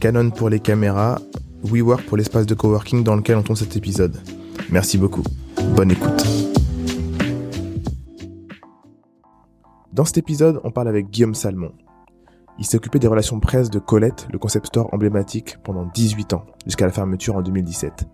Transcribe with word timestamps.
Canon 0.00 0.30
pour 0.30 0.48
les 0.48 0.60
caméras, 0.60 1.18
WeWork 1.64 2.04
pour 2.06 2.16
l'espace 2.16 2.46
de 2.46 2.54
coworking 2.54 3.02
dans 3.02 3.16
lequel 3.16 3.36
on 3.36 3.42
tourne 3.42 3.56
cet 3.56 3.76
épisode. 3.76 4.16
Merci 4.70 4.96
beaucoup. 4.96 5.24
Bonne 5.74 5.90
écoute. 5.90 6.24
Dans 9.92 10.04
cet 10.04 10.18
épisode, 10.18 10.60
on 10.62 10.70
parle 10.70 10.86
avec 10.86 11.10
Guillaume 11.10 11.34
Salmon. 11.34 11.72
Il 12.60 12.64
s'est 12.64 12.76
occupé 12.76 13.00
des 13.00 13.08
relations 13.08 13.40
presse 13.40 13.70
de 13.70 13.80
Colette, 13.80 14.28
le 14.32 14.38
concept 14.38 14.66
store 14.66 14.88
emblématique, 14.94 15.56
pendant 15.64 15.90
18 15.92 16.32
ans, 16.32 16.44
jusqu'à 16.64 16.86
la 16.86 16.92
fermeture 16.92 17.34
en 17.34 17.42
2017. 17.42 18.06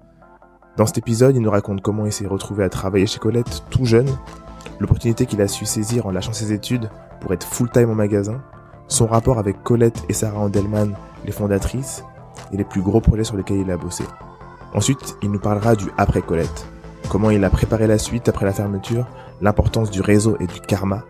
Dans 0.78 0.87
cet 0.87 0.97
épisode, 0.97 1.37
il 1.37 1.42
nous 1.42 1.51
raconte 1.51 1.83
comment 1.83 2.06
il 2.06 2.12
s'est 2.12 2.27
retrouvé 2.27 2.64
à 2.64 2.70
travailler 2.70 3.06
chez 3.06 3.19
Colette 3.19 3.62
tout 3.69 3.84
jeune, 3.84 4.09
l'opportunité 4.80 5.27
qu'il 5.27 5.42
a 5.42 5.48
su 5.48 5.67
saisir 5.67 6.06
en 6.06 6.11
lâchant 6.11 6.33
ses 6.33 6.53
études 6.53 6.89
pour 7.20 7.34
être 7.34 7.47
full-time 7.47 7.91
au 7.91 7.95
magasin, 7.95 8.42
son 8.89 9.06
rapport 9.06 9.39
avec 9.39 9.62
Colette 9.62 10.03
et 10.08 10.14
Sarah 10.14 10.41
Andelman, 10.41 10.95
les 11.25 11.33
fondatrices, 11.33 12.05
et 12.53 12.56
les 12.56 12.64
plus 12.64 12.83
gros 12.83 13.00
projets 13.00 13.25
sur 13.25 13.36
lesquels 13.36 13.58
il 13.58 13.70
a 13.70 13.77
bossé. 13.77 14.05
Ensuite, 14.75 15.17
il 15.22 15.30
nous 15.30 15.39
parlera 15.39 15.77
du 15.77 15.86
après 15.97 16.22
Colette, 16.22 16.67
comment 17.08 17.30
il 17.30 17.44
a 17.44 17.50
préparé 17.50 17.86
la 17.86 17.98
suite 17.98 18.28
après 18.28 18.44
la 18.44 18.53
fermeture, 18.53 19.06
l'importance 19.41 19.91
du 19.91 20.00
réseau 20.00 20.36
et 20.41 20.47
du 20.47 20.61
karma, 20.61 21.05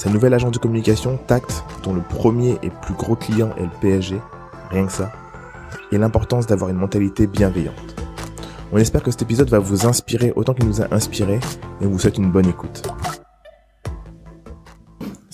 sa 0.00 0.08
nouvelle 0.08 0.32
agence 0.32 0.52
de 0.52 0.58
communication, 0.58 1.18
Tact, 1.26 1.62
dont 1.82 1.92
le 1.92 2.00
premier 2.00 2.58
et 2.62 2.70
plus 2.70 2.94
gros 2.94 3.16
client 3.16 3.50
est 3.58 3.64
le 3.64 3.80
PSG, 3.82 4.18
rien 4.70 4.86
que 4.86 4.92
ça, 4.92 5.12
et 5.92 5.98
l'importance 5.98 6.46
d'avoir 6.46 6.70
une 6.70 6.78
mentalité 6.78 7.26
bienveillante. 7.26 7.96
On 8.72 8.78
espère 8.78 9.02
que 9.02 9.10
cet 9.10 9.20
épisode 9.20 9.50
va 9.50 9.58
vous 9.58 9.86
inspirer 9.86 10.32
autant 10.36 10.54
qu'il 10.54 10.66
nous 10.66 10.80
a 10.80 10.86
inspiré 10.90 11.40
et 11.82 11.86
on 11.86 11.90
vous 11.90 11.98
souhaite 11.98 12.16
une 12.16 12.30
bonne 12.30 12.48
écoute. 12.48 12.82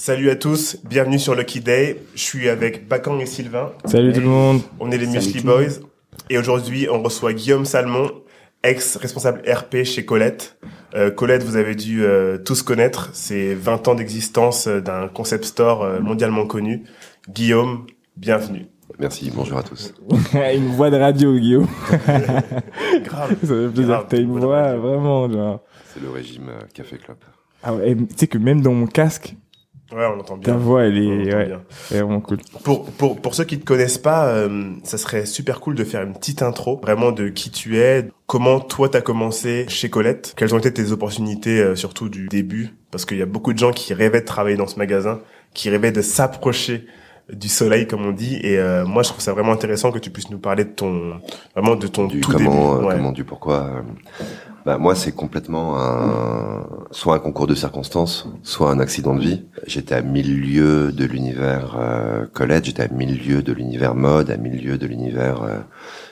Salut 0.07 0.31
à 0.31 0.37
tous, 0.37 0.77
bienvenue 0.89 1.19
sur 1.19 1.35
Lucky 1.35 1.59
Day. 1.59 2.01
Je 2.15 2.21
suis 2.21 2.49
avec 2.49 2.87
Bakang 2.87 3.19
et 3.19 3.27
Sylvain. 3.27 3.73
Salut 3.87 4.13
tout 4.13 4.21
le 4.21 4.29
monde. 4.29 4.61
On 4.79 4.93
est 4.93 4.99
les 4.99 5.09
Musli 5.09 5.43
Boys. 5.43 5.81
Et 6.31 6.39
aujourd'hui, 6.39 6.87
on 6.89 7.03
reçoit 7.03 7.33
Guillaume 7.33 7.65
Salmon, 7.65 8.13
ex-responsable 8.63 9.43
RP 9.51 9.83
chez 9.83 10.05
Colette. 10.05 10.61
Euh, 10.95 11.11
Colette, 11.11 11.43
vous 11.43 11.57
avez 11.57 11.75
dû 11.75 12.05
euh, 12.05 12.39
tous 12.39 12.63
connaître. 12.63 13.11
C'est 13.15 13.55
20 13.55 13.89
ans 13.89 13.95
d'existence 13.97 14.69
euh, 14.69 14.81
d'un 14.81 15.09
concept 15.09 15.45
store 15.45 15.83
euh, 15.83 15.99
mondialement 15.99 16.47
connu. 16.47 16.85
Guillaume, 17.29 17.87
bienvenue. 18.17 18.67
Merci, 19.01 19.33
bonjour 19.35 19.59
à 19.59 19.65
tous. 19.65 19.93
une 20.35 20.69
voix 20.69 20.91
de 20.91 20.99
radio, 20.99 21.37
Guillaume. 21.37 21.67
Grave. 23.03 23.37
Ça 23.41 23.49
fait 23.49 23.69
plaisir. 23.75 24.07
T'as 24.09 24.19
une 24.19 24.31
voix 24.31 24.39
voix 24.39 24.77
vraiment, 24.77 25.29
genre. 25.29 25.65
C'est 25.93 26.01
le 26.01 26.11
régime 26.11 26.51
euh, 26.51 26.63
Café 26.73 26.97
Club. 26.97 27.17
Ah 27.65 27.75
ouais, 27.75 27.97
tu 27.97 28.07
sais 28.15 28.29
que 28.29 28.39
même 28.39 28.61
dans 28.61 28.73
mon 28.73 28.87
casque, 28.87 29.35
Ouais, 29.93 30.05
on 30.05 30.19
entend 30.19 30.37
bien. 30.37 30.53
ta 30.53 30.59
voix, 30.59 30.85
elle 30.85 30.99
est, 30.99 31.35
ouais, 31.35 31.47
bien. 31.47 31.63
vraiment 31.91 32.21
cool. 32.21 32.39
Pour, 32.65 32.87
pour, 32.87 33.21
pour 33.21 33.35
ceux 33.35 33.45
qui 33.45 33.59
te 33.59 33.65
connaissent 33.65 33.99
pas, 33.99 34.27
euh, 34.29 34.73
ça 34.83 34.99
serait 34.99 35.27
super 35.27 35.61
cool 35.61 35.77
de 35.77 35.85
faire 35.85 36.03
une 36.03 36.13
petite 36.13 36.43
intro, 36.43 36.81
vraiment 36.83 37.13
de 37.13 37.29
qui 37.29 37.51
tu 37.51 37.79
es, 37.79 38.09
comment 38.27 38.59
toi 38.59 38.89
t'as 38.89 39.01
commencé 39.01 39.65
chez 39.69 39.89
Colette, 39.89 40.35
quelles 40.37 40.55
ont 40.55 40.59
été 40.59 40.73
tes 40.73 40.91
opportunités, 40.91 41.61
euh, 41.61 41.77
surtout 41.77 42.09
du 42.09 42.27
début, 42.27 42.71
parce 42.91 43.05
qu'il 43.05 43.19
y 43.19 43.23
a 43.23 43.27
beaucoup 43.27 43.53
de 43.53 43.59
gens 43.59 43.71
qui 43.71 43.95
rêvaient 43.95 44.23
de 44.23 44.27
travailler 44.27 44.57
dans 44.57 44.67
ce 44.67 44.77
magasin, 44.79 45.21
qui 45.55 45.71
rêvaient 45.71 45.93
de 45.93 46.03
s'approcher 46.03 46.87
du 47.33 47.49
soleil, 47.49 47.87
comme 47.89 48.07
on 48.07 48.13
dit, 48.13 48.37
et 48.43 48.59
euh, 48.59 48.85
moi 48.87 49.03
je 49.03 49.09
trouve 49.09 49.21
ça 49.21 49.33
vraiment 49.33 49.53
intéressant 49.53 49.91
que 49.91 49.99
tu 49.99 50.11
puisses 50.11 50.31
nous 50.31 50.39
parler 50.39 50.65
de 50.65 50.71
ton, 50.71 51.15
vraiment 51.55 51.75
de 51.77 51.87
ton 51.89 52.07
Du 52.07 52.21
tout 52.21 52.31
comment, 52.33 52.39
début. 52.51 52.57
euh, 52.85 52.87
Ouais. 52.87 52.95
comment, 52.95 53.13
du 53.13 53.25
pourquoi. 53.25 53.65
euh, 53.65 53.81
bah, 54.65 54.79
moi, 54.79 54.95
c'est 54.97 55.13
complètement 55.13 55.79
un, 55.81 56.67
soit 56.91 57.15
un 57.15 57.19
concours 57.21 57.47
de 57.47 57.55
circonstances, 57.55 58.29
soit 58.43 58.71
un 58.71 58.81
accident 58.81 59.15
de 59.15 59.21
vie. 59.21 59.45
J'étais 59.67 59.95
à 59.95 60.03
mille 60.03 60.41
lieues 60.41 60.91
de 60.93 61.05
l'univers 61.05 61.77
euh, 61.79 62.27
Colette, 62.33 62.65
j'étais 62.65 62.83
à 62.83 62.89
mille 62.89 63.17
lieues 63.25 63.43
de 63.45 63.53
l'univers 63.53 63.95
mode, 63.95 64.29
à 64.31 64.37
mille 64.37 64.61
lieues 64.61 64.79
de 64.79 64.87
l'univers 64.87 65.43
euh, 65.45 65.59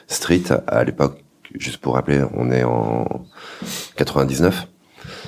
street. 0.07 0.43
À 0.67 0.83
l'époque, 0.85 1.23
juste 1.53 1.77
pour 1.77 1.95
rappeler, 1.95 2.23
on 2.33 2.49
est 2.49 2.63
en 2.63 3.05
99. 3.97 4.67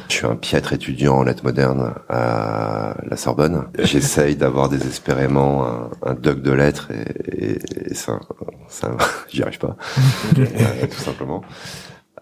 Je 0.10 0.14
suis 0.16 0.26
un 0.26 0.36
piètre 0.36 0.74
étudiant 0.74 1.16
en 1.18 1.24
lettres 1.24 1.44
modernes 1.44 1.94
à 2.10 2.96
la 3.10 3.18
Sorbonne. 3.18 3.66
J'essaye 3.80 4.36
d'avoir 4.36 4.70
désespérément 4.70 5.66
un, 5.66 5.90
un 6.04 6.14
doc 6.14 6.42
de 6.42 6.52
lettres 6.52 6.90
et, 6.92 7.54
et- 7.54 7.92
et 7.92 7.94
ça, 7.94 8.20
ça, 8.68 8.92
j'y 9.30 9.44
arrive 9.44 9.60
pas, 9.60 9.76
Euh, 10.38 10.88
tout 10.90 11.00
simplement. 11.02 11.42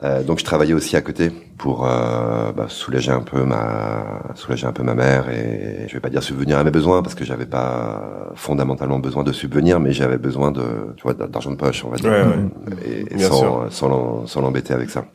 Euh, 0.03 0.23
donc 0.23 0.39
je 0.39 0.43
travaillais 0.43 0.73
aussi 0.73 0.97
à 0.97 1.01
côté 1.01 1.29
pour 1.57 1.87
euh, 1.87 2.51
bah, 2.51 2.65
soulager 2.67 3.11
un 3.11 3.21
peu 3.21 3.45
ma 3.45 4.23
soulager 4.35 4.67
un 4.67 4.73
peu 4.73 4.83
ma 4.83 4.93
mère 4.93 5.29
et 5.29 5.85
je 5.87 5.93
vais 5.93 6.01
pas 6.01 6.09
dire 6.09 6.21
subvenir 6.21 6.57
à 6.57 6.65
mes 6.65 6.69
besoins 6.71 7.01
parce 7.01 7.15
que 7.15 7.23
j'avais 7.23 7.45
pas 7.45 8.29
fondamentalement 8.35 8.99
besoin 8.99 9.23
de 9.23 9.31
subvenir 9.31 9.79
mais 9.79 9.93
j'avais 9.93 10.17
besoin 10.17 10.51
de 10.51 10.63
tu 10.97 11.03
vois 11.03 11.13
d'argent 11.13 11.49
de 11.51 11.55
poche 11.55 11.85
on 11.85 11.89
va 11.91 11.95
dire 11.95 12.11
Ouais, 12.11 12.23
ouais. 12.25 13.05
et, 13.09 13.19
sans 13.71 14.41
l'embêter 14.41 14.73
avec 14.73 14.89
ça. 14.89 15.05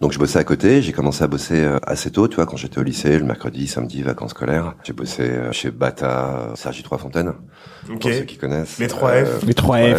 Donc 0.00 0.12
je 0.12 0.18
bossais 0.20 0.38
à 0.38 0.44
côté, 0.44 0.80
j'ai 0.80 0.92
commencé 0.92 1.24
à 1.24 1.26
bosser 1.26 1.64
euh, 1.64 1.78
assez 1.84 2.12
tôt, 2.12 2.28
tu 2.28 2.36
vois, 2.36 2.46
quand 2.46 2.56
j'étais 2.56 2.78
au 2.78 2.84
lycée, 2.84 3.18
le 3.18 3.24
mercredi, 3.24 3.66
samedi, 3.66 4.02
vacances 4.02 4.30
scolaires. 4.30 4.76
J'ai 4.84 4.92
bossé 4.92 5.22
euh, 5.22 5.50
chez 5.50 5.72
Bata, 5.72 6.50
Sergi 6.54 6.84
Trois 6.84 6.98
Fontaines, 6.98 7.32
Ok. 7.90 8.00
pour 8.02 8.10
ceux 8.12 8.20
qui 8.24 8.36
connaissent. 8.36 8.78
Les 8.78 8.86
3F. 8.86 9.44
Les 9.44 9.54
3F. 9.54 9.96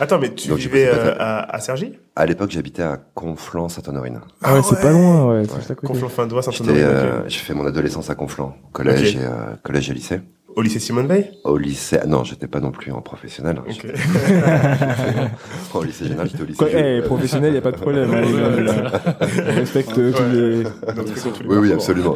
Attends, 0.00 0.18
mais 0.18 0.34
tu 0.34 0.48
Donc, 0.48 0.58
vivais 0.58 0.86
euh, 0.86 1.14
à, 1.18 1.54
à 1.56 1.60
Sergi? 1.60 1.98
À 2.14 2.26
l'époque, 2.26 2.50
j'habitais 2.50 2.82
à 2.82 2.98
Conflans, 3.14 3.70
Saint-Honorine. 3.70 4.20
Ah 4.42 4.54
ouais, 4.54 4.62
c'est 4.62 4.80
pas 4.82 4.90
loin, 4.92 5.26
ouais, 5.32 5.40
Ouais. 5.40 5.76
Conflans 5.82 6.08
fin 6.10 6.26
doigt, 6.26 6.42
J'étais, 6.42 6.56
Saint-Honoré. 6.58 6.82
euh, 6.82 7.18
ok. 7.20 7.24
j'ai 7.28 7.38
fait 7.38 7.54
mon 7.54 7.64
adolescence 7.64 8.10
à 8.10 8.14
Conflans, 8.14 8.54
collège 8.72 9.16
et 9.16 9.20
euh, 9.20 9.54
collège 9.62 9.88
et 9.88 9.94
lycée. 9.94 10.20
Au 10.54 10.60
lycée 10.62 10.78
Simone 10.78 11.06
Veil? 11.06 11.30
Au 11.44 11.56
lycée, 11.56 11.98
ah 12.02 12.06
non, 12.06 12.24
j'étais 12.24 12.46
pas 12.46 12.60
non 12.60 12.70
plus 12.72 12.92
en 12.92 13.00
professionnel. 13.00 13.58
Ok. 13.60 13.70
J'étais- 13.70 13.94
Au 15.74 15.82
lycée 15.82 16.04
général, 16.04 16.28
j'étais 16.30 16.42
au 16.42 16.46
lycée. 16.46 16.58
Quoi, 16.58 16.68
Jules. 16.68 16.78
eh, 16.84 17.02
professionnel, 17.02 17.54
y 17.54 17.56
a 17.56 17.60
pas 17.62 17.72
de 17.72 17.76
problème. 17.76 18.10
hein. 18.14 18.22
On 19.48 19.54
respecte 19.54 19.92
tous 19.94 20.00
les... 20.32 20.64
Oui, 21.46 21.56
oui, 21.58 21.72
absolument. 21.72 22.14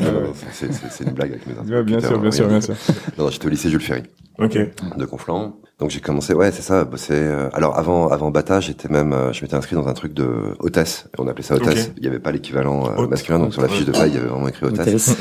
C'est, 0.52 1.04
une 1.04 1.12
blague 1.12 1.30
avec 1.32 1.46
mes 1.46 1.74
Ouais, 1.74 1.82
bien 1.82 2.00
sûr, 2.00 2.18
bien 2.18 2.30
sûr, 2.30 2.48
bien 2.48 2.60
sûr. 2.60 2.74
Non, 3.16 3.24
non, 3.24 3.30
j'étais 3.30 3.46
au 3.46 3.50
lycée 3.50 3.70
Jules 3.70 3.80
Ferry. 3.80 4.02
Ok. 4.38 4.58
de 4.98 5.04
Conflans. 5.06 5.56
Donc 5.78 5.90
j'ai 5.90 6.00
commencé, 6.00 6.32
ouais, 6.34 6.52
c'est 6.52 6.62
ça, 6.62 6.84
bosser. 6.84 7.12
euh, 7.14 7.48
alors 7.52 7.78
avant, 7.78 8.08
avant 8.08 8.30
Bata, 8.30 8.60
j'étais 8.60 8.88
même, 8.88 9.12
euh, 9.12 9.32
je 9.32 9.42
m'étais 9.42 9.54
inscrit 9.56 9.76
dans 9.76 9.88
un 9.88 9.92
truc 9.92 10.14
de 10.14 10.26
hôtesse. 10.58 11.08
On 11.18 11.26
appelait 11.28 11.42
ça 11.42 11.54
hôtesse. 11.54 11.92
Il 11.96 12.02
n'y 12.02 12.08
avait 12.08 12.18
pas 12.18 12.32
l'équivalent 12.32 12.90
euh, 12.98 13.06
masculin, 13.06 13.38
donc 13.38 13.52
sur 13.52 13.60
la 13.62 13.68
fiche 13.68 13.84
de 13.84 13.92
paille, 13.92 14.10
il 14.10 14.14
y 14.14 14.18
avait 14.18 14.26
vraiment 14.28 14.48
écrit 14.48 14.66
hôtesse. 14.66 14.86
Hôtesse. 14.88 15.16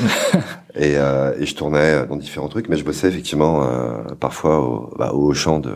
Et, 0.74 0.94
euh, 0.96 1.32
et 1.38 1.44
je 1.46 1.54
tournais 1.54 2.06
dans 2.06 2.16
différents 2.16 2.48
trucs, 2.48 2.68
mais 2.70 2.76
je 2.76 2.84
bossais 2.84 3.05
effectivement 3.08 3.62
euh, 3.64 4.02
parfois 4.20 4.60
au, 4.60 4.94
bah, 4.98 5.12
au 5.12 5.32
champ 5.34 5.58
de, 5.58 5.72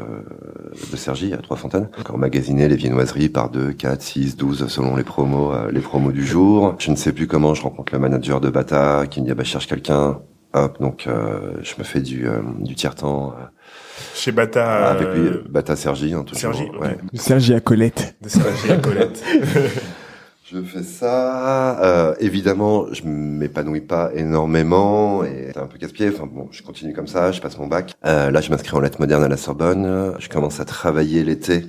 de 0.92 0.96
Sergi 0.96 1.32
à 1.32 1.38
Trois-Fontaines. 1.38 1.88
Quand 2.04 2.14
on 2.14 2.18
magasinait 2.18 2.68
les 2.68 2.76
viennoiseries 2.76 3.28
par 3.28 3.50
2, 3.50 3.72
4, 3.72 4.00
6, 4.02 4.36
12 4.36 4.66
selon 4.68 4.96
les 4.96 5.04
promos, 5.04 5.52
euh, 5.52 5.70
les 5.70 5.80
promos 5.80 6.12
du 6.12 6.24
jour. 6.26 6.74
Je 6.78 6.90
ne 6.90 6.96
sais 6.96 7.12
plus 7.12 7.26
comment 7.26 7.54
je 7.54 7.62
rencontre 7.62 7.92
le 7.92 7.98
manager 7.98 8.40
de 8.40 8.50
Bata 8.50 9.06
qui 9.08 9.20
me 9.20 9.26
dit 9.26 9.32
ah, 9.32 9.34
bah, 9.34 9.42
je 9.44 9.50
cherche 9.50 9.66
quelqu'un. 9.66 10.20
Hop, 10.52 10.80
donc 10.80 11.04
euh, 11.06 11.52
je 11.62 11.74
me 11.78 11.84
fais 11.84 12.00
du, 12.00 12.26
euh, 12.26 12.40
du 12.58 12.74
tiers-temps. 12.74 13.34
euh, 13.38 13.44
Chez 14.14 14.32
Bata. 14.32 14.88
avec 14.90 15.06
lui, 15.14 15.28
euh, 15.28 15.44
Bata 15.48 15.76
Sergi, 15.76 16.12
hein, 16.12 16.24
toujours. 16.24 16.40
Sergi, 16.54 16.64
ok. 16.74 16.80
ouais. 16.82 16.96
Sergi 17.14 17.54
à 17.54 17.60
Colette. 17.60 18.16
De 18.20 18.28
Sergi 18.28 18.72
à 18.72 18.76
Colette. 18.78 19.22
Je 20.52 20.60
fais 20.62 20.82
ça. 20.82 21.80
Euh, 21.82 22.14
évidemment, 22.18 22.86
je 22.92 23.02
m'épanouis 23.04 23.80
pas 23.82 24.10
énormément 24.14 25.22
et 25.24 25.50
c'est 25.54 25.60
un 25.60 25.66
peu 25.66 25.78
casse-pied. 25.78 26.08
Enfin 26.12 26.28
bon, 26.30 26.48
je 26.50 26.62
continue 26.62 26.92
comme 26.92 27.06
ça, 27.06 27.30
je 27.30 27.40
passe 27.40 27.56
mon 27.58 27.66
bac. 27.68 27.92
Euh, 28.04 28.30
là, 28.30 28.40
je 28.40 28.50
m'inscris 28.50 28.76
en 28.76 28.80
lettres 28.80 28.98
modernes 29.00 29.22
à 29.22 29.28
la 29.28 29.36
Sorbonne. 29.36 30.14
Je 30.18 30.28
commence 30.28 30.58
à 30.58 30.64
travailler 30.64 31.22
l'été 31.22 31.66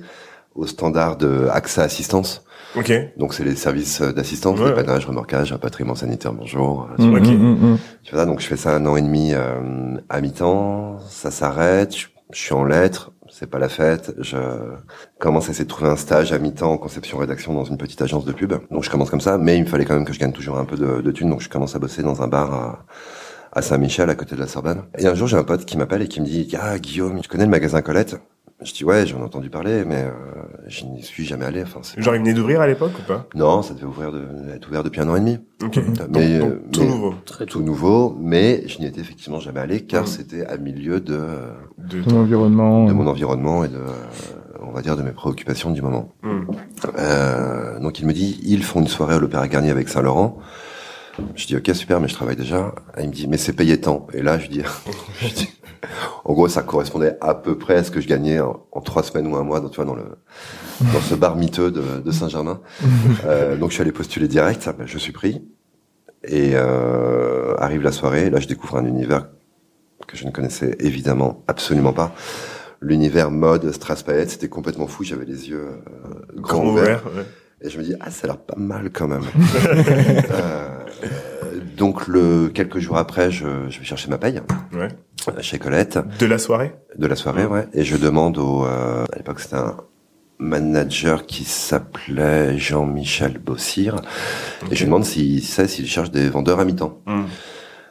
au 0.54 0.66
standard 0.66 1.16
de 1.16 1.46
AXA 1.52 1.82
Assistance. 1.82 2.44
ok. 2.76 2.92
Donc 3.16 3.34
c'est 3.34 3.44
les 3.44 3.54
services 3.56 4.02
d'assistance, 4.02 4.58
Ouais, 4.58 4.66
dépannage, 4.70 5.06
remorquage, 5.06 5.52
rapatriement 5.52 5.94
sanitaire, 5.94 6.32
bonjour. 6.32 6.88
Mm, 6.98 7.14
Ok. 7.14 7.26
mm, 7.26 7.32
mm, 7.32 7.72
mm. 7.72 7.78
Tu 8.02 8.14
vois, 8.14 8.26
donc 8.26 8.40
je 8.40 8.46
fais 8.46 8.56
ça 8.56 8.74
un 8.74 8.84
an 8.86 8.96
et 8.96 9.02
demi 9.02 9.32
euh, 9.32 9.96
à 10.10 10.20
mi-temps, 10.20 10.98
ça 11.08 11.30
s'arrête, 11.30 11.96
je, 11.96 12.06
je 12.32 12.38
suis 12.38 12.52
en 12.52 12.64
lettres, 12.64 13.12
c'est 13.32 13.46
pas 13.46 13.58
la 13.58 13.70
fête, 13.70 14.14
je 14.18 14.36
commence 15.18 15.48
à 15.48 15.52
essayer 15.52 15.64
de 15.64 15.70
trouver 15.70 15.90
un 15.90 15.96
stage 15.96 16.32
à 16.32 16.38
mi-temps 16.38 16.72
en 16.72 16.78
conception-rédaction 16.78 17.54
dans 17.54 17.64
une 17.64 17.78
petite 17.78 18.02
agence 18.02 18.26
de 18.26 18.32
pub. 18.32 18.52
Donc 18.70 18.84
je 18.84 18.90
commence 18.90 19.08
comme 19.08 19.22
ça, 19.22 19.38
mais 19.38 19.56
il 19.56 19.62
me 19.62 19.68
fallait 19.68 19.86
quand 19.86 19.94
même 19.94 20.04
que 20.04 20.12
je 20.12 20.18
gagne 20.18 20.32
toujours 20.32 20.58
un 20.58 20.66
peu 20.66 20.76
de, 20.76 21.10
thunes, 21.10 21.30
donc 21.30 21.40
je 21.40 21.48
commence 21.48 21.74
à 21.74 21.78
bosser 21.78 22.02
dans 22.02 22.20
un 22.20 22.28
bar 22.28 22.52
à, 22.52 22.84
à 23.52 23.62
Saint-Michel, 23.62 24.10
à 24.10 24.14
côté 24.14 24.34
de 24.34 24.40
la 24.40 24.46
Sorbonne. 24.46 24.82
Et 24.98 25.06
un 25.06 25.14
jour, 25.14 25.28
j'ai 25.28 25.38
un 25.38 25.44
pote 25.44 25.64
qui 25.64 25.78
m'appelle 25.78 26.02
et 26.02 26.08
qui 26.08 26.20
me 26.20 26.26
dit, 26.26 26.54
ah, 26.60 26.78
Guillaume, 26.78 27.22
tu 27.22 27.28
connais 27.28 27.44
le 27.44 27.50
magasin 27.50 27.80
Colette? 27.80 28.16
Je 28.64 28.72
dis 28.72 28.84
ouais, 28.84 29.06
j'en 29.06 29.18
ai 29.18 29.22
entendu 29.22 29.50
parler, 29.50 29.84
mais 29.84 30.04
euh, 30.04 30.10
je 30.68 30.84
n'y 30.84 31.02
suis 31.02 31.24
jamais 31.24 31.44
allé. 31.44 31.62
Enfin, 31.62 31.80
Genre, 31.96 32.14
il 32.14 32.18
venait 32.20 32.34
d'ouvrir 32.34 32.60
à 32.60 32.66
l'époque 32.66 32.92
ou 32.98 33.02
pas? 33.02 33.26
Non, 33.34 33.62
ça 33.62 33.74
devait 33.74 33.86
ouvrir 33.86 34.12
de, 34.12 34.22
être 34.54 34.68
ouvert 34.68 34.84
depuis 34.84 35.00
un 35.00 35.08
an 35.08 35.16
et 35.16 35.20
demi. 35.20 35.38
Ok. 35.62 35.78
Mais, 36.10 36.38
donc, 36.38 36.50
euh, 36.50 36.58
tout 36.72 36.80
mais- 36.80 36.86
nouveau. 36.86 37.14
Très 37.24 37.46
Tout 37.46 37.62
nouveau, 37.62 38.16
mais 38.20 38.62
je 38.68 38.78
n'y 38.78 38.86
étais 38.86 39.00
effectivement 39.00 39.40
jamais 39.40 39.60
allé 39.60 39.80
car 39.82 40.06
c'était 40.06 40.44
à 40.46 40.56
milieu 40.58 41.00
de, 41.00 41.20
De... 41.78 42.02
Ton 42.02 42.20
environnement. 42.20 42.86
de 42.86 42.92
mon 42.92 43.06
environnement 43.06 43.64
et 43.64 43.68
de, 43.68 43.76
euh, 43.76 43.92
on 44.62 44.70
va 44.70 44.80
dire, 44.82 44.96
de 44.96 45.02
mes 45.02 45.12
préoccupations 45.12 45.70
du 45.70 45.82
moment. 45.82 46.10
Hmm. 46.22 46.42
Euh, 46.98 47.78
donc 47.80 47.98
il 48.00 48.06
me 48.06 48.12
dit, 48.12 48.40
ils 48.44 48.62
font 48.62 48.80
une 48.80 48.88
soirée 48.88 49.14
à 49.14 49.18
l'Opéra 49.18 49.48
Garnier 49.48 49.70
avec 49.70 49.88
Saint-Laurent. 49.88 50.38
Je 51.34 51.46
dis, 51.46 51.56
ok, 51.56 51.70
super, 51.74 52.00
mais 52.00 52.08
je 52.08 52.14
travaille 52.14 52.36
déjà. 52.36 52.74
Et 52.96 53.02
il 53.02 53.08
me 53.08 53.12
dit, 53.12 53.28
mais 53.28 53.36
c'est 53.36 53.52
payé 53.52 53.78
tant. 53.80 54.06
Et 54.14 54.22
là, 54.22 54.38
je 54.38 54.48
dis, 54.48 54.62
je 55.20 55.28
dis- 55.28 55.50
en 56.24 56.32
gros, 56.32 56.48
ça 56.48 56.62
correspondait 56.62 57.16
à 57.20 57.34
peu 57.34 57.56
près 57.58 57.76
à 57.76 57.84
ce 57.84 57.90
que 57.90 58.00
je 58.00 58.08
gagnais 58.08 58.40
en, 58.40 58.64
en 58.72 58.80
trois 58.80 59.02
semaines 59.02 59.26
ou 59.26 59.36
un 59.36 59.42
mois, 59.42 59.60
dans, 59.60 59.68
tu 59.68 59.76
vois, 59.76 59.84
dans 59.84 59.94
le, 59.94 60.04
dans 60.92 61.00
ce 61.00 61.14
bar 61.14 61.36
miteux 61.36 61.70
de, 61.70 61.82
de 62.04 62.10
Saint-Germain. 62.10 62.60
Euh, 63.24 63.56
donc 63.56 63.70
je 63.70 63.74
suis 63.74 63.82
allé 63.82 63.92
postuler 63.92 64.26
direct, 64.28 64.68
ben, 64.78 64.86
je 64.86 64.98
suis 64.98 65.12
pris. 65.12 65.42
Et 66.24 66.52
euh, 66.54 67.54
arrive 67.58 67.82
la 67.82 67.92
soirée, 67.92 68.30
là 68.30 68.40
je 68.40 68.46
découvre 68.48 68.76
un 68.76 68.84
univers 68.84 69.28
que 70.06 70.16
je 70.16 70.24
ne 70.26 70.30
connaissais 70.30 70.76
évidemment 70.80 71.42
absolument 71.46 71.92
pas. 71.92 72.12
L'univers 72.80 73.30
mode, 73.30 73.70
strass 73.72 74.04
c'était 74.26 74.48
complètement 74.48 74.86
fou, 74.88 75.04
j'avais 75.04 75.24
les 75.24 75.48
yeux 75.48 75.68
euh, 75.68 76.10
Grand 76.36 76.58
grands 76.62 76.70
ouverts. 76.72 77.02
ouvert. 77.06 77.16
ouais. 77.16 77.26
Et 77.64 77.70
je 77.70 77.78
me 77.78 77.84
dis, 77.84 77.94
ah, 78.00 78.10
ça 78.10 78.24
a 78.24 78.26
l'air 78.28 78.38
pas 78.38 78.56
mal 78.56 78.90
quand 78.92 79.08
même. 79.08 79.22
Euh, 81.44 81.51
donc, 81.76 82.06
le, 82.06 82.48
quelques 82.48 82.78
jours 82.78 82.96
après, 82.96 83.30
je, 83.30 83.46
je 83.68 83.78
vais 83.78 83.84
chercher 83.84 84.08
ma 84.08 84.18
paye 84.18 84.40
Ouais. 84.72 84.88
euh, 85.28 85.32
chez 85.40 85.58
Colette 85.58 85.98
De 86.18 86.26
la 86.26 86.38
soirée? 86.38 86.74
De 86.96 87.06
la 87.06 87.16
soirée, 87.16 87.46
ouais. 87.46 87.66
Et 87.74 87.84
je 87.84 87.96
demande 87.96 88.38
au, 88.38 88.64
euh, 88.64 89.04
à 89.12 89.16
l'époque, 89.16 89.40
c'était 89.40 89.56
un 89.56 89.76
manager 90.38 91.26
qui 91.26 91.44
s'appelait 91.44 92.58
Jean-Michel 92.58 93.38
Bossir. 93.38 93.96
Et 94.70 94.74
je 94.74 94.80
lui 94.80 94.86
demande 94.86 95.04
s'il 95.04 95.42
sait 95.42 95.68
s'il 95.68 95.86
cherche 95.86 96.10
des 96.10 96.28
vendeurs 96.28 96.58
à 96.60 96.64
mi-temps. 96.64 96.98
Hmm. 97.06 97.22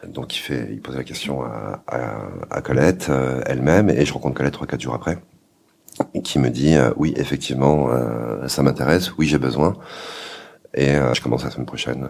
Donc, 0.08 0.36
il 0.36 0.40
fait, 0.40 0.68
il 0.72 0.82
pose 0.82 0.96
la 0.98 1.04
question 1.04 1.44
à, 1.44 1.84
à, 1.88 2.18
à 2.50 2.62
Colette 2.62 3.08
euh, 3.10 3.42
elle-même. 3.46 3.90
Et 3.90 4.06
je 4.06 4.14
rencontre 4.14 4.36
Colette 4.36 4.54
trois, 4.54 4.68
quatre 4.68 4.82
jours 4.82 4.96
après. 4.96 5.20
Qui 6.24 6.40
me 6.40 6.50
dit, 6.50 6.76
euh, 6.76 6.92
oui, 6.98 7.14
effectivement, 7.18 7.90
euh, 7.92 8.48
ça 8.48 8.64
m'intéresse. 8.64 9.12
Oui, 9.18 9.28
j'ai 9.28 9.38
besoin. 9.38 9.76
Et 10.74 10.90
euh, 10.96 11.14
je 11.14 11.22
commence 11.22 11.44
la 11.44 11.50
semaine 11.52 11.66
prochaine. 11.66 12.04
euh, 12.04 12.08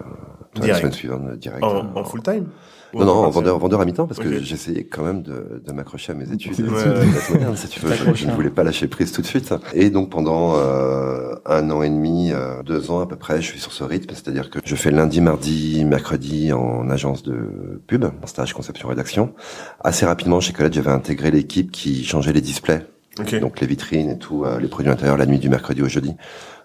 la 0.55 0.61
Direct. 0.61 0.79
semaine 0.79 0.93
suivante, 0.93 1.21
euh, 1.29 1.35
direct. 1.35 1.63
En, 1.63 1.95
en 1.95 2.03
full 2.03 2.21
time 2.21 2.45
non, 2.93 3.05
non, 3.05 3.13
en 3.23 3.29
vendeur, 3.29 3.57
vendeur 3.57 3.79
à 3.79 3.85
mi-temps, 3.85 4.05
parce 4.05 4.19
que 4.19 4.41
j'essayais 4.41 4.83
quand 4.83 5.03
même 5.05 5.21
de, 5.21 5.63
de 5.65 5.71
m'accrocher 5.71 6.11
à 6.11 6.15
mes 6.15 6.29
études. 6.29 6.59
Ouais, 6.59 6.67
ouais. 6.75 7.05
d'être 7.05 7.29
moderne, 7.31 7.55
si 7.55 7.69
tu 7.69 7.79
veux. 7.79 7.93
Je, 7.93 8.13
je 8.13 8.27
ne 8.27 8.33
voulais 8.33 8.49
pas 8.49 8.63
lâcher 8.65 8.87
prise 8.89 9.13
tout 9.13 9.21
de 9.21 9.27
suite. 9.27 9.53
Et 9.73 9.89
donc 9.89 10.09
pendant 10.09 10.57
euh, 10.57 11.33
un 11.45 11.71
an 11.71 11.83
et 11.83 11.89
demi, 11.89 12.33
euh, 12.33 12.61
deux 12.63 12.91
ans 12.91 12.99
à 12.99 13.07
peu 13.07 13.15
près, 13.15 13.37
je 13.41 13.47
suis 13.47 13.61
sur 13.61 13.71
ce 13.71 13.85
rythme, 13.85 14.13
c'est-à-dire 14.13 14.49
que 14.49 14.59
je 14.65 14.75
fais 14.75 14.91
lundi, 14.91 15.21
mardi, 15.21 15.85
mercredi 15.85 16.51
en 16.51 16.89
agence 16.89 17.23
de 17.23 17.81
pub, 17.87 18.03
en 18.03 18.27
stage 18.27 18.53
conception 18.53 18.89
rédaction. 18.89 19.33
Assez 19.79 20.05
rapidement 20.05 20.41
chez 20.41 20.51
Colette, 20.51 20.73
j'avais 20.73 20.91
intégré 20.91 21.31
l'équipe 21.31 21.71
qui 21.71 22.03
changeait 22.03 22.33
les 22.33 22.41
displays, 22.41 22.85
Ok. 23.21 23.39
donc 23.39 23.61
les 23.61 23.67
vitrines 23.67 24.09
et 24.09 24.17
tout, 24.17 24.43
euh, 24.43 24.59
les 24.59 24.67
produits 24.67 24.91
intérieurs 24.91 25.15
la 25.15 25.25
nuit 25.27 25.39
du 25.39 25.47
mercredi 25.47 25.81
au 25.81 25.87
jeudi. 25.87 26.13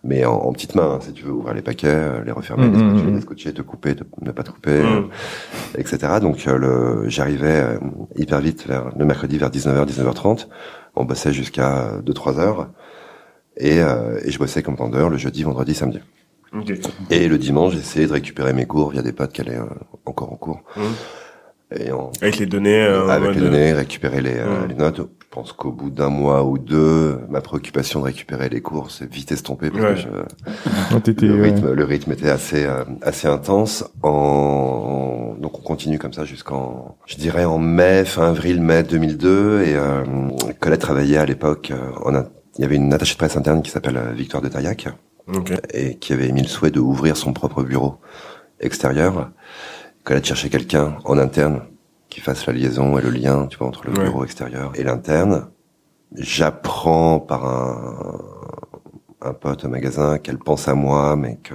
Mais 0.06 0.24
en, 0.24 0.34
en 0.34 0.52
petite 0.52 0.74
main, 0.74 0.92
hein, 0.94 0.98
si 1.00 1.12
tu 1.12 1.24
veux 1.24 1.32
ouvrir 1.32 1.52
les 1.54 1.62
paquets, 1.62 1.88
euh, 1.88 2.22
les 2.24 2.32
refermer, 2.32 2.66
Mhm, 2.68 2.72
les 2.74 2.78
scotcher, 2.78 3.04
mhm. 3.06 3.14
les 3.16 3.20
scotcher, 3.22 3.52
te 3.54 3.62
couper, 3.62 3.94
te, 3.96 4.04
ne 4.22 4.30
pas 4.30 4.42
te 4.44 4.50
couper. 4.50 4.70
euh, 4.70 5.02
etc. 5.76 5.98
Donc 6.20 6.46
euh, 6.46 6.56
le, 6.58 7.08
j'arrivais 7.08 7.60
euh, 7.60 7.78
hyper 8.16 8.40
vite 8.40 8.66
vers 8.66 8.90
le 8.96 9.04
mercredi 9.04 9.36
vers 9.38 9.50
19h, 9.50 9.84
19h30. 9.86 10.46
On 10.94 11.04
bossait 11.04 11.32
jusqu'à 11.32 11.92
2-3 12.04 12.38
heures. 12.38 12.68
Et, 13.58 13.80
euh, 13.82 14.20
et 14.24 14.30
je 14.30 14.38
bossais 14.38 14.62
comme 14.62 14.76
vendeur 14.76 15.08
le 15.10 15.16
jeudi, 15.16 15.42
vendredi, 15.42 15.74
samedi. 15.74 15.98
Et 17.10 17.26
le 17.28 17.36
dimanche, 17.38 17.74
j'essayais 17.74 18.06
de 18.06 18.12
récupérer 18.12 18.52
mes 18.52 18.66
cours 18.66 18.90
via 18.90 19.02
des 19.02 19.12
potes 19.12 19.32
qui 19.32 19.40
allaient 19.40 19.58
euh, 19.58 19.64
encore 20.06 20.32
en 20.32 20.36
cours. 20.36 20.62
Et 21.74 21.90
en, 21.90 22.12
Avec 22.22 22.38
les 22.38 22.46
données. 22.46 22.82
euh, 22.84 23.08
avec 23.08 23.34
les 23.34 23.40
données, 23.40 23.72
récupérer 23.72 24.20
les, 24.20 24.36
les 24.68 24.74
notes. 24.74 25.00
Je 25.36 25.42
pense 25.42 25.52
qu'au 25.52 25.70
bout 25.70 25.90
d'un 25.90 26.08
mois 26.08 26.44
ou 26.44 26.56
deux, 26.56 27.20
ma 27.28 27.42
préoccupation 27.42 28.00
de 28.00 28.06
récupérer 28.06 28.48
les 28.48 28.62
cours 28.62 28.90
s'est 28.90 29.04
vite 29.04 29.32
estompée 29.32 29.68
parce 29.70 29.84
Ouais. 29.84 29.94
que 29.94 30.00
je, 30.92 30.96
t'étais, 30.96 31.26
le 31.26 31.34
ouais. 31.34 31.50
rythme, 31.50 31.72
le 31.74 31.84
rythme 31.84 32.12
était 32.12 32.30
assez 32.30 32.64
euh, 32.64 32.84
assez 33.02 33.28
intense. 33.28 33.84
En 34.02 35.34
donc 35.38 35.58
on 35.58 35.62
continue 35.62 35.98
comme 35.98 36.14
ça 36.14 36.24
jusqu'en, 36.24 36.96
je 37.04 37.16
dirais 37.16 37.44
en 37.44 37.58
mai, 37.58 38.06
fin 38.06 38.30
avril, 38.30 38.62
mai 38.62 38.82
2002. 38.82 39.60
Et 39.66 39.74
euh, 39.76 40.04
Colette 40.58 40.80
travaillait 40.80 41.18
à 41.18 41.26
l'époque. 41.26 41.70
euh, 41.70 41.92
en 42.18 42.24
il 42.58 42.62
y 42.62 42.64
avait 42.64 42.76
une 42.76 42.94
attachée 42.94 43.12
de 43.12 43.18
presse 43.18 43.36
interne 43.36 43.60
qui 43.60 43.70
s'appelle 43.70 43.98
euh, 43.98 44.12
Victoire 44.12 44.42
de 44.42 44.48
Taillac 44.48 44.88
et 45.74 45.96
qui 45.96 46.14
avait 46.14 46.28
émis 46.30 46.40
le 46.40 46.48
souhait 46.48 46.70
de 46.70 46.80
ouvrir 46.80 47.14
son 47.18 47.34
propre 47.34 47.62
bureau 47.62 47.96
extérieur. 48.58 49.32
Colette 50.02 50.24
cherchait 50.24 50.48
quelqu'un 50.48 50.96
en 51.04 51.18
interne 51.18 51.60
qui 52.16 52.22
fasse 52.22 52.46
la 52.46 52.54
liaison 52.54 52.96
et 52.98 53.02
le 53.02 53.10
lien, 53.10 53.46
tu 53.46 53.58
vois, 53.58 53.66
entre 53.68 53.86
le 53.86 53.92
Ouais. 53.92 54.04
bureau 54.04 54.24
extérieur 54.24 54.72
et 54.74 54.82
l'interne. 54.82 55.48
J'apprends 56.14 57.20
par 57.20 57.44
un, 57.44 58.18
un 59.20 59.34
pote 59.34 59.66
au 59.66 59.68
magasin 59.68 60.16
qu'elle 60.16 60.38
pense 60.38 60.66
à 60.66 60.74
moi, 60.74 61.14
mais 61.14 61.38
que 61.42 61.52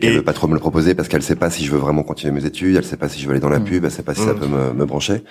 qu'elle 0.00 0.14
Et- 0.14 0.16
veut 0.16 0.24
pas 0.24 0.32
trop 0.32 0.48
me 0.48 0.54
le 0.54 0.58
proposer 0.58 0.96
parce 0.96 1.06
qu'elle 1.06 1.22
sait 1.22 1.36
pas 1.36 1.50
si 1.50 1.64
je 1.64 1.70
veux 1.70 1.78
vraiment 1.78 2.02
continuer 2.02 2.32
mes 2.32 2.44
études, 2.44 2.74
elle 2.74 2.84
sait 2.84 2.96
pas 2.96 3.08
si 3.08 3.20
je 3.20 3.26
veux 3.26 3.30
aller 3.30 3.40
dans 3.40 3.48
la 3.48 3.60
Mm. 3.60 3.64
pub, 3.64 3.84
elle 3.84 3.92
sait 3.92 4.02
pas 4.02 4.14
si 4.14 4.22
ça 4.24 4.32
Mm. 4.34 4.38
peut 4.40 4.46
me, 4.48 4.72
me 4.72 4.84
brancher. 4.84 5.22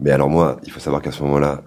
Mais 0.00 0.10
alors 0.10 0.28
moi, 0.28 0.56
il 0.64 0.72
faut 0.72 0.80
savoir 0.80 1.02
qu'à 1.02 1.12
ce 1.12 1.22
moment-là, 1.22 1.62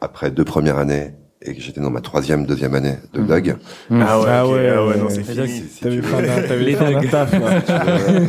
après 0.00 0.30
deux 0.30 0.44
premières 0.44 0.78
années 0.78 1.12
et 1.42 1.54
que 1.54 1.60
j'étais 1.60 1.82
dans 1.82 1.90
ma 1.90 2.00
troisième, 2.00 2.46
deuxième 2.46 2.74
année 2.74 2.96
de 3.12 3.20
Mm. 3.20 3.26
Doug, 3.26 3.56
Mmh. 3.90 4.02
Ah 4.02 4.18
ouais, 4.18 4.24
ok. 4.24 4.50
ouais, 4.54 4.72
Ah 4.74 4.86
ouais, 4.86 4.96
non, 4.96 5.08
c'est 5.10 5.16
ouais. 5.18 5.24
fini. 5.24 5.48
si- 5.48 5.68
si 5.68 5.80
T'avais 5.82 6.00
d'un 6.00 6.90
Doug. 7.00 7.10
taf, 7.10 7.32
là. 7.32 7.60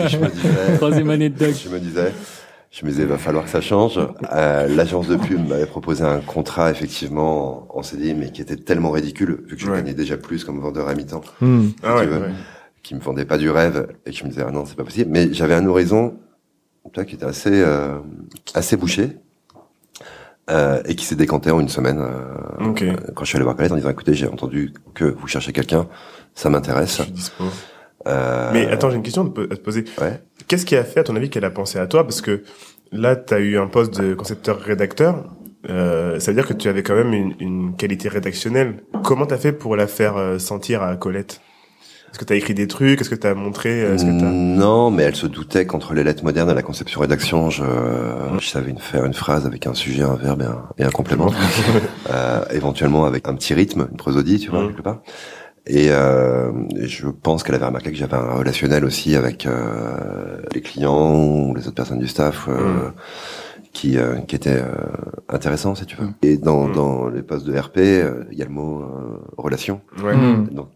je, 0.01 0.07
je 0.09 0.17
me 0.17 0.27
disais, 0.27 0.75
Troisième 0.75 1.09
année 1.11 1.29
de 1.29 1.37
Doug. 1.39 1.53
je 1.63 1.69
me 1.69 1.79
disais, 1.79 2.11
je 2.71 2.85
me 2.85 2.91
disais, 2.91 3.03
il 3.03 3.07
va 3.07 3.17
falloir 3.17 3.45
que 3.45 3.49
ça 3.49 3.61
change. 3.61 3.99
Euh, 4.33 4.67
L'agence 4.67 5.07
de 5.07 5.15
pub 5.15 5.47
m'avait 5.47 5.65
proposé 5.65 6.03
un 6.03 6.19
contrat 6.19 6.69
effectivement 6.71 7.65
en 7.75 7.81
CDI, 7.81 8.13
mais 8.13 8.31
qui 8.31 8.41
était 8.41 8.57
tellement 8.57 8.91
ridicule 8.91 9.43
vu 9.47 9.55
que 9.55 9.61
je 9.61 9.69
Ouais. 9.69 9.77
gagnais 9.77 9.93
déjà 9.93 10.17
plus 10.17 10.43
comme 10.43 10.59
vendeur 10.59 10.87
à 10.87 10.93
mi-temps, 10.95 11.21
Mmh. 11.41 11.67
Ah 11.83 11.95
ouais, 11.95 12.05
veux. 12.05 12.19
ouais. 12.19 12.31
qui 12.83 12.93
me 12.95 12.99
vendait 12.99 13.25
pas 13.25 13.37
du 13.37 13.49
rêve 13.49 13.87
et 14.05 14.11
que 14.11 14.15
je 14.17 14.23
me 14.23 14.29
disais 14.29 14.43
ah 14.47 14.51
non 14.51 14.65
c'est 14.65 14.75
pas 14.77 14.83
possible. 14.83 15.09
Mais 15.11 15.33
j'avais 15.33 15.55
un 15.55 15.65
horizon, 15.65 16.17
qui 17.05 17.15
était 17.15 17.25
assez 17.25 17.51
euh, 17.61 17.97
assez 18.53 18.77
bouché. 18.77 19.17
Euh, 20.49 20.81
et 20.85 20.95
qui 20.95 21.03
s'est 21.05 21.17
décanté 21.17 21.51
en 21.51 21.59
une 21.59 21.67
semaine 21.67 21.99
euh, 21.99 22.93
quand 23.13 23.25
je 23.25 23.27
suis 23.27 23.35
allé 23.35 23.43
voir 23.43 23.57
Colette 23.57 23.73
en 23.73 23.75
disant 23.75 23.89
écoutez 23.89 24.13
j'ai 24.13 24.27
entendu 24.27 24.71
que 24.93 25.03
vous 25.03 25.27
cherchez 25.27 25.51
quelqu'un 25.51 25.87
ça 26.35 26.49
m'intéresse. 26.49 27.01
Euh, 28.07 28.49
Mais 28.53 28.67
attends, 28.67 28.89
j'ai 28.89 28.95
une 28.97 29.03
question 29.03 29.23
à 29.51 29.55
te 29.55 29.61
poser. 29.61 29.85
ouais 30.01 30.21
Qu'est-ce 30.47 30.65
qui 30.65 30.75
a 30.75 30.83
fait, 30.83 30.99
à 31.01 31.03
ton 31.03 31.15
avis, 31.15 31.29
qu'elle 31.29 31.45
a 31.45 31.49
pensé 31.51 31.77
à 31.79 31.87
toi? 31.87 32.03
Parce 32.03 32.21
que 32.21 32.43
là, 32.91 33.15
tu 33.15 33.33
as 33.33 33.39
eu 33.39 33.57
un 33.57 33.67
poste 33.67 33.99
de 33.99 34.13
concepteur-rédacteur. 34.13 35.25
Euh, 35.69 36.19
ça 36.19 36.31
veut 36.31 36.35
dire 36.35 36.47
que 36.47 36.53
tu 36.53 36.69
avais 36.69 36.83
quand 36.83 36.95
même 36.95 37.13
une, 37.13 37.33
une 37.39 37.75
qualité 37.75 38.07
rédactionnelle. 38.09 38.83
Comment 39.03 39.25
t'as 39.25 39.37
fait 39.37 39.51
pour 39.51 39.75
la 39.75 39.87
faire 39.87 40.15
euh, 40.17 40.39
sentir 40.39 40.81
à 40.83 40.95
Colette? 40.95 41.41
Est-ce 42.09 42.19
que 42.19 42.23
t'as 42.25 42.35
écrit 42.35 42.53
des 42.53 42.67
trucs? 42.67 43.01
Est-ce 43.01 43.09
que 43.09 43.15
t'as 43.15 43.33
montré 43.33 43.81
euh, 43.83 43.97
que 43.97 44.01
t'as... 44.01 44.25
Non, 44.31 44.89
mais 44.91 45.03
elle 45.03 45.15
se 45.17 45.27
doutait 45.27 45.65
qu'entre 45.65 45.93
les 45.93 46.05
lettres 46.05 46.23
modernes 46.23 46.49
et 46.49 46.53
la 46.53 46.61
conception 46.61 47.01
rédaction, 47.01 47.49
je, 47.49 47.65
je 48.39 48.47
savais 48.47 48.71
une, 48.71 48.77
faire 48.79 49.03
une 49.03 49.13
phrase 49.13 49.45
avec 49.45 49.67
un 49.67 49.73
sujet, 49.73 50.03
un 50.03 50.15
verbe 50.15 50.41
et 50.41 50.45
un, 50.45 50.63
et 50.77 50.83
un 50.85 50.89
complément, 50.89 51.33
euh, 52.09 52.45
éventuellement 52.51 53.03
avec 53.05 53.27
un 53.27 53.35
petit 53.35 53.53
rythme, 53.53 53.87
une 53.91 53.97
prosodie, 53.97 54.39
tu 54.39 54.49
vois, 54.49 54.61
Mhm. 54.61 54.67
quelque 54.69 54.81
part. 54.83 55.01
Et, 55.67 55.87
euh, 55.91 56.51
et 56.79 56.87
je 56.87 57.07
pense 57.07 57.43
qu'elle 57.43 57.55
avait 57.55 57.65
remarqué 57.65 57.91
que 57.91 57.97
j'avais 57.97 58.15
un 58.15 58.35
relationnel 58.35 58.85
aussi 58.85 59.15
avec 59.15 59.45
euh, 59.45 60.37
les 60.53 60.61
clients 60.61 61.15
ou 61.15 61.53
les 61.55 61.67
autres 61.67 61.75
personnes 61.75 61.99
du 61.99 62.07
staff. 62.07 62.47
euh, 62.47 62.53
Mhm. 62.53 62.91
Qui, 63.73 63.99
euh, 63.99 64.15
qui 64.27 64.35
était 64.35 64.57
euh, 64.57 64.73
intéressant 65.29 65.75
si 65.75 65.85
tu 65.85 65.97
veux. 65.97 66.07
Et 66.23 66.37
dans, 66.37 66.63
Mhm. 66.67 66.73
dans 66.75 67.07
les 67.09 67.21
postes 67.21 67.45
de 67.45 67.55
RP, 67.55 67.77
euh, 67.77 68.23
il 68.31 68.37
y 68.39 68.41
a 68.41 68.45
le 68.45 68.51
mot 68.51 68.81
euh, 68.81 69.19
relation. 69.37 69.81
Ouais. 70.03 70.15
Mmh. 70.15 70.47
Donc 70.51 70.69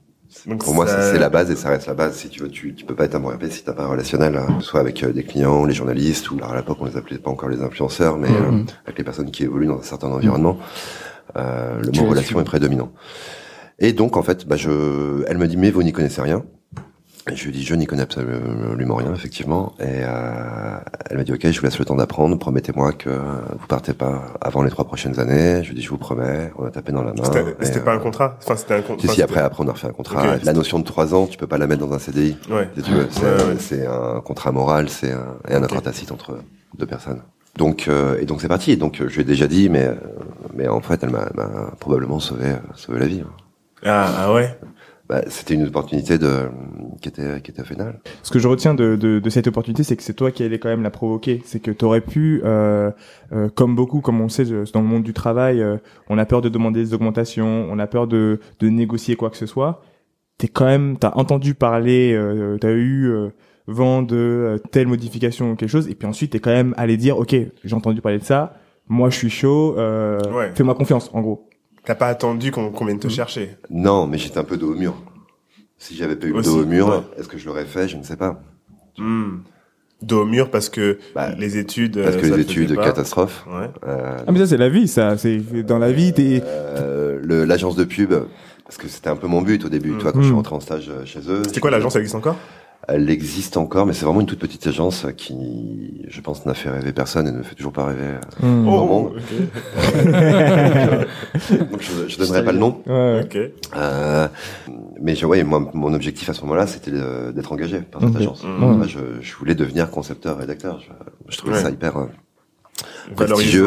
Donc, 0.45 0.63
pour 0.63 0.75
moi, 0.75 0.85
c'est 0.85 1.17
la 1.17 1.29
base 1.29 1.49
et 1.49 1.55
ça 1.55 1.69
reste 1.69 1.87
la 1.87 1.95
base. 1.95 2.15
Si 2.17 2.29
tu 2.29 2.43
veux, 2.43 2.49
tu, 2.49 2.75
tu 2.75 2.85
peux 2.85 2.93
pas 2.93 3.05
être 3.05 3.15
un 3.15 3.19
bon 3.19 3.29
RP 3.29 3.45
si 3.49 3.63
t'as 3.63 3.73
pas 3.73 3.83
un 3.85 3.87
relationnel, 3.87 4.37
hein, 4.37 4.59
soit 4.59 4.81
avec 4.81 5.03
euh, 5.03 5.11
des 5.13 5.23
clients, 5.23 5.65
les 5.65 5.73
journalistes, 5.73 6.29
ou 6.29 6.35
alors 6.37 6.51
à 6.51 6.57
l'époque 6.57 6.77
on 6.79 6.85
les 6.85 6.95
appelait 6.95 7.17
pas 7.17 7.31
encore 7.31 7.49
les 7.49 7.63
influenceurs, 7.63 8.17
mais 8.17 8.27
euh, 8.29 8.61
avec 8.85 8.99
les 8.99 9.03
personnes 9.03 9.31
qui 9.31 9.43
évoluent 9.45 9.67
dans 9.67 9.79
un 9.79 9.83
certain 9.83 10.09
environnement, 10.09 10.59
euh, 11.37 11.79
le 11.81 11.89
Tu 11.91 12.01
mot 12.01 12.07
relation 12.09 12.39
est 12.39 12.43
prédominant. 12.43 12.91
Et 13.83 13.93
donc 13.93 14.15
en 14.15 14.21
fait, 14.21 14.47
bah, 14.47 14.55
je, 14.55 15.23
elle 15.27 15.37
me 15.37 15.47
dit 15.47 15.57
mais 15.57 15.71
vous 15.71 15.83
n'y 15.83 15.91
connaissez 15.91 16.21
rien. 16.21 16.43
Et 17.31 17.35
je 17.35 17.45
lui 17.45 17.51
dis 17.51 17.63
je 17.63 17.75
n'y 17.75 17.85
connais 17.85 18.01
absolument 18.01 18.95
rien 18.95 19.13
effectivement. 19.13 19.73
Et 19.79 19.83
euh, 19.87 20.77
elle 21.09 21.17
m'a 21.17 21.23
dit 21.23 21.33
ok, 21.33 21.49
je 21.51 21.59
vous 21.59 21.65
laisse 21.65 21.77
le 21.77 21.85
temps 21.85 21.95
d'apprendre. 21.95 22.37
Promettez-moi 22.37 22.93
que 22.93 23.09
vous 23.09 23.67
partez 23.67 23.93
pas 23.93 24.23
avant 24.41 24.63
les 24.63 24.71
trois 24.71 24.85
prochaines 24.85 25.19
années. 25.19 25.63
Je 25.63 25.69
lui 25.69 25.75
dis 25.75 25.81
je 25.83 25.89
vous 25.89 25.97
promets. 25.99 26.51
On 26.57 26.65
a 26.65 26.71
tapé 26.71 26.91
dans 26.91 27.03
la 27.03 27.13
main. 27.13 27.23
C'était 27.61 27.79
euh, 27.79 27.83
pas 27.83 27.93
un 27.93 27.99
contrat? 27.99 28.37
Enfin, 28.41 28.55
c'était 28.55 28.73
un 28.75 28.81
contrat. 28.81 29.07
si, 29.07 29.15
si, 29.15 29.21
après, 29.21 29.39
après, 29.39 29.63
on 29.63 29.67
a 29.67 29.71
refait 29.71 29.87
un 29.87 29.91
contrat. 29.93 30.37
La 30.43 30.53
notion 30.53 30.79
de 30.79 30.83
trois 30.83 31.13
ans, 31.13 31.27
tu 31.27 31.37
peux 31.37 31.47
pas 31.47 31.59
la 31.59 31.67
mettre 31.67 31.85
dans 31.85 31.93
un 31.93 31.99
CDI. 31.99 32.37
Ouais. 32.49 32.69
C'est 32.75 32.87
Ouais, 32.91 32.97
ouais. 32.99 33.55
c'est 33.59 33.85
un 33.85 34.19
contrat 34.21 34.51
moral, 34.51 34.89
c'est 34.89 35.11
un, 35.11 35.37
et 35.47 35.53
un 35.53 35.59
Ok. 35.59 35.65
accord 35.71 35.81
tacite 35.83 36.11
entre 36.11 36.37
deux 36.77 36.87
personnes. 36.87 37.21
Donc 37.57 37.85
euh, 37.87 38.17
et 38.19 38.25
donc 38.25 38.41
c'est 38.41 38.47
parti. 38.47 38.77
Donc 38.77 38.95
je 38.97 39.13
lui 39.13 39.21
ai 39.21 39.25
déjà 39.25 39.47
dit, 39.47 39.69
mais 39.69 39.89
mais 40.55 40.67
en 40.67 40.81
fait, 40.81 41.03
elle 41.03 41.11
m'a 41.11 41.29
probablement 41.79 42.19
sauvé 42.19 42.55
sauvé 42.75 42.99
la 42.99 43.05
vie. 43.07 43.23
Ah, 43.85 44.13
ah 44.17 44.33
ouais. 44.33 44.57
Bah, 45.09 45.23
c'était 45.27 45.55
une 45.55 45.67
opportunité 45.67 46.17
de 46.17 46.47
qui 47.01 47.09
était 47.09 47.41
qui 47.41 47.51
était 47.51 47.63
phénoménale. 47.65 47.99
Ce 48.23 48.31
que 48.31 48.39
je 48.39 48.47
retiens 48.47 48.73
de, 48.73 48.95
de, 48.95 49.19
de 49.19 49.29
cette 49.29 49.47
opportunité, 49.47 49.83
c'est 49.83 49.97
que 49.97 50.03
c'est 50.03 50.13
toi 50.13 50.31
qui 50.31 50.41
allais 50.43 50.57
quand 50.59 50.69
même 50.69 50.83
la 50.83 50.89
provoquer. 50.89 51.41
C'est 51.43 51.59
que 51.59 51.71
tu 51.71 51.83
aurais 51.83 51.99
pu, 51.99 52.41
euh, 52.45 52.91
euh, 53.33 53.49
comme 53.49 53.75
beaucoup, 53.75 53.99
comme 53.99 54.21
on 54.21 54.29
sait 54.29 54.45
dans 54.45 54.81
le 54.81 54.87
monde 54.87 55.03
du 55.03 55.11
travail, 55.13 55.61
euh, 55.61 55.77
on 56.09 56.17
a 56.17 56.25
peur 56.25 56.41
de 56.41 56.47
demander 56.47 56.81
des 56.81 56.93
augmentations, 56.93 57.67
on 57.69 57.77
a 57.77 57.87
peur 57.87 58.07
de, 58.07 58.39
de 58.59 58.69
négocier 58.69 59.17
quoi 59.17 59.29
que 59.29 59.37
ce 59.37 59.45
soit. 59.47 59.81
T'es 60.37 60.47
quand 60.47 60.65
même, 60.65 60.97
t'as 60.97 61.11
entendu 61.15 61.55
parler, 61.55 62.13
euh, 62.13 62.57
t'as 62.57 62.71
eu 62.71 63.07
euh, 63.09 63.29
vent 63.67 64.01
de 64.03 64.15
euh, 64.15 64.57
telle 64.71 64.87
modification 64.87 65.51
ou 65.51 65.55
quelque 65.55 65.69
chose, 65.69 65.89
et 65.89 65.95
puis 65.95 66.07
ensuite 66.07 66.31
t'es 66.31 66.39
quand 66.39 66.51
même 66.51 66.73
allé 66.77 66.95
dire, 66.95 67.17
ok, 67.17 67.35
j'ai 67.63 67.75
entendu 67.75 67.99
parler 68.01 68.17
de 68.19 68.23
ça, 68.23 68.53
moi 68.87 69.09
je 69.09 69.17
suis 69.17 69.29
chaud, 69.29 69.75
euh, 69.77 70.19
Ouais. 70.33 70.51
fais-moi 70.55 70.73
confiance, 70.75 71.11
en 71.13 71.21
gros. 71.21 71.47
T'as 71.85 71.95
pas 71.95 72.07
attendu 72.07 72.51
qu'on 72.51 72.69
qu'on 72.71 72.85
vienne 72.85 72.99
te 72.99 73.07
chercher? 73.07 73.57
Non, 73.69 74.05
mais 74.07 74.17
j'étais 74.17 74.37
un 74.37 74.43
peu 74.43 74.57
dos 74.57 74.73
au 74.73 74.75
mur. 74.75 74.93
Si 75.77 75.95
j'avais 75.95 76.15
pas 76.15 76.27
eu 76.27 76.33
Aussi, 76.33 76.47
dos 76.49 76.61
au 76.61 76.65
mur, 76.65 76.89
ouais. 76.89 77.19
est-ce 77.19 77.27
que 77.27 77.37
je 77.39 77.45
l'aurais 77.47 77.65
fait? 77.65 77.87
Je 77.87 77.97
ne 77.97 78.03
sais 78.03 78.17
pas. 78.17 78.39
Hmm. 78.97 79.37
Dos 80.03 80.21
au 80.21 80.25
mur 80.25 80.51
parce 80.51 80.69
que 80.69 80.99
Bah, 81.15 81.29
les 81.37 81.57
études. 81.57 82.01
Parce 82.03 82.15
euh, 82.15 82.19
que 82.19 82.25
ça 82.27 82.31
les 82.31 82.37
le 82.37 82.41
études, 82.41 82.75
catastrophe. 82.79 83.45
Ouais. 83.47 83.69
Euh, 83.87 84.17
Ah 84.27 84.31
mais 84.31 84.39
ça 84.39 84.47
c'est 84.47 84.57
la 84.57 84.69
vie, 84.69 84.87
ça. 84.87 85.17
C'est 85.17 85.37
dans 85.63 85.79
la 85.79 85.91
vie, 85.91 86.13
t'es. 86.13 86.41
euh, 86.45 87.45
l'agence 87.45 87.75
de 87.75 87.83
pub, 87.83 88.13
parce 88.63 88.77
que 88.77 88.87
c'était 88.87 89.09
un 89.09 89.15
peu 89.15 89.27
mon 89.27 89.41
but 89.41 89.65
au 89.65 89.69
début. 89.69 89.91
Mm. 89.91 89.97
Toi, 89.99 90.11
quand 90.11 90.19
je 90.21 90.25
suis 90.25 90.33
Mm. 90.33 90.37
rentré 90.37 90.55
en 90.55 90.59
stage 90.59 90.89
euh, 90.89 91.05
chez 91.05 91.19
eux, 91.29 91.41
C'était 91.45 91.59
quoi 91.61 91.71
l'agence 91.71 91.95
Elle 91.95 92.01
existe 92.01 92.15
encore? 92.15 92.35
Elle 92.87 93.09
existe 93.11 93.57
encore, 93.57 93.85
mais 93.85 93.93
c'est 93.93 94.05
vraiment 94.05 94.21
une 94.21 94.25
toute 94.27 94.39
petite 94.39 94.65
agence 94.67 95.05
qui, 95.15 96.03
je 96.07 96.19
pense, 96.21 96.45
n'a 96.45 96.53
fait 96.55 96.69
rêver 96.69 96.91
personne 96.91 97.27
et 97.27 97.31
ne 97.31 97.43
fait 97.43 97.55
toujours 97.55 97.71
pas 97.73 97.85
rêver. 97.85 98.15
Hmm. 98.41 98.67
Oh. 98.67 98.85
monde. 98.85 99.13
Donc 101.71 101.81
je, 101.81 102.07
je 102.07 102.17
donnerai 102.17 102.43
pas 102.43 102.51
le 102.51 102.57
nom. 102.57 102.81
Ouais. 102.87 103.53
Euh, 103.75 104.27
mais 104.99 105.15
je, 105.15 105.25
ouais, 105.25 105.43
moi, 105.43 105.69
mon 105.73 105.93
objectif 105.93 106.29
à 106.29 106.33
ce 106.33 106.41
moment-là, 106.41 106.67
c'était 106.67 106.91
d'être 107.33 107.51
engagé 107.51 107.79
par 107.81 108.01
cette 108.01 108.15
agence. 108.15 108.43
Mm. 108.43 108.57
Moi, 108.57 108.87
je, 108.87 108.99
je 109.21 109.35
voulais 109.35 109.55
devenir 109.55 109.89
concepteur, 109.91 110.37
rédacteur. 110.37 110.79
Je, 110.81 110.91
je 111.31 111.37
trouvais 111.37 111.53
Ouais. 111.57 111.61
ça 111.61 111.69
hyper. 111.69 111.97
euh, 111.97 112.05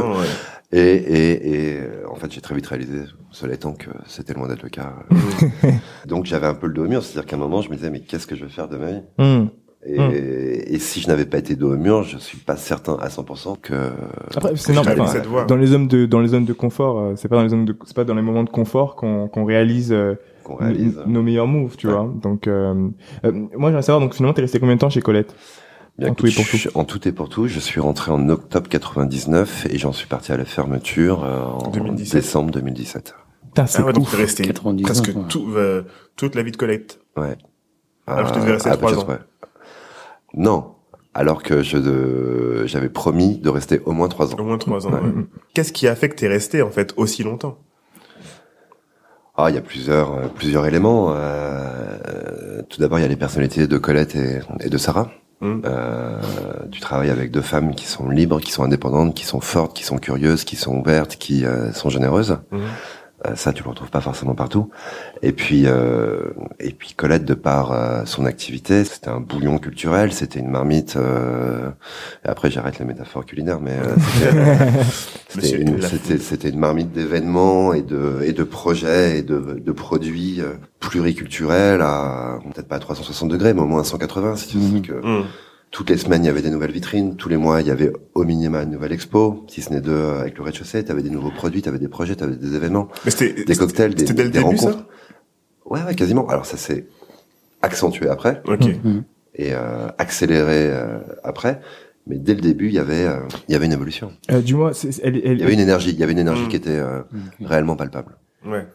ouais. 0.02 0.26
Et, 0.72 0.78
et, 0.80 1.50
et 1.74 1.76
euh, 1.80 2.04
en 2.10 2.16
fait, 2.16 2.32
j'ai 2.32 2.40
très 2.40 2.54
vite 2.54 2.66
réalisé, 2.66 3.02
cela 3.30 3.54
étant 3.54 3.74
que 3.74 3.90
c'était 4.06 4.34
loin 4.34 4.48
d'être 4.48 4.62
le 4.64 4.70
cas. 4.70 4.92
Donc 6.06 6.24
j'avais 6.24 6.46
un 6.46 6.54
peu 6.54 6.66
le 6.66 6.74
dos 6.74 6.84
au 6.84 6.88
mur, 6.88 7.02
c'est-à-dire 7.02 7.26
qu'à 7.26 7.36
un 7.36 7.38
moment, 7.38 7.62
je 7.62 7.70
me 7.70 7.76
disais, 7.76 7.90
mais 7.90 8.00
qu'est-ce 8.00 8.26
que 8.26 8.34
je 8.36 8.44
vais 8.44 8.50
faire 8.50 8.68
de 8.68 8.76
ma 8.76 8.90
vie 8.90 9.00
et, 9.86 9.98
Mm. 10.00 10.10
et 10.14 10.78
si 10.78 11.02
je 11.02 11.08
n'avais 11.08 11.26
pas 11.26 11.36
été 11.36 11.56
dos 11.56 11.74
au 11.74 11.76
mur, 11.76 12.04
je 12.04 12.16
suis 12.16 12.38
pas 12.38 12.56
certain 12.56 12.94
à 13.02 13.08
100% 13.08 13.58
que. 13.60 13.90
Après, 14.34 14.56
c'est 14.56 14.72
normal. 14.72 14.98
enfin, 14.98 15.44
dans 15.46 15.56
les 15.56 15.66
zones 15.66 15.88
de 15.88 16.06
dans 16.06 16.20
les 16.20 16.28
zones 16.28 16.46
de 16.46 16.54
confort, 16.54 16.98
euh, 16.98 17.12
c'est 17.16 17.28
pas 17.28 17.36
dans 17.36 17.42
les 17.42 17.50
zones 17.50 17.66
de 17.66 17.76
c'est 17.84 17.94
pas 17.94 18.04
dans 18.04 18.14
les 18.14 18.22
moments 18.22 18.44
de 18.44 18.48
confort 18.48 18.96
qu'on 18.96 19.28
qu'on 19.28 19.44
réalise, 19.44 19.92
euh, 19.92 20.14
qu'on 20.42 20.54
réalise. 20.54 20.98
nos 21.06 21.20
meilleurs 21.22 21.46
moves, 21.46 21.76
tu 21.76 21.86
Ouais. 21.88 21.92
vois. 21.92 22.10
Donc 22.22 22.46
euh, 22.48 22.88
euh, 23.26 23.32
moi 23.32 23.68
j'aimerais 23.68 23.82
savoir 23.82 24.00
donc 24.00 24.14
finalement 24.14 24.32
t'es 24.32 24.40
resté 24.40 24.58
combien 24.58 24.74
de 24.76 24.80
temps 24.80 24.88
chez 24.88 25.02
Colette? 25.02 25.34
Bien, 25.98 26.10
en 26.10 26.14
tout 26.14 26.26
et 26.26 26.32
pour 26.32 26.44
je- 26.44 26.68
En 26.74 26.84
tout 26.84 27.06
et 27.06 27.12
pour 27.12 27.28
tout, 27.28 27.46
je 27.46 27.60
suis 27.60 27.78
rentré 27.80 28.10
en 28.10 28.28
octobre 28.28 28.68
99 28.68 29.66
et 29.70 29.78
j'en 29.78 29.92
suis 29.92 30.08
parti 30.08 30.32
à 30.32 30.36
la 30.36 30.44
fermeture 30.44 31.22
euh, 31.24 31.42
en 31.44 31.70
2017. 31.70 32.20
décembre 32.20 32.50
2017. 32.50 33.14
Putain, 33.46 33.66
c'est 33.66 33.78
Ah 33.80 33.86
ouais, 33.86 33.92
donc 33.92 34.10
t'es 34.10 34.16
resté 34.16 34.42
99, 34.44 34.84
presque 34.84 35.16
ouais. 35.16 35.22
tout, 35.28 35.52
euh, 35.54 35.82
toute 36.16 36.34
la 36.34 36.42
vie 36.42 36.50
de 36.50 36.56
collecte. 36.56 36.98
Ouais. 37.16 37.36
Alors 38.08 38.28
que 38.30 38.34
tu 38.34 38.40
devais 38.40 38.52
rester 38.54 38.70
peu 38.76 38.86
ans. 38.86 39.06
Non. 40.34 40.70
Alors 41.16 41.44
que 41.44 41.62
je 41.62 41.78
de- 41.78 42.64
j'avais 42.66 42.88
promis 42.88 43.38
de 43.38 43.48
rester 43.48 43.80
au 43.84 43.92
moins 43.92 44.08
trois 44.08 44.34
ans. 44.34 44.36
Au 44.36 44.42
moins 44.42 44.58
trois 44.58 44.88
ans. 44.88 44.90
Ouais. 44.92 44.98
ouais. 45.00 45.26
Qu'est-ce 45.54 45.72
qui 45.72 45.86
a 45.86 45.94
fait 45.94 46.08
que 46.08 46.16
t'es 46.16 46.26
resté 46.26 46.60
en 46.62 46.70
fait 46.70 46.92
aussi 46.96 47.22
longtemps? 47.22 47.56
Ah, 49.36 49.46
il 49.50 49.54
y 49.54 49.58
a 49.58 49.62
plusieurs 49.62 50.12
euh, 50.12 50.26
plusieurs 50.28 50.66
éléments. 50.66 51.12
Euh, 51.14 52.62
tout 52.68 52.80
d'abord, 52.80 52.98
il 52.98 53.02
y 53.02 53.04
a 53.04 53.08
les 53.08 53.16
personnalités 53.16 53.68
de 53.68 53.78
Colette 53.78 54.16
et, 54.16 54.40
et 54.60 54.68
de 54.68 54.78
Sarah. 54.78 55.10
Hmm. 55.40 55.60
Euh, 55.64 56.20
tu 56.70 56.80
travailles 56.80 57.10
avec 57.10 57.30
deux 57.30 57.42
femmes 57.42 57.74
qui 57.74 57.86
sont 57.86 58.08
libres, 58.08 58.40
qui 58.40 58.52
sont 58.52 58.64
indépendantes, 58.64 59.14
qui 59.14 59.24
sont 59.24 59.40
fortes, 59.40 59.76
qui 59.76 59.84
sont 59.84 59.98
curieuses, 59.98 60.44
qui 60.44 60.56
sont 60.56 60.76
ouvertes, 60.76 61.16
qui 61.16 61.44
euh, 61.44 61.72
sont 61.72 61.90
généreuses. 61.90 62.38
Mhm. 62.50 62.60
Euh, 63.26 63.34
ça, 63.36 63.52
tu 63.52 63.62
le 63.62 63.70
retrouves 63.70 63.90
pas 63.90 64.00
forcément 64.00 64.34
partout. 64.34 64.70
Et 65.22 65.32
puis, 65.32 65.62
euh, 65.66 66.20
et 66.60 66.72
puis 66.72 66.92
Colette, 66.94 67.24
de 67.24 67.34
par 67.34 67.72
euh, 67.72 68.02
son 68.04 68.26
activité, 68.26 68.84
c'était 68.84 69.08
un 69.08 69.20
bouillon 69.20 69.58
culturel, 69.58 70.12
c'était 70.12 70.40
une 70.40 70.50
marmite. 70.50 70.96
Euh, 70.96 71.70
et 72.24 72.28
après, 72.28 72.50
j'arrête 72.50 72.78
les 72.78 72.84
métaphores 72.84 73.24
culinaires, 73.24 73.60
mais 73.60 73.72
euh, 73.72 73.96
c'était- 75.28 76.50
une, 76.50 76.58
marmite 76.58 76.92
d'événements 76.92 77.72
et 77.72 77.82
de 77.82 78.20
et 78.24 78.32
de 78.32 78.44
projets 78.44 79.18
et 79.18 79.22
de, 79.22 79.58
de 79.64 79.72
produits 79.72 80.40
euh, 80.40 80.54
pluriculturels 80.80 81.80
à 81.80 82.38
peut-être 82.54 82.68
pas 82.68 82.76
à 82.76 82.80
360 82.80 83.30
degrés, 83.30 83.54
mais 83.54 83.62
au 83.62 83.66
moins 83.66 83.80
à 83.80 83.84
180. 83.84 84.36
Si 84.36 84.48
tu 84.48 84.58
veux, 84.58 84.64
Mhm. 84.74 84.82
que 84.82 84.92
Hmm. 84.92 85.24
Toutes 85.74 85.90
les 85.90 85.96
semaines, 85.96 86.22
il 86.22 86.26
y 86.28 86.30
avait 86.30 86.40
des 86.40 86.50
nouvelles 86.50 86.70
vitrines. 86.70 87.16
Tous 87.16 87.28
les 87.28 87.36
mois, 87.36 87.60
il 87.60 87.66
y 87.66 87.70
avait 87.72 87.92
au 88.14 88.22
minima 88.22 88.62
une 88.62 88.70
nouvelle 88.70 88.92
expo. 88.92 89.44
Si 89.48 89.60
ce 89.60 89.72
n'est 89.72 89.80
deux 89.80 89.90
euh, 89.90 90.20
avec 90.20 90.38
le 90.38 90.44
rez-de-chaussée, 90.44 90.84
tu 90.84 90.92
avais 90.92 91.02
des 91.02 91.10
nouveaux 91.10 91.32
produits, 91.32 91.62
tu 91.62 91.68
avais 91.68 91.80
des 91.80 91.88
projets, 91.88 92.14
tu 92.14 92.22
avais 92.22 92.36
des 92.36 92.54
événements, 92.54 92.86
Mais 93.04 93.10
c'était 93.10 93.42
des 93.44 93.56
cocktails, 93.56 93.92
des, 93.94 94.06
C'était 94.06 94.14
dès 94.14 94.22
le 94.24 94.30
des 94.30 94.38
début 94.38 94.44
rencontres. 94.56 94.78
ça 94.78 94.86
Ouais, 95.66 95.82
ouais, 95.82 95.94
quasiment. 95.96 96.28
Alors 96.28 96.46
ça 96.46 96.56
s'est 96.56 96.86
accentué 97.60 98.08
après 98.08 98.40
Ok. 98.46 98.60
Mhm. 98.84 99.02
et 99.34 99.52
euh, 99.52 99.88
accéléré 99.98 100.68
euh, 100.70 100.98
après. 101.24 101.60
Mais 102.06 102.18
dès 102.18 102.34
le 102.34 102.40
début, 102.42 102.66
il 102.68 102.74
y 102.74 102.78
avait, 102.78 103.06
euh, 103.06 103.16
il 103.48 103.52
y 103.52 103.56
avait 103.56 103.66
une 103.66 103.72
évolution. 103.72 104.12
Euh, 104.30 104.40
Dis-moi, 104.42 104.74
c'est- 104.74 105.00
elle, 105.02 105.16
elle, 105.24 105.38
Il 105.38 105.40
y 105.40 105.42
avait 105.44 105.54
une 105.54 105.60
énergie. 105.60 105.90
Il 105.90 105.98
y 105.98 106.02
avait 106.04 106.12
une 106.12 106.18
énergie 106.18 106.44
Mm. 106.44 106.48
qui 106.48 106.56
était 106.56 106.70
euh, 106.78 107.00
Ok. 107.00 107.48
réellement 107.48 107.74
palpable. 107.76 108.16
Ouais. 108.46 108.66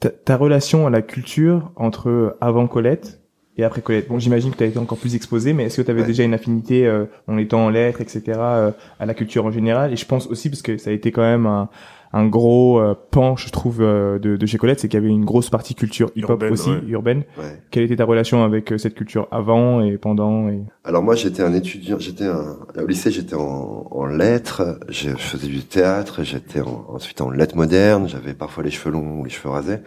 ta, 0.00 0.08
ta 0.10 0.36
relation 0.36 0.86
à 0.86 0.90
la 0.90 1.02
culture 1.02 1.70
entre 1.76 2.36
avant 2.40 2.66
Colette 2.66 3.20
et 3.58 3.64
après 3.64 3.82
Colette. 3.82 4.08
Bon, 4.08 4.18
j'imagine 4.18 4.52
que 4.52 4.56
tu 4.56 4.62
as 4.64 4.66
été 4.68 4.78
encore 4.78 4.98
plus 4.98 5.14
exposé, 5.14 5.52
mais 5.52 5.64
est-ce 5.64 5.76
que 5.76 5.82
tu 5.82 5.90
avais 5.90 6.00
Ouais. 6.02 6.06
déjà 6.06 6.22
une 6.22 6.34
affinité 6.34 6.86
euh, 6.86 7.04
en 7.26 7.36
étant 7.36 7.66
en 7.66 7.68
lettres, 7.70 8.00
etc., 8.00 8.22
euh, 8.38 8.70
à 9.00 9.04
la 9.06 9.14
culture 9.14 9.44
en 9.44 9.50
général? 9.50 9.92
Et 9.92 9.96
je 9.96 10.06
pense 10.06 10.26
aussi 10.28 10.48
parce 10.48 10.62
que 10.62 10.78
ça 10.78 10.90
a 10.90 10.92
été 10.92 11.10
quand 11.12 11.22
même 11.22 11.44
un, 11.46 11.68
un 12.14 12.26
gros 12.26 12.78
euh, 12.80 12.94
pan, 13.10 13.36
je 13.36 13.50
trouve, 13.50 13.82
euh, 13.82 14.18
de, 14.18 14.36
de 14.36 14.46
chez 14.46 14.56
Colette, 14.58 14.80
c'est 14.80 14.88
qu'il 14.88 14.98
y 14.98 15.02
avait 15.02 15.12
une 15.12 15.24
grosse 15.26 15.50
partie 15.50 15.74
culture 15.74 16.10
hip-hop 16.16 16.42
aussi, 16.50 16.70
ouais. 16.70 16.80
urbaine. 16.86 17.24
Ouais. 17.36 17.60
Quelle 17.70 17.82
était 17.82 17.96
ta 17.96 18.04
relation 18.06 18.44
avec 18.44 18.72
euh, 18.72 18.78
cette 18.78 18.94
culture 18.94 19.28
avant 19.30 19.82
et 19.82 19.98
pendant 19.98 20.48
et... 20.48 20.62
Alors 20.84 21.02
moi, 21.02 21.16
j'étais 21.16 21.42
un 21.42 21.52
étudiant. 21.52 21.98
J'étais 21.98 22.24
un, 22.24 22.56
au 22.82 22.86
lycée, 22.86 23.10
j'étais 23.10 23.34
en, 23.34 23.88
en 23.90 24.06
lettres. 24.06 24.78
Je 24.88 25.10
faisais 25.10 25.48
du 25.48 25.60
théâtre. 25.64 26.22
J'étais 26.22 26.60
en- 26.62 26.86
ensuite 26.88 27.20
en 27.20 27.28
lettres 27.30 27.56
modernes. 27.56 28.08
J'avais 28.08 28.32
parfois 28.34 28.62
les 28.64 28.70
cheveux 28.70 28.92
longs 28.92 29.20
ou 29.20 29.24
les 29.24 29.30
cheveux 29.30 29.50
rasés, 29.50 29.78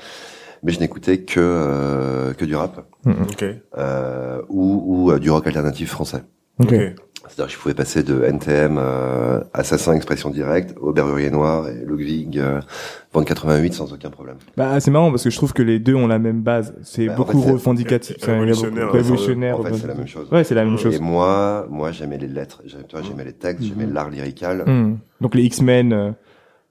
mais 0.63 0.71
je 0.71 0.79
n'écoutais 0.79 1.19
que 1.19 1.39
euh, 1.39 2.33
que 2.33 2.45
du 2.45 2.55
rap 2.55 2.85
Ok. 3.05 3.45
euh, 3.77 4.41
ou, 4.49 4.83
ou 4.85 5.11
euh, 5.11 5.19
du 5.19 5.29
rock 5.31 5.47
alternatif 5.47 5.89
français. 5.91 6.23
Ok. 6.59 6.73
Ok. 6.73 6.79
C'est-à-dire 7.29 7.45
que 7.45 7.51
je 7.53 7.57
pouvais 7.59 7.75
passer 7.75 8.01
de 8.03 8.23
NTM, 8.23 8.77
euh, 8.79 9.41
Assassin 9.53 9.93
Expression 9.93 10.31
Directe, 10.31 10.75
au 10.81 10.91
Berrurier 10.91 11.29
Noir 11.29 11.69
et 11.69 11.85
Ludwig, 11.85 12.37
euh, 12.39 12.59
Bande 13.13 13.25
88 13.25 13.73
sans 13.73 13.93
aucun 13.93 14.09
problème. 14.09 14.37
Bah, 14.57 14.79
c'est 14.79 14.89
marrant 14.91 15.11
parce 15.11 15.23
que 15.23 15.29
je 15.29 15.37
trouve 15.37 15.53
que 15.53 15.61
les 15.61 15.77
deux 15.79 15.93
ont 15.93 16.07
la 16.07 16.17
même 16.19 16.41
base. 16.41 16.73
C'est 16.83 17.05
Bah, 17.05 17.13
en 17.13 17.17
beaucoup 17.17 17.41
fait, 17.41 17.51
revendicatif. 17.51 18.15
c'est 18.19 18.25
beaucoup- 18.25 18.31
révolutionnaire, 18.41 18.91
révolutionnaire. 18.91 19.59
En 19.59 19.63
fait, 19.63 19.73
c'est 19.75 19.87
la 19.87 19.93
même 19.93 20.07
chose. 20.07 20.27
Ouais, 20.31 20.43
c'est 20.43 20.55
la 20.55 20.65
même 20.65 20.77
chose. 20.79 20.95
Et 20.95 20.99
moi, 20.99 21.67
moi, 21.69 21.91
j'aimais 21.91 22.17
les 22.17 22.27
lettres. 22.27 22.63
J'aimais, 22.65 22.83
tu 22.89 22.95
vois, 22.97 23.05
j'aimais 23.07 23.23
les 23.23 23.33
textes, 23.33 23.63
j'aimais 23.63 23.85
Mhm. 23.85 23.93
l'art 23.93 24.09
lyrical. 24.09 24.63
Hmm. 24.65 24.95
Donc 25.21 25.35
les 25.35 25.43
X-Men. 25.43 26.15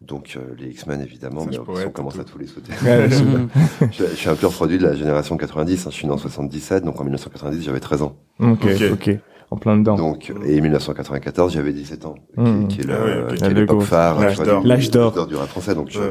Donc 0.00 0.32
euh, 0.36 0.40
les 0.58 0.68
X-Men 0.70 1.02
évidemment, 1.02 1.46
mais 1.48 1.58
on 1.58 1.90
commence 1.90 2.14
tout. 2.14 2.20
à 2.20 2.24
tous 2.24 2.38
les 2.38 2.46
sauter. 2.46 2.72
ouais, 2.84 3.08
je- 3.10 3.86
je, 3.92 4.06
je 4.06 4.14
suis 4.14 4.28
un 4.30 4.34
pur 4.34 4.50
produit 4.50 4.78
de 4.78 4.86
la 4.86 4.94
génération 4.94 5.36
90. 5.36 5.86
hein. 5.86 5.90
Je 5.90 5.94
suis 5.94 6.06
né 6.06 6.12
en 6.12 6.16
77, 6.18 6.84
donc 6.84 6.98
en 6.98 7.04
1990 7.04 7.62
j'avais 7.62 7.80
13 7.80 8.02
ans. 8.02 8.16
ok, 8.40 8.64
Ok. 8.64 8.82
ok. 8.92 9.10
En 9.50 9.56
plein 9.56 9.76
dedans. 9.76 9.96
Donc 9.96 10.32
et 10.46 10.60
1994 10.60 11.52
j'avais 11.52 11.72
17 11.74 12.06
ans, 12.06 12.14
qui, 12.34 12.40
Mhm. 12.40 12.68
qui 12.68 12.80
est 12.80 12.84
le- 12.84 12.94
Ah 12.94 13.04
ouais, 13.04 13.22
ok. 13.32 13.34
qui 13.34 13.44
est 13.44 13.48
Le 13.50 13.60
l'époque 13.60 13.78
go. 13.78 13.84
phare, 13.84 14.20
L'âge 14.20 14.38
d'or. 14.38 14.62
du- 14.62 14.68
L'âge 14.68 14.90
d'or. 14.90 15.26
du 15.26 15.34
rap 15.36 15.48
français. 15.48 15.74
Donc 15.74 15.90
je- 15.90 16.00
Ouais. 16.00 16.06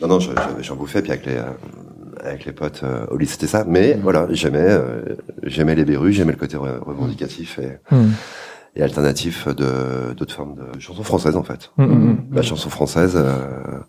non 0.00 0.08
non, 0.08 0.18
je- 0.20 0.30
je- 0.30 0.62
j'en 0.62 0.76
bouffais 0.76 1.02
puis 1.02 1.10
avec 1.10 1.26
les 1.26 1.36
euh, 1.36 1.42
avec 2.24 2.46
les 2.46 2.52
potes 2.52 2.80
euh, 2.84 3.04
au 3.10 3.18
lycée 3.18 3.32
c'était 3.32 3.48
ça. 3.48 3.64
Mais 3.68 3.96
Mhm. 3.96 4.00
voilà, 4.02 4.28
j'aimais 4.30 4.60
euh, 4.66 5.02
j'aimais 5.42 5.74
les 5.74 5.84
berrues, 5.84 6.12
j'aimais 6.12 6.32
le 6.32 6.38
côté 6.38 6.56
re- 6.56 6.78
revendicatif 6.78 7.58
et, 7.58 7.78
Hmm. 7.94 8.12
Et 8.78 8.82
alternatif 8.82 9.46
de 9.48 10.14
d'autres 10.16 10.34
formes 10.34 10.54
de 10.54 10.78
chansons 10.80 11.02
françaises 11.02 11.36
en 11.36 11.42
fait. 11.42 11.70
Hmm, 11.76 11.84
hmm, 11.84 12.10
hmm. 12.10 12.16
La 12.32 12.42
chanson 12.42 12.70
française 12.70 13.12
euh, 13.16 13.80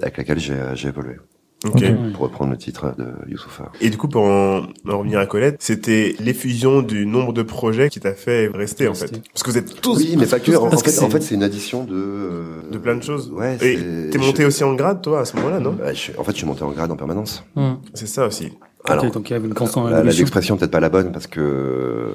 avec 0.00 0.16
laquelle 0.16 0.38
j'ai 0.38 0.56
j'ai 0.74 0.88
évolué. 0.88 1.16
Ok. 1.64 1.74
Ok. 1.76 2.12
pour 2.14 2.22
reprendre 2.24 2.50
le 2.50 2.56
titre 2.56 2.92
de 2.98 3.06
Youssoufa. 3.30 3.70
Et 3.80 3.88
du 3.88 3.96
coup, 3.96 4.08
pour 4.08 4.24
en, 4.24 4.62
en 4.88 4.98
revenir 4.98 5.20
à 5.20 5.26
Colette, 5.26 5.58
c'était 5.60 6.16
l'effusion 6.18 6.82
du 6.82 7.06
nombre 7.06 7.32
de 7.32 7.42
projets 7.42 7.88
qui 7.88 8.00
t'a 8.00 8.14
fait 8.14 8.48
rester, 8.52 8.88
en 8.88 8.94
fait. 8.94 9.12
Parce 9.32 9.44
que 9.44 9.50
vous 9.52 9.58
êtes 9.58 9.80
tous... 9.80 9.96
Oui, 9.96 10.16
mais 10.18 10.26
pas 10.26 10.40
que. 10.40 10.50
En, 10.56 10.64
en 10.64 10.70
parce 10.70 10.82
que 10.82 10.90
fait, 10.90 10.98
en 10.98 11.02
c'est- 11.04 11.10
fait, 11.12 11.20
c'est 11.20 11.34
une 11.36 11.44
addition 11.44 11.84
de 11.84 11.94
euh, 11.94 12.42
De 12.72 12.78
plein 12.78 12.96
de 12.96 13.02
choses. 13.04 13.30
Ouais. 13.30 13.58
Et 13.64 14.10
t'es 14.10 14.18
monté 14.18 14.42
je- 14.42 14.48
aussi 14.48 14.64
en 14.64 14.74
grade, 14.74 15.02
toi, 15.02 15.20
à 15.20 15.24
ce 15.24 15.36
moment-là, 15.36 15.60
non? 15.60 15.70
Bah, 15.78 15.92
je- 15.92 16.10
en 16.18 16.24
fait, 16.24 16.32
je 16.32 16.38
suis 16.38 16.46
monté 16.46 16.64
en 16.64 16.72
grade 16.72 16.90
en 16.90 16.96
permanence. 16.96 17.44
C'est 17.94 18.08
ça 18.08 18.26
aussi. 18.26 18.52
Alors, 18.84 19.04
Ok, 19.04 19.12
donc 19.12 19.30
il 19.30 19.34
y 19.34 19.36
avait 19.36 19.46
une 19.46 19.54
constante 19.54 19.88
l'expression 20.04 20.56
peut-être 20.56 20.72
pas 20.72 20.80
la 20.80 20.88
bonne 20.88 21.12
parce 21.12 21.28
que 21.28 22.08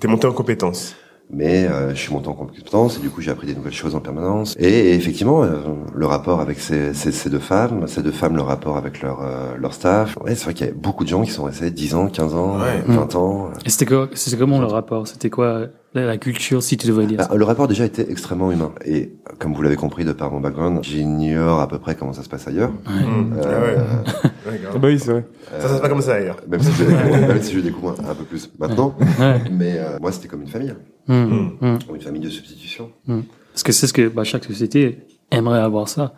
T'es 0.00 0.08
monté 0.08 0.26
en 0.26 0.32
compétence. 0.32 0.96
Mais 1.28 1.66
euh, 1.66 1.90
je 1.90 1.96
suis 2.00 2.12
monté 2.12 2.28
en 2.28 2.34
compétence 2.34 2.98
et 2.98 3.00
du 3.00 3.10
coup 3.10 3.20
j'ai 3.20 3.32
appris 3.32 3.48
des 3.48 3.54
nouvelles 3.54 3.72
choses 3.72 3.94
en 3.96 4.00
permanence. 4.00 4.54
Et, 4.58 4.94
effectivement, 4.94 5.42
euh, 5.42 5.56
le 5.94 6.06
rapport 6.06 6.40
avec 6.40 6.60
ces, 6.60 6.94
ces, 6.94 7.10
ces, 7.10 7.30
deux 7.30 7.40
femmes, 7.40 7.86
ces 7.88 8.02
deux 8.02 8.12
femmes, 8.12 8.36
le 8.36 8.42
rapport 8.42 8.76
avec 8.76 9.02
leur 9.02 9.22
euh, 9.22 9.56
leur 9.58 9.74
staff. 9.74 10.16
Ouais, 10.24 10.34
c'est 10.36 10.44
vrai 10.44 10.54
qu'il 10.54 10.66
y 10.66 10.70
a 10.70 10.72
beaucoup 10.72 11.02
de 11.04 11.08
gens 11.08 11.22
qui 11.22 11.32
sont 11.32 11.44
restés 11.44 11.70
10 11.70 11.94
ans, 11.96 12.06
15 12.06 12.34
ans, 12.34 12.58
Ouais. 12.60 12.82
20 12.86 13.14
ans. 13.16 13.50
Et 13.64 13.70
c'était 13.70 13.86
quoi, 13.86 14.08
c'était 14.14 14.36
comment 14.36 14.60
le 14.60 14.66
rapport? 14.66 15.08
C'était 15.08 15.28
quoi 15.30 15.66
la, 15.94 16.04
la 16.04 16.16
culture, 16.16 16.62
si 16.62 16.76
tu 16.76 16.86
devrais 16.86 17.06
dire? 17.06 17.18
Bah, 17.18 17.28
le 17.34 17.44
rapport 17.44 17.66
déjà 17.66 17.84
était 17.84 18.08
extrêmement 18.08 18.52
humain. 18.52 18.72
Et 18.84 19.12
comme 19.40 19.52
vous 19.52 19.62
l'avez 19.62 19.76
compris 19.76 20.04
de 20.04 20.12
par 20.12 20.30
mon 20.30 20.40
background, 20.40 20.78
j'ignore 20.84 21.60
à 21.60 21.66
peu 21.66 21.78
près 21.80 21.96
comment 21.96 22.12
ça 22.12 22.22
se 22.22 22.28
passe 22.28 22.46
ailleurs. 22.46 22.70
Mmh. 22.70 23.32
Ah 23.42 23.46
ouais. 23.46 23.76
Euh, 23.78 23.84
Ouais, 24.48 24.58
grave. 24.62 24.74
Ah 24.76 24.78
bah 24.78 24.86
oui, 24.88 24.98
c'est 25.00 25.10
vrai. 25.10 25.24
Ça, 25.60 25.68
ça 25.68 25.76
se 25.76 25.80
passe 25.80 25.90
comme 25.90 26.00
ça 26.02 26.12
d'ailleurs. 26.20 26.36
Même 26.46 26.62
si, 26.62 26.70
je, 26.70 26.84
même 26.84 27.42
si 27.42 27.52
je 27.54 27.58
découvre 27.60 27.96
un, 28.00 28.10
un 28.10 28.14
peu 28.14 28.22
plus 28.22 28.48
maintenant. 28.60 28.94
Ouais. 29.18 29.40
Mais 29.50 29.76
euh, 29.78 29.98
moi, 30.00 30.12
c'était 30.12 30.28
comme 30.28 30.42
une 30.42 30.46
famille. 30.48 30.72
Hum, 31.08 31.56
hum. 31.60 31.78
Une 31.94 32.00
famille 32.00 32.22
de 32.22 32.28
substitution. 32.30 32.90
Parce 33.52 33.62
que 33.62 33.72
c'est 33.72 33.86
ce 33.86 33.92
que 33.92 34.08
bah, 34.08 34.24
chaque 34.24 34.44
société 34.44 34.98
aimerait 35.30 35.60
avoir 35.60 35.88
ça. 35.88 36.14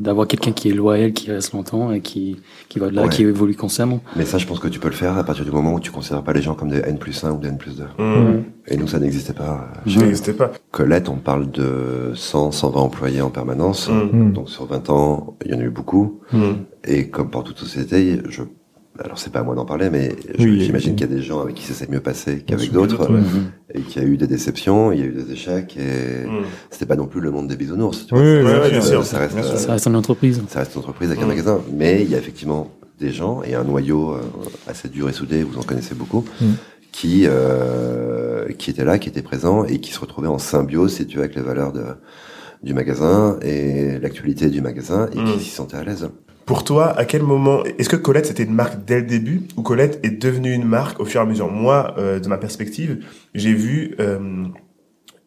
D'avoir 0.00 0.26
quelqu'un 0.26 0.50
qui 0.50 0.70
est 0.70 0.72
loyal, 0.72 1.12
qui 1.12 1.30
reste 1.30 1.52
longtemps 1.52 1.92
et 1.92 2.00
qui, 2.00 2.36
qui 2.68 2.80
va 2.80 2.88
de 2.90 2.96
là, 2.96 3.04
Ouais. 3.04 3.08
qui 3.10 3.22
évolue 3.22 3.54
constamment. 3.54 4.00
Mais 4.16 4.24
ça, 4.24 4.36
je 4.36 4.44
pense 4.44 4.58
que 4.58 4.66
tu 4.66 4.80
peux 4.80 4.88
le 4.88 4.94
faire 4.94 5.16
à 5.16 5.22
partir 5.22 5.44
du 5.44 5.52
moment 5.52 5.72
où 5.72 5.78
tu 5.78 5.92
considères 5.92 6.24
pas 6.24 6.32
les 6.32 6.42
gens 6.42 6.56
comme 6.56 6.70
des 6.70 6.78
N 6.80 6.98
plus 6.98 7.22
1 7.22 7.30
ou 7.30 7.38
des 7.38 7.46
N 7.46 7.58
plus 7.58 7.76
2. 7.76 7.84
Mmh. 7.96 8.42
Et 8.66 8.76
nous, 8.76 8.88
ça 8.88 8.98
n'existait 8.98 9.34
pas. 9.34 9.68
Je 9.86 10.00
n'existais 10.00 10.32
pas. 10.32 10.50
Colette, 10.72 11.08
on 11.08 11.18
parle 11.18 11.48
de 11.52 12.10
100, 12.16 12.50
120 12.50 12.80
employés 12.80 13.20
en 13.20 13.30
permanence. 13.30 13.88
Mmh. 13.88 14.32
Donc 14.32 14.50
sur 14.50 14.66
20 14.66 14.90
ans, 14.90 15.36
il 15.44 15.52
y 15.52 15.54
en 15.54 15.60
a 15.60 15.62
eu 15.62 15.70
beaucoup. 15.70 16.22
Mmh. 16.32 16.38
Et 16.82 17.08
comme 17.08 17.30
pour 17.30 17.44
toute 17.44 17.58
société, 17.58 18.20
je, 18.28 18.42
alors 18.98 19.18
c'est 19.18 19.30
pas 19.32 19.40
à 19.40 19.42
moi 19.44 19.54
d'en 19.54 19.64
parler, 19.64 19.90
mais 19.90 20.14
Oui, 20.38 20.60
j'imagine 20.60 20.90
oui. 20.90 20.96
qu'il 20.96 21.08
y 21.08 21.12
a 21.12 21.14
des 21.16 21.22
gens 21.22 21.40
avec 21.40 21.54
qui 21.54 21.62
ça 21.64 21.72
s'est 21.74 21.86
mieux 21.88 22.00
passé 22.00 22.40
qu'avec 22.44 22.72
d'autres. 22.72 23.10
ouais. 23.12 23.20
Et 23.74 23.82
qu'il 23.82 24.02
y 24.02 24.04
a 24.04 24.08
eu 24.08 24.16
des 24.16 24.26
déceptions, 24.26 24.90
il 24.92 24.98
y 24.98 25.02
a 25.02 25.06
eu 25.06 25.12
des 25.12 25.30
échecs, 25.32 25.76
et 25.76 26.26
Mmh. 26.26 26.44
c'était 26.70 26.86
pas 26.86 26.96
non 26.96 27.06
plus 27.06 27.20
le 27.20 27.30
monde 27.30 27.46
des 27.48 27.56
bisounours. 27.56 28.06
tu 28.06 28.14
Oui, 28.14 28.40
vois. 28.42 28.62
oui, 28.64 28.70
bien 28.70 28.80
sûr. 28.80 29.02
sûr. 29.02 29.04
Ça 29.04 29.18
reste, 29.18 29.34
Bien 29.34 29.42
sûr. 29.44 29.52
euh, 29.54 29.58
Ça 29.58 29.72
reste 29.72 29.86
une 29.86 29.94
entreprise. 29.96 30.42
ça 30.48 30.60
reste 30.60 30.74
une 30.74 30.80
entreprise 30.80 31.10
avec 31.10 31.22
un 31.22 31.26
Mm. 31.26 31.28
magasin, 31.28 31.60
mais 31.72 32.02
il 32.02 32.10
y 32.10 32.14
a 32.14 32.18
effectivement 32.18 32.70
des 32.98 33.10
gens 33.12 33.42
et 33.44 33.54
un 33.54 33.62
noyau 33.64 34.12
euh, 34.14 34.20
assez 34.66 34.88
dur 34.88 35.08
et 35.08 35.12
soudé, 35.12 35.44
vous 35.44 35.58
en 35.58 35.62
connaissez 35.62 35.94
beaucoup, 35.94 36.24
Mm. 36.40 36.46
qui 36.90 37.24
euh, 37.26 38.48
qui 38.58 38.70
étaient 38.70 38.84
là, 38.84 38.98
qui 38.98 39.08
étaient 39.08 39.22
présents 39.22 39.64
et 39.64 39.78
qui 39.78 39.92
se 39.92 40.00
retrouvaient 40.00 40.26
en 40.28 40.38
symbiose, 40.38 40.94
si 40.94 41.06
tu 41.06 41.18
veux, 41.18 41.22
avec 41.24 41.36
les 41.36 41.42
valeurs 41.42 41.72
de, 41.72 41.82
du 42.64 42.74
magasin 42.74 43.38
et 43.42 43.98
l'actualité 44.00 44.48
du 44.50 44.60
magasin 44.60 45.08
et 45.14 45.20
Mm. 45.20 45.24
qui 45.34 45.40
s'y 45.44 45.50
sentaient 45.50 45.76
à 45.76 45.84
l'aise. 45.84 46.08
Pour 46.48 46.64
toi, 46.64 46.98
à 46.98 47.04
quel 47.04 47.22
moment 47.22 47.62
est-ce 47.78 47.90
que 47.90 47.96
Colette 47.96 48.24
c'était 48.24 48.44
une 48.44 48.54
marque 48.54 48.82
dès 48.86 49.00
le 49.00 49.06
début 49.06 49.42
ou 49.58 49.62
Colette 49.62 50.00
est 50.02 50.18
devenue 50.18 50.54
une 50.54 50.64
marque 50.64 50.98
au 50.98 51.04
fur 51.04 51.20
et 51.20 51.22
à 51.22 51.26
mesure? 51.26 51.50
Moi, 51.50 51.94
euh, 51.98 52.20
de 52.20 52.26
ma 52.26 52.38
perspective, 52.38 53.04
j'ai 53.34 53.52
vu 53.52 53.94
euh, 54.00 54.44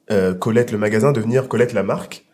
euh, 0.10 0.34
Colette 0.34 0.72
le 0.72 0.80
magasin 0.80 1.12
devenir 1.12 1.48
Colette 1.48 1.74
la 1.74 1.84
marque. 1.84 2.26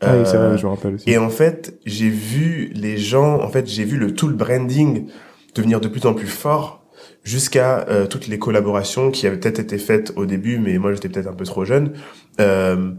Ah 0.00 0.16
oui, 0.16 0.26
c'est 0.26 0.36
Euh, 0.36 0.48
vrai, 0.48 0.58
je 0.58 0.66
me 0.66 0.70
rappelle 0.72 0.94
aussi. 0.96 1.08
Et 1.08 1.16
en 1.16 1.30
fait, 1.30 1.78
j'ai 1.86 2.08
vu 2.10 2.72
les 2.74 2.96
gens, 2.98 3.40
en 3.40 3.48
fait, 3.48 3.68
j'ai 3.68 3.84
vu 3.84 3.98
le 3.98 4.12
tout 4.16 4.26
le 4.26 4.34
branding 4.34 5.06
devenir 5.54 5.80
de 5.80 5.86
plus 5.86 6.04
en 6.04 6.12
plus 6.14 6.26
fort 6.26 6.82
jusqu'à 7.22 7.86
euh, 7.88 8.06
toutes 8.08 8.26
les 8.26 8.40
collaborations 8.40 9.12
qui 9.12 9.28
avaient 9.28 9.38
peut-être 9.38 9.60
été 9.60 9.78
faites 9.78 10.12
au 10.16 10.26
début, 10.26 10.58
mais 10.58 10.76
moi 10.78 10.92
j'étais 10.92 11.08
peut-être 11.08 11.28
un 11.28 11.34
peu 11.34 11.44
trop 11.44 11.64
jeune. 11.64 11.92
Euh, 12.40 12.90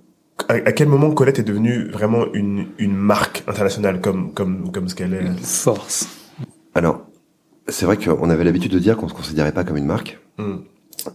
à, 0.50 0.54
à 0.54 0.72
quel 0.72 0.88
moment 0.88 1.12
Colette 1.12 1.40
est 1.40 1.44
devenue 1.44 1.88
vraiment 1.90 2.26
une, 2.34 2.68
une 2.78 2.96
marque 2.96 3.44
internationale 3.48 4.02
comme 4.02 4.34
comme 4.34 4.72
comme 4.72 4.88
ce 4.90 4.96
qu'elle 4.96 5.14
est 5.14 5.40
Force. 5.44 6.08
Alors, 6.74 7.06
c'est 7.68 7.86
vrai 7.86 7.98
qu'on 7.98 8.30
avait 8.30 8.44
l'habitude 8.44 8.72
de 8.72 8.80
dire 8.80 8.98
qu'on 8.98 9.08
se 9.08 9.14
considérait 9.14 9.52
pas 9.54 9.64
comme 9.64 9.78
une 9.78 9.86
marque, 9.86 10.20
Hmm. 10.38 10.58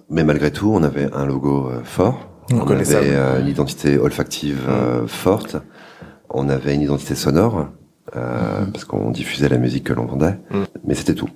mais 0.09 0.25
malgré 0.25 0.51
tout, 0.51 0.71
on 0.73 0.83
avait 0.83 1.13
un 1.13 1.27
logo 1.27 1.69
euh, 1.69 1.83
fort, 1.85 2.31
on 2.51 2.61
Reconnaissable. 2.61 3.05
avait 3.07 3.15
euh, 3.17 3.41
une 3.41 3.49
identité 3.49 3.99
olfactive 3.99 4.61
euh, 4.69 5.07
forte, 5.07 5.57
on 6.31 6.49
avait 6.49 6.75
une 6.75 6.81
identité 6.81 7.15
sonore 7.15 7.69
euh, 8.17 8.65
parce 8.73 8.87
qu'on 8.87 9.11
diffusait 9.11 9.51
la 9.51 9.59
musique 9.59 9.85
que 9.85 9.93
l'on 9.93 10.07
vendait, 10.07 10.39
Mm. 10.51 10.63
mais 10.87 10.95
c'était 10.95 11.15
tout 11.15 11.29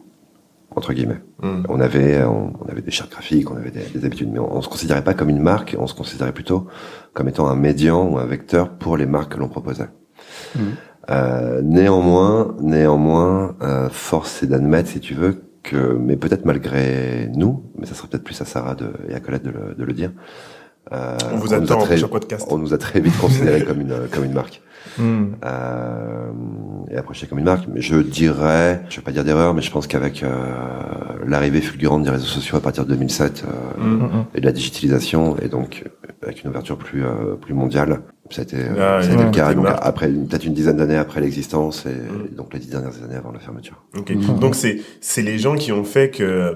entre 0.76 0.92
guillemets. 0.92 1.22
Hmm. 1.42 1.62
On 1.68 1.80
avait, 1.80 2.22
on, 2.24 2.52
on 2.60 2.68
avait 2.68 2.82
des 2.82 2.90
chartes 2.90 3.10
graphiques, 3.10 3.50
on 3.50 3.56
avait 3.56 3.70
des, 3.70 3.84
des 3.94 4.04
habitudes, 4.04 4.30
mais 4.32 4.38
on, 4.38 4.56
on 4.56 4.62
se 4.62 4.68
considérait 4.68 5.04
pas 5.04 5.14
comme 5.14 5.30
une 5.30 5.40
marque, 5.40 5.76
on 5.78 5.86
se 5.86 5.94
considérait 5.94 6.32
plutôt 6.32 6.66
comme 7.12 7.28
étant 7.28 7.48
un 7.48 7.56
médian 7.56 8.08
ou 8.08 8.18
un 8.18 8.26
vecteur 8.26 8.70
pour 8.70 8.96
les 8.96 9.06
marques 9.06 9.32
que 9.32 9.38
l'on 9.38 9.48
proposait. 9.48 9.88
Mhm. 10.56 10.62
Euh, 11.10 11.60
néanmoins, 11.62 12.56
néanmoins, 12.60 13.56
euh, 13.62 13.88
force 13.90 14.42
est 14.42 14.46
d'admettre, 14.46 14.88
si 14.88 15.00
tu 15.00 15.14
veux, 15.14 15.42
que, 15.62 15.76
mais 15.76 16.16
peut-être 16.16 16.44
malgré 16.44 17.30
nous, 17.34 17.64
mais 17.78 17.86
ça 17.86 17.94
serait 17.94 18.08
peut-être 18.08 18.24
plus 18.24 18.40
à 18.40 18.44
Sarah 18.44 18.74
de, 18.74 18.90
et 19.08 19.14
à 19.14 19.20
Colette 19.20 19.44
de 19.44 19.50
le, 19.50 19.74
de 19.74 19.84
le 19.84 19.92
dire. 19.92 20.12
Euh, 20.92 21.16
On 21.32 21.36
vous 21.38 21.46
nous 21.48 21.54
a 21.54 21.56
attend 21.56 21.78
très- 21.78 22.00
podcast. 22.00 22.46
On 22.50 22.58
nous 22.58 22.74
a 22.74 22.78
très 22.78 23.00
vite 23.00 23.16
considéré 23.18 23.64
comme 23.64 23.80
une 23.80 23.94
comme 24.12 24.24
une 24.24 24.32
marque 24.34 24.60
Hmm. 24.98 25.32
euh, 25.44 26.28
et 26.90 26.96
approché 26.96 27.26
comme 27.26 27.38
une 27.38 27.46
marque. 27.46 27.64
Mais 27.72 27.80
je 27.80 27.96
dirais, 27.96 28.82
je 28.90 28.96
vais 28.96 29.02
pas 29.02 29.12
dire 29.12 29.24
d'erreur, 29.24 29.54
mais 29.54 29.62
je 29.62 29.70
pense 29.70 29.86
qu'avec 29.86 30.22
euh, 30.22 30.28
l'arrivée 31.26 31.62
fulgurante 31.62 32.02
des 32.02 32.10
réseaux 32.10 32.26
sociaux 32.26 32.56
à 32.58 32.60
partir 32.60 32.84
de 32.84 32.90
2007 32.90 33.44
euh, 33.46 33.80
Hmm. 33.80 33.94
Hmm, 33.94 34.02
hmm. 34.04 34.24
et 34.34 34.40
de 34.40 34.46
la 34.46 34.52
digitalisation, 34.52 35.36
et 35.40 35.48
donc 35.48 35.82
euh, 35.86 36.08
avec 36.22 36.44
une 36.44 36.50
ouverture 36.50 36.76
plus 36.76 37.02
euh, 37.04 37.34
plus 37.40 37.54
mondiale, 37.54 38.02
ça 38.30 38.42
a 38.42 38.44
été, 38.44 38.56
euh, 38.58 38.98
Ah, 38.98 39.02
ça 39.02 39.10
a 39.10 39.14
été 39.14 39.24
le 39.24 39.30
cas. 39.30 39.52
Donc 39.54 39.66
après 39.80 40.08
peut-être 40.08 40.44
une 40.44 40.54
dizaine 40.54 40.76
d'années 40.76 40.96
après 40.96 41.20
l'existence, 41.22 41.86
et, 41.86 41.88
Mm. 41.90 42.26
et 42.30 42.34
donc 42.36 42.52
les 42.52 42.60
dix 42.60 42.68
dernières 42.68 43.02
années 43.04 43.16
avant 43.16 43.32
la 43.32 43.40
fermeture. 43.40 43.82
Ok. 43.96 44.10
Mhm. 44.10 44.38
Donc 44.38 44.54
c'est 44.54 44.80
c'est 45.00 45.22
les 45.22 45.38
gens 45.38 45.54
qui 45.56 45.72
ont 45.72 45.84
fait 45.84 46.10
que 46.10 46.22
euh, 46.22 46.54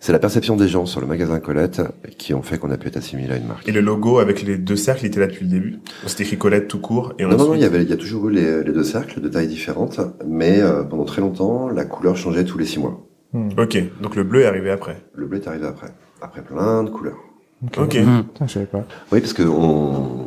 C'est 0.00 0.12
la 0.12 0.18
perception 0.18 0.56
des 0.56 0.68
gens 0.68 0.86
sur 0.86 1.00
le 1.00 1.06
magasin 1.06 1.38
Colette 1.40 1.82
qui 2.18 2.34
ont 2.34 2.42
fait 2.42 2.58
qu'on 2.58 2.70
a 2.70 2.76
pu 2.76 2.88
être 2.88 2.96
assimilé 2.98 3.32
à 3.32 3.36
une 3.36 3.46
marque. 3.46 3.66
et 3.68 3.72
le 3.72 3.80
logo 3.80 4.18
avec 4.18 4.42
les 4.42 4.58
deux 4.58 4.76
cercles 4.76 5.04
il 5.04 5.08
était 5.08 5.20
là 5.20 5.26
depuis 5.26 5.44
le 5.44 5.50
début? 5.50 5.78
C'était 6.06 6.24
écrit 6.24 6.36
Colette 6.38 6.68
tout 6.68 6.78
court 6.80 7.14
et 7.18 7.22
Non, 7.24 7.30
non, 7.30 7.36
non, 7.36 7.42
ensuite- 7.44 7.60
il 7.60 7.62
y 7.62 7.66
avait, 7.66 7.82
il 7.82 7.88
y 7.90 7.92
a 7.92 7.96
toujours 7.96 8.28
eu 8.28 8.32
les, 8.32 8.62
les 8.62 8.72
deux 8.72 8.84
cercles 8.84 9.20
de 9.20 9.28
tailles 9.28 9.48
différentes, 9.48 10.00
mais 10.26 10.60
euh, 10.60 10.82
pendant 10.84 11.04
très 11.04 11.20
longtemps, 11.22 11.68
la 11.68 11.84
couleur 11.84 12.16
changeait 12.16 12.44
tous 12.44 12.58
les 12.58 12.66
six 12.66 12.78
mois. 12.78 13.06
Hmm. 13.32 13.48
Ok. 13.58 13.78
Donc 14.02 14.16
le 14.16 14.22
bleu 14.22 14.42
est 14.42 14.46
arrivé 14.46 14.70
après. 14.70 15.02
Le 15.14 15.26
bleu 15.26 15.38
est 15.38 15.48
arrivé 15.48 15.66
après, 15.66 15.88
après 16.22 16.42
plein 16.42 16.84
de 16.84 16.90
couleurs. 16.90 17.16
Ok. 17.78 17.94
Mhm. 17.96 18.24
Putain, 18.24 18.46
je 18.46 18.52
savais 18.52 18.66
pas. 18.66 18.84
Oui, 19.12 19.20
parce 19.20 19.32
que 19.32 19.42
on... 19.42 20.26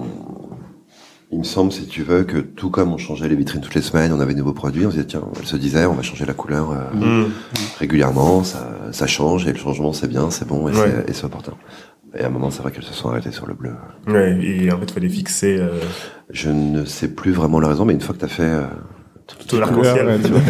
il 1.32 1.40
me 1.40 1.44
semble, 1.44 1.72
si 1.72 1.86
tu 1.86 2.02
veux, 2.04 2.24
que 2.24 2.38
tout 2.40 2.70
comme 2.70 2.92
on 2.92 2.98
changeait 2.98 3.28
les 3.30 3.36
vitrines 3.36 3.62
toutes 3.62 3.76
les 3.76 3.82
semaines, 3.82 4.12
on 4.14 4.20
avait 4.20 4.34
de 4.34 4.40
nouveaux 4.40 4.54
produits, 4.54 4.86
on 4.86 4.90
se 4.90 4.96
disait, 4.96 5.08
tiens, 5.08 5.22
elle 5.40 5.46
se 5.46 5.56
disait, 5.58 5.86
on 5.86 5.94
va 5.94 6.02
changer 6.02 6.26
la 6.26 6.34
couleur 6.34 6.72
euh, 6.72 7.26
Hmm. 7.26 7.30
régulièrement, 7.78 8.44
ça, 8.44 8.70
ça 8.92 9.06
change, 9.08 9.46
et 9.48 9.52
le 9.54 9.58
changement, 9.60 9.94
c'est 9.94 10.08
bien, 10.08 10.30
c'est 10.32 10.48
bon, 10.48 10.68
et 10.68 10.72
Ouais. 10.72 10.78
c'est- 11.06 11.10
et 11.12 11.14
c'est 11.14 11.26
opportun. 11.26 11.54
Et 12.18 12.22
à 12.22 12.28
un 12.28 12.30
moment, 12.30 12.50
c'est 12.50 12.64
vrai 12.64 12.72
qu'elles 12.72 12.84
se 12.84 12.94
sont 12.96 13.10
arrêtées 13.10 13.32
sur 13.32 13.46
le 13.46 13.54
bleu. 13.54 13.72
Ouais. 14.08 14.40
Et 14.44 14.72
en 14.72 14.80
fait, 14.80 14.90
fallait 14.90 15.10
fixer 15.10 15.58
euh, 15.60 15.70
Je 16.32 16.50
ne 16.50 16.84
sais 16.86 17.08
plus 17.10 17.32
vraiment 17.32 17.60
la 17.60 17.68
raison, 17.68 17.86
mais 17.86 17.94
une 17.94 18.02
fois 18.02 18.16
que 18.16 18.20
tu 18.20 18.26
as 18.26 18.30
fait 18.30 18.42
euh, 18.44 18.64
tout 19.48 19.60
l'arc-en-ciel. 19.60 20.08
Ouais, 20.08 20.20
tu 20.20 20.32
vois. 20.32 20.42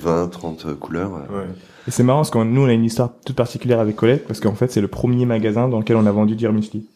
20, 0.00 0.28
30 0.28 0.74
couleurs, 0.80 1.12
euh, 1.30 1.40
Ouais. 1.40 1.46
Et 1.86 1.90
c'est 1.90 2.02
marrant 2.04 2.20
parce 2.20 2.30
que 2.30 2.38
nous, 2.38 2.62
on 2.62 2.66
a 2.68 2.72
une 2.72 2.84
histoire 2.84 3.10
toute 3.26 3.34
particulière 3.36 3.80
avec 3.80 3.96
Colette 3.96 4.26
parce 4.26 4.40
qu'en 4.40 4.54
fait, 4.54 4.70
c'est 4.70 4.80
le 4.80 4.88
premier 4.88 5.26
magasin 5.26 5.68
dans 5.68 5.78
lequel 5.80 5.96
on 5.96 6.06
a 6.06 6.12
vendu 6.12 6.36
du 6.36 6.48
Musli. 6.48 6.86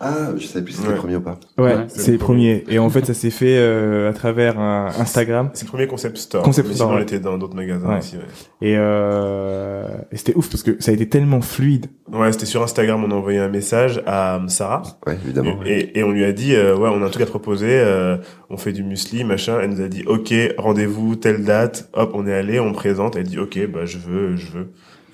Ah, 0.00 0.28
je 0.36 0.46
savais 0.46 0.64
plus 0.64 0.72
si 0.74 0.78
c'était 0.78 0.88
Ouais. 0.90 0.94
le 0.94 1.00
premier 1.00 1.16
ou 1.16 1.20
pas. 1.20 1.38
Ouais, 1.58 1.74
Ouais, 1.74 1.84
c'est 1.88 2.12
le 2.12 2.18
premier. 2.18 2.64
Et 2.68 2.78
en 2.78 2.88
fait, 2.88 3.04
ça 3.04 3.14
s'est 3.14 3.30
fait 3.30 3.56
euh, 3.58 4.08
à 4.08 4.12
travers 4.12 4.58
un 4.60 4.86
Instagram. 4.98 5.50
C'est 5.54 5.64
le 5.64 5.68
premier 5.70 5.86
concept 5.88 6.18
store. 6.18 6.42
Concept 6.44 6.68
mais 6.68 6.74
store, 6.74 6.86
Sinon, 6.88 6.96
on 6.96 6.98
ouais. 6.98 7.02
était 7.02 7.18
dans 7.18 7.36
d'autres 7.36 7.56
magasins 7.56 7.88
Ouais. 7.88 7.98
aussi. 7.98 8.16
Ouais. 8.16 8.22
Et, 8.62 8.74
euh, 8.76 9.86
et 10.12 10.16
c'était 10.16 10.34
ouf 10.36 10.48
parce 10.50 10.62
que 10.62 10.76
ça 10.80 10.90
a 10.90 10.94
été 10.94 11.08
tellement 11.08 11.40
fluide. 11.40 11.86
Ouais, 12.12 12.30
c'était 12.32 12.46
sur 12.46 12.62
Instagram. 12.62 13.02
On 13.04 13.10
a 13.10 13.14
envoyé 13.14 13.38
un 13.38 13.48
message 13.48 14.02
à 14.06 14.36
euh, 14.36 14.48
Sarah 14.48 14.82
Ouais, 15.06 15.18
évidemment. 15.24 15.56
et, 15.66 15.98
et 15.98 16.02
on 16.04 16.10
lui 16.12 16.24
a 16.24 16.32
dit, 16.32 16.54
euh, 16.54 16.76
ouais, 16.76 16.88
on 16.92 17.02
a 17.02 17.06
un 17.06 17.10
truc 17.10 17.22
à 17.22 17.26
te 17.26 17.30
proposer. 17.30 17.66
euh, 17.70 18.16
on 18.50 18.56
fait 18.56 18.72
du 18.72 18.82
muesli, 18.84 19.24
machin. 19.24 19.58
Elle 19.60 19.70
nous 19.70 19.80
a 19.82 19.88
dit, 19.88 20.04
ok, 20.06 20.32
rendez-vous 20.58 21.16
telle 21.16 21.44
date. 21.44 21.88
Hop, 21.92 22.12
on 22.14 22.26
est 22.26 22.34
allé, 22.34 22.60
on 22.60 22.72
présente. 22.72 23.16
Elle 23.16 23.24
dit, 23.24 23.38
ok, 23.38 23.58
bah 23.72 23.84
je 23.84 23.98
veux, 23.98 24.36
je 24.36 24.46
veux. 24.52 24.68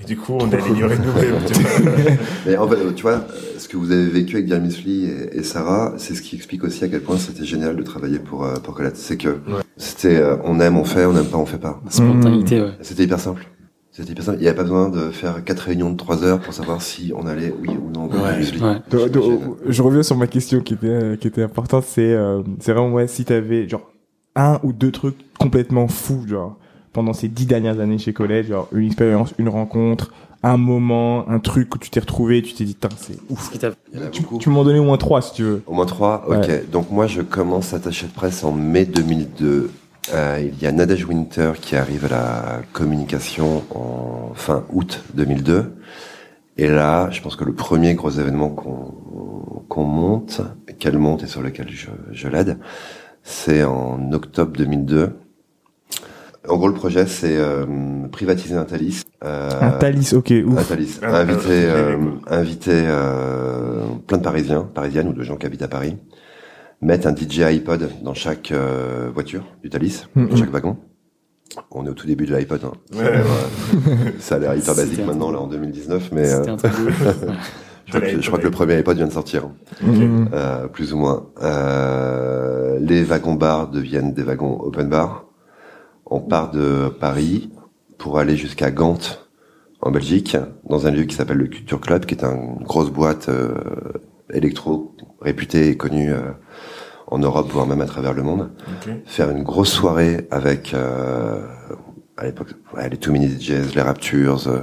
Et 0.04 0.06
du 0.06 0.16
coup, 0.16 0.34
on 0.38 0.50
est 0.50 0.54
allé 0.54 0.70
ignorer 0.70 0.96
nous. 0.98 1.12
tu 1.46 1.54
vois. 1.62 1.92
Mais 2.46 2.56
en 2.56 2.68
fait, 2.68 2.94
tu 2.94 3.02
vois, 3.02 3.24
ce 3.58 3.66
que 3.68 3.76
vous 3.76 3.90
avez 3.90 4.06
vécu 4.08 4.36
avec 4.36 4.48
Jeremy 4.48 4.68
Lee 4.84 5.06
et, 5.32 5.38
et 5.38 5.42
Sarah, 5.42 5.94
c'est 5.96 6.14
ce 6.14 6.20
qui 6.22 6.36
explique 6.36 6.62
aussi 6.64 6.84
à 6.84 6.88
quel 6.88 7.00
point 7.00 7.16
c'était 7.16 7.44
génial 7.44 7.76
de 7.76 7.82
travailler 7.82 8.18
pour 8.18 8.44
euh, 8.44 8.54
pour 8.56 8.74
Colette. 8.74 8.96
C'est 8.96 9.16
que 9.16 9.38
c'était, 9.76 10.16
euh, 10.16 10.36
on 10.44 10.60
aime, 10.60 10.76
on 10.76 10.84
fait, 10.84 11.06
on 11.06 11.12
n'aime 11.12 11.26
pas, 11.26 11.38
on 11.38 11.46
fait 11.46 11.58
pas. 11.58 11.80
Spontanéité, 11.88 12.60
ouais. 12.60 12.72
C'était 12.82 13.04
hyper 13.04 13.18
simple. 13.20 13.46
C'était 13.90 14.12
hyper 14.12 14.24
simple. 14.24 14.38
Il 14.38 14.42
n'y 14.42 14.48
avait 14.48 14.56
pas 14.56 14.64
besoin 14.64 14.88
de 14.88 15.10
faire 15.10 15.42
quatre 15.44 15.60
réunions 15.60 15.90
de 15.90 15.96
trois 15.96 16.22
heures 16.24 16.40
pour 16.40 16.52
savoir 16.52 16.82
si 16.82 17.12
on 17.16 17.26
allait 17.26 17.54
oui 17.62 17.70
ou 17.70 17.90
non 17.90 18.08
vers 18.08 18.22
Ouais, 18.22 18.30
le 18.32 18.36
muesli. 18.38 18.60
ouais. 18.62 18.76
Donc, 18.90 19.10
donc, 19.10 19.40
je 19.66 19.82
reviens 19.82 20.02
sur 20.02 20.16
ma 20.16 20.26
question 20.26 20.60
qui 20.60 20.74
était 20.74 21.16
qui 21.20 21.28
était 21.28 21.42
importante. 21.44 21.84
C'est 21.86 22.12
euh, 22.12 22.42
c'est 22.60 22.72
vraiment 22.72 22.92
ouais 22.92 23.06
si 23.06 23.24
t'avais 23.24 23.68
genre 23.68 23.90
un 24.36 24.58
ou 24.64 24.72
deux 24.72 24.90
trucs 24.90 25.16
complètement 25.38 25.86
fous 25.88 26.24
genre 26.26 26.58
pendant 26.94 27.12
ces 27.12 27.28
dix 27.28 27.44
dernières 27.44 27.80
années 27.80 27.98
chez 27.98 28.14
Colette, 28.14 28.46
genre 28.46 28.68
une 28.72 28.86
expérience, 28.86 29.34
une 29.38 29.50
rencontre, 29.50 30.12
un 30.42 30.56
moment, 30.56 31.28
un 31.28 31.40
truc 31.40 31.74
où 31.74 31.78
tu 31.78 31.90
t'es 31.90 32.00
retrouvé, 32.00 32.40
tu 32.42 32.54
t'es 32.54 32.64
dit 32.64 32.76
c'est 32.96 33.18
ouf. 33.28 33.46
Ce 33.46 33.50
qui 33.50 33.58
t'a- 33.58 33.72
Il 33.92 34.00
y 34.00 34.02
en 34.02 34.06
a 34.06 34.10
Tu, 34.10 34.48
m'en 34.48 34.62
donnais 34.64 34.78
au 34.78 34.84
moins 34.84 34.96
trois 34.96 35.20
si 35.20 35.32
tu 35.34 35.42
veux. 35.42 35.62
Au 35.66 35.74
moins 35.74 35.86
trois, 35.86 36.24
ok. 36.28 36.36
Ouais. 36.46 36.64
Donc 36.70 36.90
moi, 36.90 37.06
je 37.06 37.20
commence 37.22 37.74
attaché 37.74 38.06
de 38.06 38.12
presse 38.12 38.44
en 38.44 38.52
mai 38.52 38.84
2002. 38.84 39.70
Euh, 40.12 40.38
il 40.40 40.62
y 40.62 40.66
a 40.66 40.72
Nadège 40.72 41.04
Winter 41.06 41.52
qui 41.60 41.76
arrive 41.76 42.04
à 42.04 42.08
la 42.10 42.62
communication 42.72 43.62
en 43.74 44.32
fin 44.34 44.64
août 44.72 45.02
2002. 45.14 45.74
Et 46.58 46.68
là, 46.68 47.08
je 47.10 47.20
pense 47.22 47.34
que 47.36 47.44
le 47.44 47.54
premier 47.54 47.94
gros 47.94 48.10
événement 48.10 48.50
qu'on 48.50 49.84
monte, 49.84 50.42
qu'elle 50.78 50.98
monte 50.98 51.24
et 51.24 51.26
sur 51.26 51.42
lequel 51.42 51.68
je, 51.70 51.88
je 52.12 52.28
l'aide, 52.28 52.58
c'est 53.22 53.64
en 53.64 54.12
octobre 54.12 54.52
2002. 54.56 55.16
En 56.48 56.56
gros, 56.56 56.68
le 56.68 56.74
projet, 56.74 57.06
c'est 57.06 57.36
euh, 57.38 57.64
privatiser 58.12 58.54
un 58.54 58.64
Thalys. 58.64 59.02
Euh, 59.24 59.48
Un 59.60 59.70
Thalys, 59.72 60.12
ok, 60.14 60.30
un 60.32 60.44
ouf. 60.44 60.68
Thalys. 60.68 61.00
Un- 61.02 61.14
inviter 61.14 61.68
un- 61.68 61.72
euh, 61.74 61.96
inviter 62.26 62.82
euh, 62.84 63.82
plein 64.06 64.18
de 64.18 64.22
Parisiens, 64.22 64.68
Parisiennes 64.74 65.08
ou 65.08 65.12
de 65.14 65.22
gens 65.22 65.36
qui 65.36 65.46
habitent 65.46 65.62
à 65.62 65.68
Paris. 65.68 65.96
Mettre 66.82 67.06
un 67.06 67.14
DJ 67.16 67.40
iPod 67.44 67.88
dans 68.02 68.12
chaque 68.12 68.52
euh, 68.52 69.10
voiture 69.14 69.44
du 69.62 69.70
Thalys, 69.70 70.04
Mhm. 70.14 70.28
dans 70.28 70.36
chaque 70.36 70.50
wagon. 70.50 70.76
On 71.70 71.86
est 71.86 71.88
au 71.88 71.94
tout 71.94 72.06
début 72.06 72.26
de 72.26 72.34
l'iPod. 72.36 72.60
Hein. 72.64 72.72
Ouais. 72.94 73.22
Ça 74.18 74.34
a 74.34 74.38
l'air 74.38 74.54
hyper 74.54 74.74
basique 74.74 75.06
maintenant, 75.06 75.30
là, 75.30 75.38
en 75.40 75.46
2019, 75.46 76.10
mais 76.12 76.28
euh, 76.30 76.42
un 76.52 76.56
truc 76.56 76.72
je, 77.86 77.90
crois 77.92 78.00
que, 78.00 78.20
je 78.20 78.26
crois 78.26 78.38
que 78.38 78.44
le 78.44 78.50
premier 78.50 78.78
iPod 78.80 78.96
vient 78.96 79.06
de 79.06 79.12
sortir, 79.12 79.48
Mhm. 79.82 80.28
euh, 80.34 80.66
plus 80.68 80.92
ou 80.92 80.98
moins. 80.98 81.26
Euh, 81.42 82.78
les 82.80 83.02
wagons 83.04 83.34
bars 83.34 83.68
deviennent 83.70 84.12
des 84.12 84.22
wagons 84.24 84.58
open 84.60 84.88
bar. 84.90 85.23
On 86.06 86.20
part 86.20 86.50
de 86.50 86.88
Paris 86.88 87.50
pour 87.98 88.18
aller 88.18 88.36
jusqu'à 88.36 88.70
Gand, 88.70 88.98
en 89.80 89.90
Belgique, 89.90 90.36
dans 90.68 90.86
un 90.86 90.90
lieu 90.90 91.04
qui 91.04 91.14
s'appelle 91.14 91.38
le 91.38 91.46
Culture 91.46 91.80
Club, 91.80 92.06
qui 92.06 92.14
est 92.14 92.24
une 92.24 92.62
grosse 92.62 92.90
boîte 92.90 93.28
euh, 93.28 93.54
électro 94.32 94.94
réputée 95.20 95.68
et 95.68 95.76
connue 95.76 96.12
euh, 96.12 96.30
en 97.06 97.18
Europe, 97.18 97.48
voire 97.50 97.66
même 97.66 97.80
à 97.80 97.86
travers 97.86 98.12
le 98.14 98.22
monde. 98.22 98.50
Faire 99.06 99.30
une 99.30 99.42
grosse 99.42 99.70
soirée 99.70 100.26
avec, 100.30 100.74
euh, 100.74 101.46
à 102.16 102.24
l'époque, 102.24 102.48
ouais, 102.74 102.88
les 102.88 102.96
Too 102.96 103.12
Many 103.12 103.28
DJs, 103.28 103.74
les 103.74 103.82
Raptures, 103.82 104.46
euh, 104.48 104.60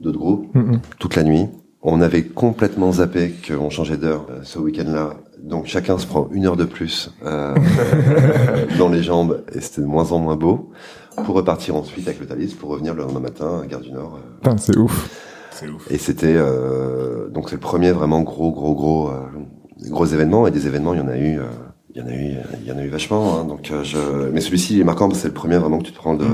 d'autres 0.00 0.18
groupes 0.18 0.52
toute 0.98 1.16
la 1.16 1.22
nuit. 1.22 1.46
On 1.82 2.02
avait 2.02 2.24
complètement 2.24 2.92
zappé 2.92 3.32
qu'on 3.46 3.70
changeait 3.70 3.96
d'heure 3.96 4.26
euh, 4.30 4.40
ce 4.42 4.58
week-end-là. 4.58 5.14
Donc 5.42 5.66
chacun 5.66 5.98
se 5.98 6.06
prend 6.06 6.28
une 6.32 6.46
heure 6.46 6.56
de 6.56 6.64
plus 6.64 7.10
euh, 7.24 7.54
dans 8.78 8.88
les 8.88 9.02
jambes 9.02 9.42
et 9.54 9.60
c'était 9.60 9.82
de 9.82 9.86
moins 9.86 10.12
en 10.12 10.18
moins 10.18 10.36
beau. 10.36 10.70
Pour 11.24 11.34
repartir 11.34 11.76
ensuite 11.76 12.06
avec 12.06 12.20
le 12.20 12.26
Thalys 12.26 12.54
pour 12.54 12.70
revenir 12.70 12.94
le 12.94 13.02
lendemain 13.02 13.20
matin 13.20 13.60
à 13.62 13.66
Gare 13.66 13.80
du 13.80 13.92
Nord. 13.92 14.16
euh. 14.16 14.36
Putain, 14.40 14.56
c'est 14.58 14.76
ouf. 14.76 15.08
C'est 15.50 15.68
ouf. 15.68 15.90
Et 15.90 15.98
c'était 15.98 16.34
euh, 16.36 17.28
donc 17.28 17.48
c'est 17.50 17.56
le 17.56 17.60
premier 17.60 17.90
vraiment 17.92 18.22
gros 18.22 18.52
gros 18.52 18.74
gros 18.74 19.08
euh, 19.08 19.20
gros 19.90 20.06
événement 20.06 20.46
et 20.46 20.50
des 20.50 20.66
événements 20.66 20.94
il 20.94 21.00
y 21.00 21.02
en 21.02 21.08
a 21.08 21.16
eu 21.18 21.38
euh, 21.38 21.44
il 21.94 22.00
y 22.00 22.02
en 22.02 22.06
a 22.06 22.12
eu 22.12 22.36
il 22.62 22.66
y 22.66 22.72
en 22.72 22.78
a 22.78 22.82
eu 22.84 22.88
vachement 22.88 23.38
hein. 23.40 23.44
donc 23.44 23.70
euh, 23.70 23.82
je 23.82 23.98
mais 24.32 24.40
celui-ci 24.40 24.74
il 24.74 24.80
est 24.80 24.84
marquant 24.84 25.08
parce 25.08 25.18
que 25.18 25.22
c'est 25.22 25.28
le 25.28 25.34
premier 25.34 25.58
vraiment 25.58 25.78
que 25.78 25.84
tu 25.84 25.92
te 25.92 25.96
prends 25.98 26.14
de 26.14 26.26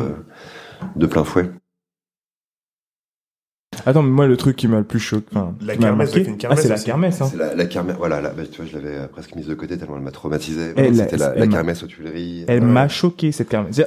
de 0.94 1.06
plein 1.06 1.24
fouet. 1.24 1.50
Attends, 3.86 4.02
mais 4.02 4.10
moi, 4.10 4.26
le 4.26 4.36
truc 4.36 4.56
qui 4.56 4.66
m'a 4.68 4.78
le 4.78 4.84
plus 4.84 4.98
choqué, 4.98 5.26
enfin, 5.30 5.54
La 5.60 5.76
kermesse, 5.76 6.14
une 6.16 6.36
kermesse 6.36 6.58
ah, 6.58 6.62
c'est 6.62 6.68
la 6.68 6.78
kermesse, 6.78 7.20
hein. 7.22 7.28
C'est 7.30 7.36
la, 7.38 7.54
la 7.54 7.66
kermesse, 7.66 7.96
voilà, 7.96 8.20
la, 8.20 8.30
bah, 8.30 8.42
tu 8.50 8.60
vois, 8.60 8.66
je 8.70 8.76
l'avais 8.76 8.96
euh, 8.96 9.06
presque 9.06 9.34
mise 9.36 9.46
de 9.46 9.54
côté 9.54 9.78
tellement 9.78 9.96
elle 9.96 10.02
m'a 10.02 10.10
traumatisé. 10.10 10.74
C'était 10.92 11.16
la, 11.16 11.34
la 11.34 11.46
kermesse 11.46 11.82
aux 11.84 11.86
Tuileries. 11.86 12.44
Elle 12.48 12.62
m'a 12.62 12.88
choqué, 12.88 13.30
cette 13.32 13.48
kermesse. 13.48 13.80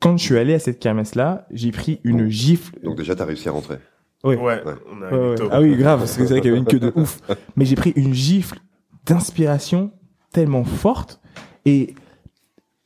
Quand 0.00 0.16
je 0.16 0.22
suis 0.24 0.38
allé 0.38 0.54
à 0.54 0.60
cette 0.60 0.78
kermesse-là, 0.78 1.46
j'ai 1.50 1.72
pris 1.72 2.00
une 2.04 2.28
gifle. 2.28 2.76
Donc 2.84 2.96
déjà, 2.96 3.16
t'as 3.16 3.24
réussi 3.24 3.48
à 3.48 3.52
rentrer. 3.52 3.78
Ouais. 4.22 4.36
Ouais, 4.36 4.62
Ouais. 4.64 4.74
on 4.92 5.02
a 5.02 5.10
Ouais, 5.10 5.16
eu 5.26 5.30
ouais. 5.30 5.34
top. 5.36 5.48
Ah 5.52 5.60
oui, 5.60 5.76
grave, 5.76 5.98
parce 5.98 6.16
que 6.16 6.22
c'est 6.24 6.30
vrai 6.34 6.40
qu'il 6.40 6.50
y 6.50 6.52
avait 6.52 6.60
une 6.60 6.66
queue 6.66 6.78
de 6.78 6.92
ouf. 6.94 7.20
Mais 7.56 7.64
j'ai 7.64 7.74
pris 7.76 7.90
une 7.96 8.14
gifle 8.14 8.58
d'inspiration 9.06 9.90
tellement 10.32 10.64
forte 10.64 11.20
et 11.64 11.94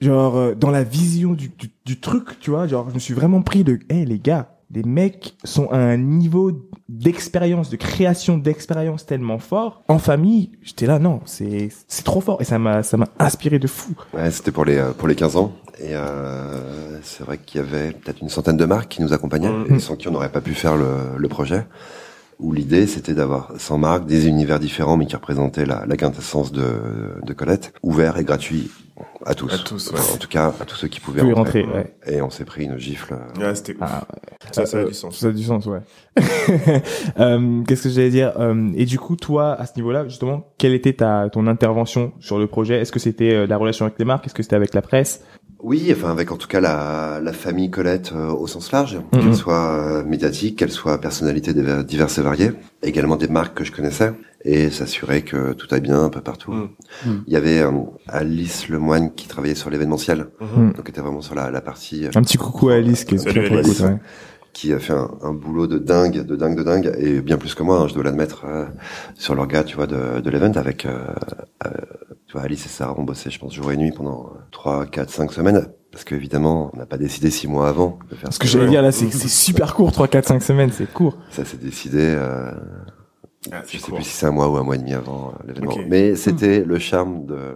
genre 0.01 0.37
euh, 0.37 0.55
dans 0.55 0.71
la 0.71 0.83
vision 0.85 1.33
du, 1.33 1.49
du, 1.49 1.69
du 1.85 2.01
truc, 2.01 2.39
tu 2.41 2.51
vois, 2.51 2.67
genre 2.67 2.89
je 2.89 2.95
me 2.95 2.99
suis 3.01 3.15
vraiment 3.15 3.43
pris 3.43 3.65
de, 3.65 3.79
hé 3.89 4.05
les 4.05 4.19
gars, 4.19 4.52
les 4.75 4.83
mecs 4.83 5.37
sont 5.45 5.69
à 5.71 5.77
un 5.77 5.97
niveau 5.99 6.51
d'expérience, 6.89 7.71
de 7.71 7.77
création 7.77 8.39
d'expérience 8.39 9.07
tellement 9.07 9.39
fort. 9.39 9.83
En 9.89 9.99
famille, 9.99 10.51
j'étais 10.63 10.87
là, 10.87 10.99
non, 10.99 11.21
c'est 11.25 11.69
c'est 11.89 12.05
trop 12.05 12.21
fort 12.21 12.41
et 12.41 12.45
ça 12.45 12.59
m'a 12.59 12.83
ça 12.83 12.97
m'a 12.97 13.09
inspiré 13.19 13.59
de 13.59 13.67
fou. 13.67 13.95
Ouais, 14.15 14.31
c'était 14.31 14.51
pour 14.53 14.65
les 14.65 14.77
euh, 14.79 14.93
pour 14.93 15.09
les 15.09 15.15
15 15.15 15.37
ans 15.37 15.53
et 15.79 15.95
euh, 15.95 16.99
c'est 17.03 17.25
vrai 17.25 17.39
qu'il 17.39 17.61
y 17.61 17.65
avait 17.65 17.93
peut-être 17.93 18.21
une 18.23 18.29
centaine 18.29 18.57
de 18.57 18.65
marques 18.65 18.89
qui 18.89 19.03
nous 19.03 19.13
accompagnaient 19.13 19.49
Mhm. 19.51 19.77
et 19.77 19.79
sans 19.79 19.97
qui 19.97 20.09
on 20.09 20.13
n'aurait 20.13 20.33
pas 20.33 20.41
pu 20.41 20.55
faire 20.55 20.77
le, 20.77 21.17
le 21.19 21.29
projet. 21.29 21.67
Où 22.39 22.53
l'idée 22.53 22.87
c'était 22.89 23.15
d'avoir 23.15 23.53
100 23.57 23.79
marques, 23.79 24.07
des 24.07 24.27
univers 24.27 24.59
différents 24.59 24.97
mais 24.97 25.07
qui 25.07 25.15
représentaient 25.15 25.65
la, 25.67 25.85
la 25.87 25.97
quintessence 25.97 26.51
de, 26.51 26.65
de 27.25 27.33
Colette, 27.35 27.73
ouvert 27.85 28.17
et 28.19 28.25
gratuit 28.25 28.71
à 29.25 29.35
tous. 29.35 29.53
À 29.53 29.59
tous, 29.59 29.91
ouais. 29.93 30.01
En 30.15 30.17
tout 30.17 30.29
cas, 30.29 30.53
à 30.61 30.65
tous 30.65 30.77
ceux 30.77 30.89
qui 30.89 31.01
pouvaient 31.01 31.23
Vous 31.23 31.35
rentrer. 31.35 31.63
rentrer, 31.63 31.79
ouais. 31.79 31.97
Et 32.07 32.23
on 32.23 32.31
s'est 32.31 32.45
pris 32.45 32.65
une 32.65 32.79
gifle. 32.79 33.15
euh, 33.15 33.41
Ouais, 33.49 33.55
c'était 33.55 33.73
ouf. 33.75 33.79
Ah, 33.83 34.07
ça, 34.53 34.67
ça 34.67 34.79
a 34.79 34.81
Euh, 34.81 34.89
du 34.89 34.95
sens. 34.95 35.19
Ça 35.19 35.29
a 35.29 35.31
du 35.33 35.43
sens, 35.43 35.67
ouais. 35.67 35.81
Euh, 37.19 37.63
Qu'est-ce 37.67 37.85
que 37.85 37.89
j'allais 37.91 38.11
dire 38.11 38.33
Et 38.77 38.85
du 38.85 38.99
coup, 38.99 39.17
toi, 39.17 39.53
à 39.55 39.67
ce 39.67 39.73
niveau-là, 39.77 40.05
justement, 40.09 40.53
quelle 40.59 40.75
était 40.75 40.93
ta 40.95 41.29
ton 41.31 41.47
intervention 41.47 42.13
sur 42.21 42.39
le 42.39 42.47
projet? 42.47 42.81
Est-ce 42.81 42.93
que 42.93 42.99
c'était 42.99 43.47
la 43.47 43.57
relation 43.57 43.87
avec 43.87 43.99
les 43.99 44.05
marques? 44.05 44.27
Est-ce 44.27 44.35
que 44.35 44.43
c'était 44.43 44.57
avec 44.57 44.75
la 44.75 44.83
presse? 44.83 45.25
Oui, 45.63 45.93
enfin 45.97 46.11
avec 46.11 46.33
en 46.33 46.37
tout 46.37 46.49
cas 46.49 46.61
la, 46.61 47.21
la 47.23 47.33
famille 47.33 47.71
Colette 47.71 48.13
euh, 48.15 48.31
au 48.33 48.47
sens 48.49 48.73
large, 48.73 48.99
Mhm. 49.13 49.21
qu'elle 49.23 49.35
soit 49.37 49.71
euh, 49.71 50.05
médiatique, 50.05 50.59
qu'elle 50.59 50.73
soit 50.73 50.99
personnalité 51.01 51.53
diver- 51.55 51.85
diverses 51.85 52.19
et 52.19 52.23
variées, 52.23 52.51
également 52.83 53.15
des 53.17 53.29
marques 53.29 53.59
que 53.59 53.65
je 53.65 53.71
connaissais, 53.71 54.13
et 54.45 54.71
s'assurer 54.71 55.23
que 55.23 55.53
tout 55.53 55.69
aille 55.71 55.81
bien 55.81 56.03
un 56.03 56.09
peu 56.09 56.21
partout. 56.21 56.51
Mhm. 56.53 56.69
Mhm. 57.07 57.25
Il 57.29 57.33
y 57.33 57.37
avait 57.37 57.61
euh, 57.61 57.71
Alice 58.09 58.69
Lemoine 58.69 59.15
qui 59.15 59.29
travaillait 59.29 59.55
sur 59.55 59.71
l'événementiel, 59.71 60.27
donc 60.77 60.89
était 60.89 61.01
vraiment 61.01 61.21
sur 61.23 61.37
la, 61.37 61.51
la 61.53 61.61
partie 61.61 62.07
euh, 62.07 62.11
Un 62.17 62.23
petit 62.23 62.39
coucou 62.39 62.71
à 62.71 62.75
Alice 62.75 63.05
qui 63.05 63.15
est 63.15 63.19
Salut, 63.19 63.33
très, 63.41 63.45
très 63.49 63.59
Alice. 63.59 63.79
cool, 63.79 63.87
ouais. 63.87 63.99
qui 64.53 64.73
a 64.73 64.79
fait 64.81 64.93
un, 64.95 65.11
un 65.23 65.33
boulot 65.33 65.67
de 65.69 65.79
dingue, 65.79 66.27
de 66.27 66.35
dingue, 66.37 66.57
de 66.57 66.63
dingue, 66.65 66.93
et 66.99 67.21
bien 67.21 67.37
plus 67.39 67.55
que 67.55 67.63
moi, 67.63 67.79
hein, 67.79 67.87
je 67.89 67.95
dois 67.95 68.03
l'admettre, 68.03 68.45
euh, 68.49 68.65
sur 69.15 69.35
l'orga, 69.37 69.63
tu 69.63 69.77
vois, 69.77 69.87
de, 69.87 70.21
de 70.21 70.29
l'event 70.31 70.53
avec, 70.57 70.87
euh, 70.87 70.99
euh, 71.67 71.71
tu 72.33 72.39
vois, 72.39 72.47
Alice 72.47 72.65
et 72.65 72.69
Sarah 72.71 72.99
ont 72.99 73.03
bossé, 73.03 73.29
je 73.29 73.39
pense, 73.39 73.53
jour 73.55 73.71
et 73.73 73.77
nuit 73.77 73.93
pendant 73.93 74.33
euh, 74.35 74.39
trois, 74.51 74.87
quatre, 74.87 75.11
cinq 75.11 75.31
semaines, 75.35 75.67
parce 75.91 76.03
qu'évidemment, 76.05 76.71
on 76.73 76.79
n'a 76.79 76.87
pas 76.87 76.97
décidé 76.97 77.29
six 77.31 77.47
mois 77.47 77.69
avant 77.69 77.99
de 78.11 78.17
faire 78.17 78.33
Ce 78.33 78.39
que 78.39 78.49
j'allais 78.49 78.71
dire 78.71 78.81
là, 78.81 78.91
c'est 78.91 79.11
c'est 79.13 79.29
super 79.29 79.75
court, 79.75 79.93
3, 79.93 80.09
4, 80.09 80.29
5 80.29 80.43
semaines, 80.43 80.71
c'est 80.73 80.91
court. 80.91 81.19
Ça 81.31 81.45
s'est 81.45 81.59
décidé, 81.59 81.99
euh, 82.01 82.51
Ah, 83.53 83.61
je 83.69 83.77
sais 83.77 83.83
court. 83.85 83.97
plus 83.97 84.05
si 84.05 84.13
c'est 84.17 84.25
un 84.25 84.31
mois 84.31 84.49
ou 84.49 84.57
un 84.57 84.63
mois 84.63 84.77
et 84.77 84.79
demi 84.79 84.95
avant 84.95 85.35
euh, 85.35 85.47
l'événement, 85.47 85.77
mais 85.89 86.17
c'était 86.17 86.65
le 86.65 86.79
charme 86.79 87.27
de, 87.27 87.55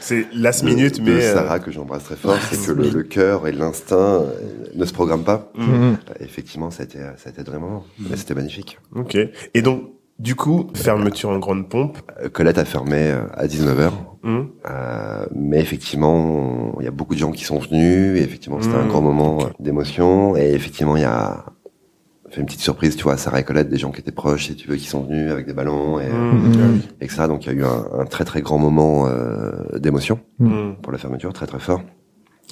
C'est 0.00 0.26
last 0.34 0.62
de- 0.64 0.68
minute, 0.68 1.00
de 1.00 1.10
mais. 1.10 1.24
euh, 1.24 1.32
Sarah 1.32 1.58
que 1.58 1.70
j'embrasse 1.70 2.04
très 2.04 2.16
fort, 2.16 2.36
c'est 2.50 2.66
que 2.66 2.72
le, 2.72 2.90
le 2.90 3.02
cœur 3.04 3.48
et 3.48 3.52
l'instinct 3.52 3.96
euh, 3.96 4.34
ne 4.74 4.84
se 4.84 4.92
programment 4.92 5.24
pas. 5.24 5.50
Euh, 5.58 5.94
Effectivement, 6.20 6.70
ça 6.70 6.82
a 6.82 6.84
été, 6.84 6.98
ça 6.98 7.28
a 7.28 7.28
été 7.30 7.42
vraiment, 7.42 7.84
mais 7.98 8.18
c'était 8.18 8.34
magnifique. 8.34 8.78
Ok. 8.94 9.16
Et 9.54 9.62
donc, 9.62 9.84
du 10.18 10.34
coup, 10.34 10.68
fermeture 10.74 11.30
en 11.30 11.38
grande 11.38 11.68
pompe. 11.68 11.98
Euh, 12.22 12.28
Colette 12.28 12.58
a 12.58 12.64
fermé 12.64 13.10
euh, 13.10 13.26
à 13.34 13.46
19h. 13.46 13.90
Mhm. 14.22 14.48
Euh, 14.70 15.26
mais 15.34 15.60
effectivement, 15.60 16.76
il 16.80 16.84
y 16.84 16.88
a 16.88 16.92
beaucoup 16.92 17.14
de 17.14 17.18
gens 17.18 17.32
qui 17.32 17.44
sont 17.44 17.58
venus. 17.58 18.18
Et 18.18 18.22
effectivement, 18.22 18.60
c'était 18.60 18.76
un 18.76 18.84
Mmh, 18.84 18.88
grand 18.88 19.02
moment 19.02 19.38
d'émotion. 19.58 20.36
Et 20.36 20.52
effectivement, 20.52 20.96
il 20.96 21.02
y 21.02 21.06
a 21.06 21.44
fait 22.30 22.40
une 22.40 22.46
petite 22.46 22.60
surprise, 22.60 22.96
tu 22.96 23.04
vois, 23.04 23.12
à 23.14 23.16
Sarah 23.16 23.40
et 23.40 23.44
Colette, 23.44 23.68
des 23.68 23.76
gens 23.76 23.92
qui 23.92 24.00
étaient 24.00 24.12
proches, 24.12 24.46
si 24.46 24.56
tu 24.56 24.68
veux, 24.68 24.76
qui 24.76 24.86
sont 24.86 25.02
venus 25.02 25.30
avec 25.30 25.46
des 25.46 25.52
ballons 25.52 26.00
et, 26.00 26.08
et 27.00 27.06
que 27.06 27.12
ça. 27.12 27.28
Donc, 27.28 27.46
il 27.46 27.52
y 27.52 27.56
a 27.56 27.58
eu 27.60 27.64
un, 27.64 28.00
un 28.00 28.04
très 28.06 28.24
très 28.24 28.40
grand 28.42 28.58
moment 28.58 29.06
euh, 29.06 29.78
d'émotion 29.78 30.18
pour 30.82 30.90
la 30.90 30.98
fermeture, 30.98 31.32
très 31.32 31.46
très 31.46 31.60
fort. 31.60 31.82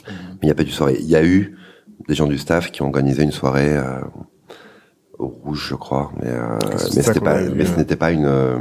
Mais 0.07 0.13
il 0.43 0.47
n'y 0.47 0.51
a 0.53 0.55
pas 0.55 0.63
eu 0.63 0.67
de 0.67 0.71
soirée. 0.71 0.97
Il 1.01 1.09
y 1.09 1.17
a 1.17 1.25
eu 1.25 1.57
des 2.09 2.15
gens 2.15 2.27
du 2.27 2.39
staff 2.39 2.71
qui 2.71 2.83
ont 2.83 2.87
organisé 2.87 3.23
une 3.23 3.33
soirée 3.33 3.77
euh, 3.77 4.01
rouge, 5.27 5.67
je 5.71 5.75
crois. 5.75 6.13
Mais, 6.21 6.29
euh, 6.29 6.59
C'est 6.77 6.97
mais 6.97 7.03
c'était 7.03 7.21
pas, 7.21 7.41
ce 7.41 7.77
n'était 7.79 7.97
pas 7.97 8.11
une. 8.13 8.27
euh, 8.27 8.57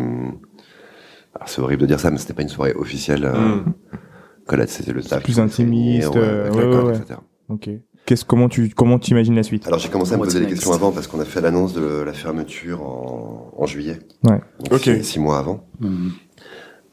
alors, 1.36 1.48
c'est 1.48 1.62
horrible 1.62 1.82
de 1.84 1.88
dire 1.88 2.00
ça, 2.00 2.12
mais 2.12 2.18
c'était 2.18 2.34
pas 2.34 2.42
une 2.42 2.50
soirée 2.50 2.74
officielle. 2.74 3.26
euh. 3.26 3.60
Colette, 4.48 4.70
c'était 4.70 4.92
le 4.92 5.02
staff. 5.02 5.24
Plus 5.24 5.40
intimiste, 5.40 6.16
euh, 6.16 6.50
ouais, 6.52 6.66
ouais, 6.66 6.84
ouais. 6.92 6.98
etc. 6.98 7.20
Ok. 7.50 7.70
Qu'est-ce, 8.06 8.26
comment 8.26 8.50
tu, 8.50 8.70
comment 8.70 8.98
tu 8.98 9.12
imagines 9.12 9.36
la 9.36 9.44
suite? 9.44 9.68
Alors 9.68 9.78
j'ai 9.80 9.88
commencé 9.90 10.14
à 10.14 10.18
me 10.18 10.24
poser 10.24 10.40
des 10.40 10.48
questions 10.48 10.74
avant 10.74 10.92
parce 10.92 11.06
qu'on 11.08 11.20
a 11.20 11.26
fait 11.26 11.40
l'annonce 11.40 11.74
de 11.74 12.02
la 12.02 12.14
fermeture 12.14 12.82
en, 12.82 13.54
en 13.56 13.66
juillet. 13.68 14.00
Ouais. 14.24 14.42
Donc 14.60 14.74
Ok. 14.74 14.82
six, 14.82 15.04
six 15.04 15.20
mois 15.20 15.38
avant. 15.38 15.64
Mhm. 15.80 16.12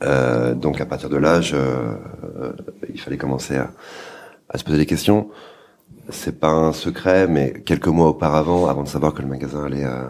Euh, 0.05 0.55
donc 0.55 0.81
à 0.81 0.87
partir 0.87 1.09
de 1.09 1.17
là, 1.17 1.41
je, 1.41 1.57
euh, 1.57 2.53
il 2.93 3.01
fallait 3.01 3.17
commencer 3.17 3.57
à, 3.57 3.71
à 4.51 4.59
se 4.59 4.65
poser 4.65 4.77
des 4.77 4.87
questions. 4.87 5.31
C'est 6.11 6.41
pas 6.41 6.49
un 6.51 6.73
secret, 6.73 7.29
mais 7.29 7.63
quelques 7.67 7.89
mois 7.89 8.09
auparavant, 8.09 8.67
avant 8.67 8.83
de 8.83 8.89
savoir 8.89 9.13
que 9.13 9.21
le 9.21 9.29
magasin 9.29 9.65
allait, 9.67 9.85
euh, 9.85 10.07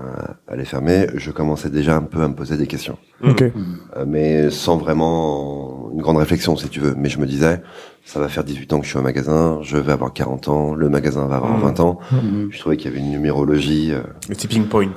allait 0.47 0.65
fermer, 0.65 1.09
je 1.17 1.33
commençais 1.33 1.71
déjà 1.71 1.97
un 1.97 2.03
peu 2.03 2.23
à 2.23 2.29
me 2.29 2.35
poser 2.35 2.57
des 2.57 2.69
questions. 2.69 2.99
Ok. 3.25 3.43
Euh, 3.43 4.05
mais 4.07 4.49
sans 4.51 4.77
vraiment 4.77 5.91
une 5.93 6.01
grande 6.01 6.19
réflexion, 6.19 6.55
si 6.57 6.69
tu 6.69 6.79
veux. 6.79 6.95
Mais 6.97 7.09
je 7.09 7.19
me 7.19 7.27
disais, 7.27 7.63
ça 8.05 8.21
va 8.21 8.29
faire 8.29 8.45
18 8.45 8.73
ans 8.75 8.79
que 8.79 8.85
je 8.85 8.91
suis 8.91 8.99
au 8.99 9.03
magasin, 9.03 9.59
je 9.63 9.77
vais 9.77 9.91
avoir 9.93 10.13
40 10.13 10.47
ans, 10.49 10.75
le 10.75 10.89
magasin 10.89 11.27
va 11.27 11.37
avoir 11.37 11.55
Mhm. 11.55 11.63
20 11.63 11.81
ans. 11.81 11.99
Mhm. 12.13 12.49
Je 12.53 12.59
trouvais 12.61 12.77
qu'il 12.77 12.91
y 12.93 12.95
avait 12.95 13.05
une 13.05 13.11
numérologie. 13.11 13.93
euh, 13.93 14.03
Le 14.29 14.37
tipping 14.37 14.67
point. 14.69 14.91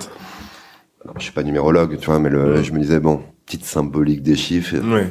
alors, 1.04 1.16
je 1.18 1.24
suis 1.24 1.34
pas 1.34 1.42
numérologue, 1.42 1.98
tu 1.98 2.06
vois, 2.06 2.20
mais 2.20 2.30
le, 2.30 2.58
Mhm. 2.58 2.64
je 2.64 2.72
me 2.74 2.80
disais, 2.80 3.00
bon, 3.00 3.22
petite 3.48 3.66
symbolique 3.66 4.22
des 4.22 4.36
chiffres, 4.36 4.76
Ouais. 4.78 5.08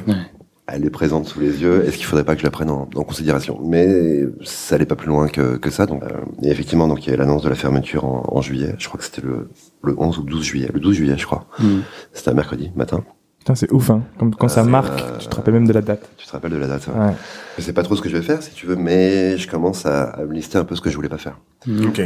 Elle 0.73 0.85
est 0.85 0.89
présente 0.89 1.25
sous 1.27 1.39
les 1.39 1.61
yeux, 1.61 1.85
est-ce 1.85 1.97
qu'il 1.97 2.05
faudrait 2.05 2.23
pas 2.25 2.33
que 2.35 2.41
je 2.41 2.45
la 2.45 2.51
prenne 2.51 2.69
en, 2.69 2.89
en 2.95 3.03
considération? 3.03 3.59
Mais 3.63 4.23
ça 4.43 4.75
allait 4.75 4.85
pas 4.85 4.95
plus 4.95 5.07
loin 5.07 5.27
que, 5.27 5.57
que 5.57 5.69
ça. 5.69 5.85
Donc, 5.85 6.03
euh, 6.03 6.07
et 6.43 6.49
effectivement, 6.49 6.87
donc 6.87 7.05
il 7.05 7.11
y 7.11 7.13
a 7.13 7.17
l'annonce 7.17 7.43
de 7.43 7.49
la 7.49 7.55
fermeture 7.55 8.05
en, 8.05 8.23
en 8.27 8.41
juillet. 8.41 8.75
Je 8.77 8.87
crois 8.87 8.97
que 8.99 9.03
c'était 9.05 9.21
le, 9.21 9.49
le 9.83 9.95
11 9.97 10.17
ou 10.19 10.23
le 10.23 10.31
12 10.31 10.43
juillet. 10.43 10.69
Le 10.73 10.79
12 10.79 10.95
juillet, 10.95 11.15
je 11.17 11.25
crois. 11.25 11.45
Mhm. 11.59 11.81
C'était 12.13 12.29
un 12.29 12.33
mercredi 12.33 12.71
matin. 12.75 13.03
Putain, 13.39 13.55
c'est 13.55 13.71
ouf, 13.73 13.89
hein. 13.89 14.03
Comme, 14.19 14.35
quand 14.35 14.47
ça 14.49 14.61
Euh, 14.61 14.65
marque, 14.65 15.01
tu 15.19 15.27
te 15.27 15.35
rappelles 15.35 15.55
même 15.55 15.67
de 15.67 15.73
la 15.73 15.81
date. 15.81 16.07
Tu 16.17 16.27
te 16.27 16.31
rappelles 16.31 16.51
de 16.51 16.57
la 16.57 16.67
date 16.67 16.87
ouais. 16.87 16.93
Ouais. 17.07 17.13
Je 17.57 17.63
sais 17.63 17.73
pas 17.73 17.81
trop 17.81 17.95
ce 17.95 18.01
que 18.03 18.07
je 18.09 18.15
vais 18.17 18.21
faire, 18.23 18.41
si 18.43 18.51
tu 18.53 18.67
veux, 18.67 18.75
mais 18.75 19.35
je 19.37 19.49
commence 19.49 19.85
à, 19.87 20.03
à 20.03 20.23
me 20.25 20.33
lister 20.33 20.59
un 20.59 20.63
peu 20.63 20.75
ce 20.75 20.81
que 20.81 20.91
je 20.91 20.95
voulais 20.95 21.09
pas 21.09 21.17
faire. 21.17 21.39
Mhm. 21.65 21.87
Ok. 21.87 21.99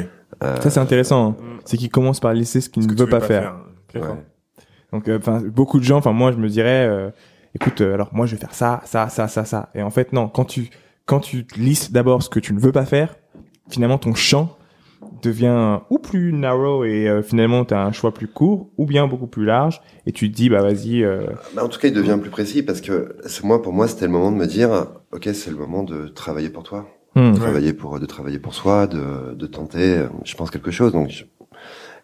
Euh, 0.43 0.55
Ça, 0.61 0.69
c'est 0.69 0.79
intéressant. 0.79 1.31
hein. 1.31 1.35
C'est 1.65 1.75
qu'il 1.77 1.89
commence 1.89 2.19
par 2.21 2.33
lister 2.33 2.61
ce 2.61 2.69
qu'il 2.69 2.87
ne 2.87 2.95
veut 2.95 3.07
pas 3.07 3.19
faire. 3.19 3.55
Ouais. 3.93 4.01
Donc, 4.93 5.09
euh, 5.09 5.17
enfin, 5.17 5.41
beaucoup 5.45 5.79
de 5.79 5.83
gens, 5.83 5.97
enfin, 5.97 6.13
moi, 6.13 6.31
je 6.31 6.37
me 6.37 6.47
dirais, 6.47 6.87
euh, 6.87 7.09
écoute, 7.55 7.81
euh, 7.81 7.93
alors, 7.95 8.09
moi, 8.13 8.25
je 8.27 8.35
vais 8.35 8.41
faire 8.41 8.53
ça, 8.53 8.81
ça, 8.85 9.09
ça, 9.09 9.27
ça, 9.27 9.43
ça. 9.45 9.69
Et 9.73 9.81
en 9.81 9.89
fait, 9.89 10.13
non, 10.13 10.27
quand 10.27 10.45
tu, 10.45 10.69
quand 11.05 11.19
tu 11.19 11.45
listes 11.57 11.91
d'abord 11.91 12.21
ce 12.21 12.29
que 12.29 12.39
tu 12.39 12.53
ne 12.53 12.59
veux 12.59 12.71
pas 12.71 12.85
faire, 12.85 13.15
finalement, 13.69 13.97
ton 13.97 14.13
champ 14.13 14.57
devient 15.21 15.79
ou 15.89 15.99
plus 15.99 16.33
narrow 16.33 16.83
et 16.83 17.07
euh, 17.07 17.21
finalement, 17.21 17.63
tu 17.65 17.73
as 17.73 17.81
un 17.81 17.91
choix 17.91 18.13
plus 18.13 18.27
court, 18.27 18.69
ou 18.77 18.85
bien 18.85 19.07
beaucoup 19.07 19.27
plus 19.27 19.45
large, 19.45 19.81
et 20.05 20.11
tu 20.11 20.29
te 20.31 20.35
dis, 20.35 20.49
bah, 20.49 20.61
vas-y, 20.61 21.03
euh, 21.03 21.25
bah, 21.55 21.63
en 21.63 21.69
tout 21.69 21.79
cas, 21.79 21.87
il 21.87 21.93
devient 21.93 22.17
plus 22.21 22.29
précis 22.29 22.63
parce 22.63 22.81
que 22.81 23.15
c'est 23.25 23.43
moi, 23.43 23.61
pour 23.61 23.73
moi, 23.73 23.87
c'était 23.87 24.05
le 24.05 24.11
moment 24.11 24.31
de 24.31 24.37
me 24.37 24.45
dire, 24.47 24.87
ok, 25.11 25.29
c'est 25.33 25.49
le 25.51 25.57
moment 25.57 25.83
de 25.83 26.07
travailler 26.07 26.49
pour 26.49 26.63
toi, 26.63 26.87
hmm, 27.15 27.31
de 27.33 27.37
travailler 27.37 27.73
pour, 27.73 27.99
de 27.99 28.05
travailler 28.05 28.39
pour 28.39 28.53
soi, 28.53 28.87
de, 28.87 29.33
de 29.33 29.47
tenter, 29.47 30.05
je 30.23 30.35
pense 30.35 30.51
quelque 30.51 30.71
chose. 30.71 30.91
Donc, 30.91 31.09
je- 31.09 31.23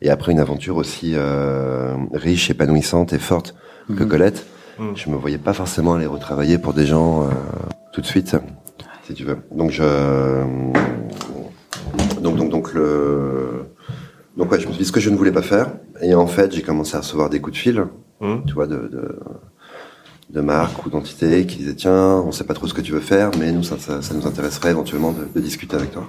et 0.04 0.10
après 0.10 0.32
une 0.32 0.40
aventure 0.40 0.78
aussi 0.78 1.12
euh, 1.16 1.94
riche, 2.14 2.50
épanouissante 2.50 3.14
et 3.14 3.20
forte 3.20 3.54
que 3.88 4.04
Mhm. 4.04 4.10
Colette, 4.10 4.46
Mhm. 4.82 4.96
je 4.98 5.10
me 5.10 5.16
voyais 5.16 5.38
pas 5.38 5.54
forcément 5.54 5.94
aller 5.94 6.08
retravailler 6.08 6.58
pour 6.58 6.74
des 6.74 6.86
gens 6.86 7.24
euh, 7.24 7.28
tout 7.94 8.02
de 8.02 8.06
suite, 8.06 8.36
si 9.06 9.14
tu 9.14 9.24
veux. 9.24 9.38
Donc 9.56 9.70
je, 9.72 9.84
donc 12.22 12.36
donc 12.36 12.50
donc 12.50 12.74
le, 12.74 13.66
donc 14.38 14.52
ouais, 14.52 14.60
je 14.60 14.68
me 14.68 14.72
suis 14.74 14.82
dit 14.84 14.88
ce 14.88 14.92
que 14.92 15.00
je 15.00 15.10
ne 15.10 15.16
voulais 15.18 15.32
pas 15.32 15.42
faire. 15.42 15.68
Et 16.02 16.16
en 16.16 16.28
fait, 16.28 16.52
j'ai 16.54 16.62
commencé 16.64 16.96
à 16.96 17.00
recevoir 17.02 17.30
des 17.30 17.40
coups 17.40 17.56
de 17.58 17.62
fil, 17.62 17.86
Mhm. 18.22 18.44
tu 18.48 18.54
vois, 18.54 18.68
de, 18.68 18.76
de 18.88 19.20
de 20.30 20.40
marques 20.40 20.86
ou 20.86 20.90
d'entités 20.90 21.46
qui 21.46 21.58
disaient 21.58 21.76
tiens, 21.76 22.24
on 22.26 22.32
sait 22.32 22.46
pas 22.46 22.54
trop 22.54 22.66
ce 22.66 22.74
que 22.74 22.80
tu 22.80 22.94
veux 22.94 23.02
faire, 23.02 23.32
mais 23.38 23.52
nous 23.52 23.64
ça, 23.64 23.76
ça, 23.78 24.02
ça 24.02 24.14
nous 24.14 24.26
intéresserait 24.26 24.70
éventuellement 24.72 25.12
de, 25.12 25.28
de 25.36 25.42
discuter 25.42 25.76
avec 25.76 25.92
toi. 25.92 26.08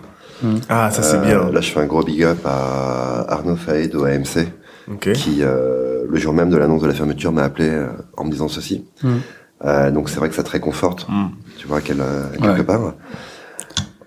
Ah, 0.68 0.90
ça 0.92 1.02
c'est 1.02 1.16
Euh, 1.16 1.20
bien. 1.24 1.50
Là, 1.50 1.60
je 1.60 1.70
fais 1.72 1.80
un 1.80 1.86
gros 1.86 2.04
big 2.04 2.22
up 2.22 2.38
à 2.44 3.24
Arnaud 3.32 3.56
Faïd 3.56 3.94
au 3.96 4.04
AMC, 4.04 4.46
Ok. 4.90 5.12
qui 5.12 5.38
euh, 5.42 6.04
le 6.08 6.18
jour 6.18 6.32
même 6.32 6.50
de 6.50 6.56
l'annonce 6.56 6.82
de 6.82 6.86
la 6.88 6.94
fermeture 6.94 7.32
m'a 7.32 7.42
appelé 7.44 7.68
euh, 7.68 7.88
en 8.16 8.24
me 8.24 8.30
disant 8.30 8.48
ceci. 8.48 8.84
Mhm. 9.02 9.20
Euh, 9.64 9.90
donc 9.92 10.08
c'est 10.08 10.16
vrai 10.18 10.28
que 10.28 10.34
ça 10.34 10.42
te 10.42 10.50
réconforte, 10.50 11.06
Mm. 11.08 11.28
tu 11.58 11.68
vois, 11.68 11.80
quel, 11.80 12.00
euh, 12.00 12.24
quelque 12.32 12.58
Ouais. 12.58 12.64
part. 12.64 12.94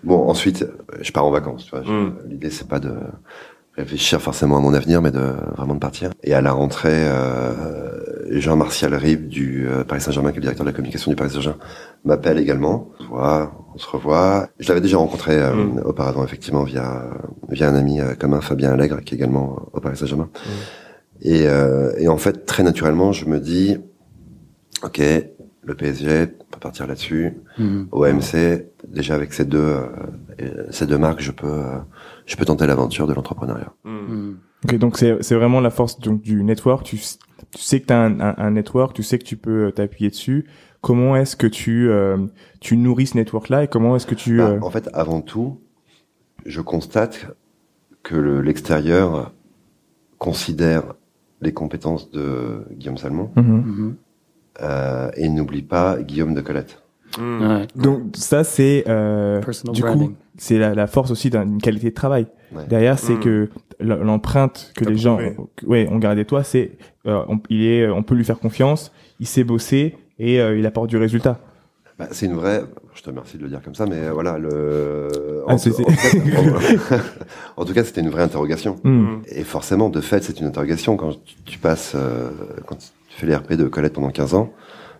Bon, 0.04 0.28
ensuite, 0.30 0.66
je 1.02 1.12
pars 1.12 1.26
en 1.26 1.32
vacances. 1.32 1.66
Tu 1.66 1.72
vois, 1.72 1.84
Je- 1.84 1.92
Mm. 1.92 2.14
L'idée 2.28 2.50
c'est 2.50 2.68
pas 2.68 2.80
de 2.80 2.92
réfléchir 3.78 4.22
forcément 4.22 4.58
à 4.58 4.60
mon 4.60 4.74
avenir, 4.74 5.02
mais 5.02 5.12
de 5.12 5.34
vraiment 5.58 5.74
de 5.76 5.80
partir. 5.80 6.12
Et 6.24 6.34
à 6.34 6.42
la 6.42 6.52
rentrée, 6.52 6.92
euh, 7.08 7.95
Jean-Martial 8.30 8.94
Rib 8.96 9.28
du 9.28 9.68
euh, 9.68 9.84
Paris 9.84 10.02
Saint-Germain, 10.02 10.32
qui 10.32 10.36
est 10.38 10.40
le 10.40 10.44
directeur 10.44 10.66
de 10.66 10.70
la 10.72 10.76
communication 10.76 11.12
du 11.12 11.16
Paris 11.16 11.30
Saint-Germain, 11.32 11.60
m'appelle 12.04 12.38
également. 12.40 12.90
On 13.00 13.04
se 13.04 13.08
voit, 13.08 13.68
on 13.74 13.78
se 13.78 13.88
revoit. 13.90 14.48
Je 14.60 14.68
l'avais 14.70 14.82
déjà 14.82 14.98
rencontré 14.98 15.34
euh, 15.40 15.54
Mm. 15.56 15.82
auparavant, 15.86 16.24
effectivement, 16.24 16.64
via 16.64 17.10
via 17.50 17.70
un 17.70 17.76
ami 17.76 18.02
euh, 18.02 18.14
commun, 18.16 18.42
Fabien 18.42 18.72
Allègre, 18.72 19.02
qui 19.02 19.14
est 19.16 19.18
également 19.18 19.70
au 19.74 19.80
Paris 19.80 19.98
Saint-Germain. 19.98 20.30
Et, 21.22 21.44
euh, 21.48 21.94
et 21.98 22.08
en 22.08 22.18
fait, 22.18 22.46
très 22.46 22.64
naturellement, 22.64 23.12
je 23.12 23.26
me 23.26 23.40
dis, 23.40 23.78
ok, 24.84 25.02
le 25.64 25.74
PSG, 25.76 26.28
on 26.40 26.44
peut 26.54 26.60
partir 26.60 26.88
là-dessus. 26.88 27.34
OMC, 27.92 28.66
déjà 28.88 29.16
avec 29.16 29.34
ces 29.34 29.46
deux 29.46 29.58
euh, 29.60 29.88
ces 30.70 30.86
deux 30.86 30.98
marques, 30.98 31.22
je 31.22 31.32
peux 31.32 31.48
euh, 31.48 31.78
je 32.26 32.36
peux 32.36 32.46
tenter 32.46 32.68
l'aventure 32.68 33.08
de 33.08 33.14
l'entrepreneuriat. 33.14 33.72
Ok, 34.66 34.76
donc 34.78 34.98
c'est 34.98 35.18
c'est 35.22 35.36
vraiment 35.36 35.60
la 35.62 35.70
force 35.70 36.00
donc 36.00 36.22
du 36.22 36.44
network. 36.44 36.84
Tu, 36.86 37.00
tu 37.56 37.62
sais 37.64 37.80
que 37.80 37.88
tu 37.88 37.94
as 37.94 38.02
un, 38.02 38.20
un, 38.20 38.36
un 38.38 38.52
network, 38.52 38.94
tu 38.94 39.02
sais 39.04 39.18
que 39.18 39.24
tu 39.24 39.38
peux 39.38 39.68
euh, 39.68 39.72
t'appuyer 39.72 40.10
dessus. 40.10 40.46
Comment 40.82 41.16
est-ce 41.16 41.36
que 41.36 41.48
tu 41.48 41.90
euh, 41.90 42.18
tu 42.60 42.78
nourris 42.78 43.08
ce 43.08 43.18
network 43.18 43.50
là 43.50 43.64
et 43.64 43.68
comment 43.68 43.96
est-ce 43.96 44.06
que 44.06 44.14
tu 44.16 44.38
Bah, 44.38 44.50
euh, 44.52 44.60
en 44.62 44.70
fait, 44.70 44.90
avant 44.94 45.22
tout, 45.22 45.60
je 46.46 46.62
constate 46.62 47.28
que 48.04 48.16
le- 48.16 48.42
l'extérieur 48.42 49.32
considère 50.18 50.94
les 51.42 51.54
compétences 51.54 52.12
de 52.12 52.66
Guillaume 52.72 52.98
Salmon 52.98 53.32
mhm. 53.36 53.44
Mhm. 53.44 53.96
euh, 54.62 55.10
et 55.16 55.28
n'oublie 55.30 55.62
pas 55.64 56.02
Guillaume 56.02 56.34
de 56.34 56.42
Colette. 56.42 56.82
Ouais. 57.18 57.68
Donc 57.76 58.02
ça 58.16 58.44
c'est 58.44 58.84
euh, 58.88 59.40
Personal 59.42 59.74
du 59.76 59.82
branding. 59.82 60.10
coup 60.10 60.16
c'est 60.38 60.58
la, 60.58 60.74
la 60.76 60.88
force 60.88 61.12
aussi 61.12 61.30
d'une 61.30 61.62
qualité 61.62 61.90
de 61.90 61.96
travail. 61.96 62.28
Ouais. 62.54 62.66
Derrière 62.68 63.00
c'est 63.00 63.14
Mm. 63.16 63.20
que 63.22 63.50
l'empreinte 63.80 64.72
que 64.76 64.86
les 64.86 64.98
gens 64.98 65.20
ouais 65.66 65.88
ont 65.92 65.98
gardé 65.98 66.26
toi 66.26 66.44
c'est 66.44 66.72
euh, 67.08 67.24
on, 67.28 67.40
il 67.50 67.64
est 67.66 67.88
on 67.90 68.04
peut 68.04 68.16
lui 68.16 68.24
faire 68.26 68.40
confiance, 68.40 68.92
il 69.20 69.28
sait 69.28 69.44
bosser 69.44 69.96
et 70.20 70.40
euh, 70.40 70.58
il 70.58 70.66
apporte 70.66 70.90
du 70.90 70.98
résultat. 70.98 71.40
Bah, 71.98 72.08
c'est 72.12 72.26
une 72.26 72.34
vraie. 72.36 72.62
Je 72.94 73.02
te 73.02 73.10
remercie 73.10 73.38
de 73.38 73.44
le 73.44 73.50
dire 73.50 73.62
comme 73.64 73.76
ça, 73.76 73.86
mais 73.86 73.96
euh, 73.96 74.12
voilà 74.12 74.38
le. 74.38 75.08
En, 75.48 75.58
c'est- 75.58 75.72
c'est- 75.72 75.86
en 75.88 75.92
fait, 75.92 76.18
en- 77.58 77.62
en 77.62 77.66
tout 77.66 77.74
cas, 77.74 77.84
c'était 77.86 78.02
une 78.02 78.10
vraie 78.10 78.24
interrogation. 78.24 78.76
Mm. 78.84 78.90
Mhm. 78.92 79.22
Et 79.30 79.44
forcément, 79.46 79.90
de 79.90 80.02
fait, 80.02 80.22
c'est 80.24 80.40
une 80.42 80.48
interrogation 80.48 80.98
quand 80.98 81.12
tu, 81.24 81.36
tu 81.46 81.58
passes, 81.58 81.94
euh, 81.96 82.30
quand 82.66 82.76
tu 82.78 82.88
fais 83.10 83.28
les 83.28 83.36
RP 83.36 83.54
de 83.54 83.68
Colette 83.68 83.94
pendant 83.94 84.10
15 84.10 84.34
ans. 84.34 84.52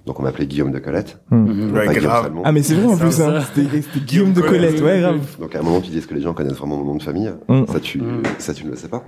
Donc, 0.06 0.20
on 0.20 0.24
m'appelait 0.24 0.46
Guillaume 0.46 0.72
de 0.72 0.80
Colette. 0.80 1.18
Mm. 1.32 1.36
Mhm. 1.38 1.72
pas 1.74 1.80
Ouais, 1.80 1.88
Guillaume 1.88 2.04
grave. 2.04 2.32
Ah 2.44 2.52
mais 2.52 2.62
c'est 2.62 2.76
vrai 2.76 2.86
en 2.94 2.98
plus 2.98 3.12
ça. 3.12 3.38
hein. 3.38 3.42
C'était 3.56 3.82
c'était 3.82 4.00
Guillaume 4.06 4.34
de 4.34 4.42
Colette, 4.42 4.80
ouais 4.82 5.00
grave. 5.02 5.20
Donc, 5.40 5.56
à 5.56 5.60
un 5.60 5.64
moment, 5.64 5.82
tu 5.82 5.90
dis 5.90 5.98
est-ce 5.98 6.08
que 6.08 6.14
les 6.14 6.22
gens 6.22 6.34
connaissent 6.34 6.54
vraiment 6.58 6.78
mon 6.78 6.86
nom 6.86 6.96
de 6.96 7.04
famille 7.04 7.32
Mm. 7.50 7.66
Ça, 7.72 7.80
tu, 7.80 8.00
Mm. 8.02 8.22
ça, 8.38 8.54
tu 8.54 8.66
ne 8.66 8.70
le 8.72 8.76
sais 8.76 8.88
pas. 8.88 9.04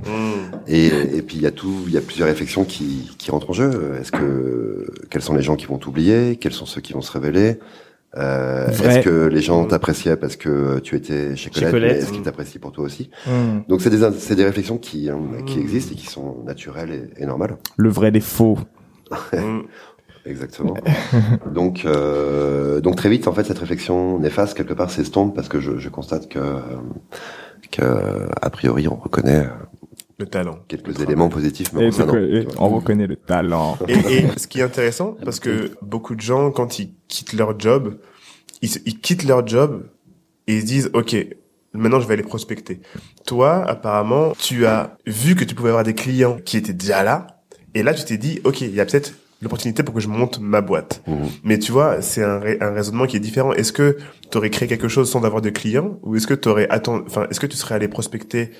Et, 0.67 0.87
et 0.87 1.21
puis, 1.21 1.37
il 1.37 1.41
y 1.43 1.47
a 1.47 1.51
tout, 1.51 1.73
il 1.87 1.93
y 1.93 1.97
a 1.97 2.01
plusieurs 2.01 2.27
réflexions 2.27 2.63
qui, 2.63 3.11
qui 3.17 3.29
rentrent 3.31 3.49
en 3.51 3.53
jeu. 3.53 3.93
Est-ce 4.01 4.11
que, 4.11 4.87
quels 5.09 5.21
sont 5.21 5.35
les 5.35 5.43
gens 5.43 5.55
qui 5.55 5.65
vont 5.67 5.77
t'oublier? 5.77 6.35
Quels 6.37 6.53
sont 6.53 6.65
ceux 6.65 6.81
qui 6.81 6.93
vont 6.93 7.01
se 7.01 7.11
révéler? 7.11 7.59
Euh. 8.15 8.69
Est-ce 8.69 8.99
que 9.01 9.27
les 9.27 9.41
gens 9.41 9.65
t'appréciaient 9.65 10.15
parce 10.15 10.37
que 10.37 10.79
tu 10.79 10.95
étais 10.95 11.35
chez 11.35 11.49
Colette, 11.51 11.97
est-ce 12.01 12.11
qu'ils 12.11 12.21
t'apprécient 12.23 12.59
pour 12.59 12.71
toi 12.71 12.85
aussi? 12.85 13.11
Donc 13.67 13.81
c'est 13.81 13.89
des 13.91 13.99
c'est 14.17 14.35
des 14.35 14.45
réflexions 14.45 14.77
qui 14.77 15.09
euh, 15.11 15.15
qui 15.45 15.59
existent 15.59 15.91
et 15.93 15.95
qui 15.97 16.07
sont 16.07 16.37
naturelles 16.45 17.11
et, 17.17 17.21
et 17.23 17.25
normales. 17.27 17.57
Le 17.75 17.89
vrai 17.89 18.09
des 18.11 18.21
faux. 18.21 18.57
Exactement. 20.27 20.75
donc 21.53 21.83
euh, 21.85 22.81
donc 22.81 22.95
très 22.95 23.09
vite 23.09 23.27
en 23.27 23.33
fait 23.33 23.43
cette 23.45 23.59
réflexion 23.59 24.19
néfaste 24.19 24.55
quelque 24.57 24.73
part 24.73 24.91
s'estompe 24.91 25.35
parce 25.35 25.47
que 25.47 25.59
je, 25.59 25.77
je 25.77 25.89
constate 25.89 26.27
que 26.29 26.39
euh, 26.39 26.59
que 27.71 28.27
a 28.41 28.49
priori 28.49 28.87
on 28.87 28.95
reconnaît 28.95 29.45
euh, 29.45 29.49
Le 30.19 30.25
talent. 30.25 30.59
quelques 30.67 30.99
éléments 31.01 31.29
positifs 31.29 31.73
vois. 31.73 31.83
on 32.59 32.69
reconnaît 32.69 33.07
le 33.07 33.15
talent. 33.15 33.77
Et, 33.87 33.93
et 33.93 34.27
ce 34.37 34.47
qui 34.47 34.59
est 34.59 34.63
intéressant, 34.63 35.15
parce 35.23 35.39
que 35.39 35.71
beaucoup 35.81 36.15
de 36.15 36.21
gens, 36.21 36.51
quand 36.51 36.79
ils 36.79 36.91
quittent 37.07 37.33
leur 37.33 37.59
job, 37.59 37.97
ils, 38.61 38.69
ils 38.85 38.99
quittent 38.99 39.25
leur 39.25 39.45
job 39.47 39.83
et 40.47 40.55
ils 40.55 40.61
se 40.61 40.65
disent, 40.65 40.89
OK, 40.93 41.15
maintenant 41.73 41.99
je 41.99 42.07
vais 42.07 42.13
aller 42.13 42.23
prospecter. 42.23 42.81
Toi, 43.25 43.63
apparemment, 43.67 44.33
tu 44.39 44.65
as 44.65 44.97
vu 45.05 45.35
que 45.35 45.43
tu 45.43 45.55
pouvais 45.55 45.69
avoir 45.69 45.83
des 45.83 45.93
clients 45.93 46.37
qui 46.43 46.57
étaient 46.57 46.73
déjà 46.73 47.03
là, 47.03 47.27
et 47.73 47.83
là 47.83 47.93
tu 47.93 48.05
t'es 48.05 48.17
dit, 48.17 48.39
OK, 48.43 48.61
il 48.61 48.73
y 48.73 48.79
a 48.79 48.85
peut-être 48.85 49.13
l'opportunité 49.41 49.83
pour 49.83 49.93
que 49.93 50.01
je 50.01 50.07
monte 50.07 50.39
ma 50.39 50.61
boîte. 50.61 51.03
Mhm. 51.07 51.27
Mais 51.43 51.59
tu 51.59 51.71
vois, 51.71 52.01
c'est 52.01 52.23
un, 52.23 52.41
un 52.59 52.71
raisonnement 52.71 53.05
qui 53.05 53.17
est 53.17 53.19
différent. 53.21 53.53
Est-ce 53.53 53.71
que 53.71 53.97
tu 54.31 54.37
aurais 54.37 54.49
créé 54.49 54.67
quelque 54.67 54.87
chose 54.87 55.09
sans 55.09 55.23
avoir 55.23 55.41
de 55.41 55.49
clients, 55.49 55.99
ou 56.03 56.15
est-ce 56.15 56.27
que 56.27 56.33
tu 56.33 56.49
aurais 56.49 56.67
attendu, 56.69 57.03
enfin, 57.07 57.27
est-ce 57.29 57.39
que 57.39 57.45
tu 57.47 57.55
serais 57.57 57.75
allé 57.75 57.87
prospecter 57.87 58.51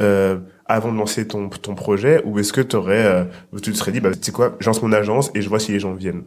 euh, 0.00 0.38
avant 0.66 0.90
de 0.92 0.98
lancer 0.98 1.26
ton, 1.28 1.48
ton 1.48 1.74
projet, 1.76 2.20
ou 2.24 2.38
est-ce 2.40 2.52
que 2.52 2.60
t'aurais, 2.60 3.04
euh, 3.04 3.24
ou 3.52 3.60
tu 3.60 3.70
te 3.70 3.76
serais 3.76 3.92
dit, 3.92 4.00
bah, 4.00 4.10
tu 4.12 4.18
sais 4.22 4.32
quoi, 4.32 4.56
je 4.58 4.66
lance 4.66 4.82
mon 4.82 4.92
agence 4.92 5.30
et 5.34 5.42
je 5.42 5.48
vois 5.48 5.60
si 5.60 5.70
les 5.72 5.78
gens 5.78 5.94
viennent? 5.94 6.24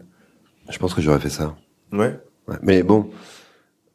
Je 0.70 0.78
pense 0.78 0.94
que 0.94 1.02
j'aurais 1.02 1.20
fait 1.20 1.30
ça. 1.30 1.56
Ouais. 1.92 2.18
Ouais. 2.48 2.56
Mais 2.62 2.82
bon, 2.84 3.10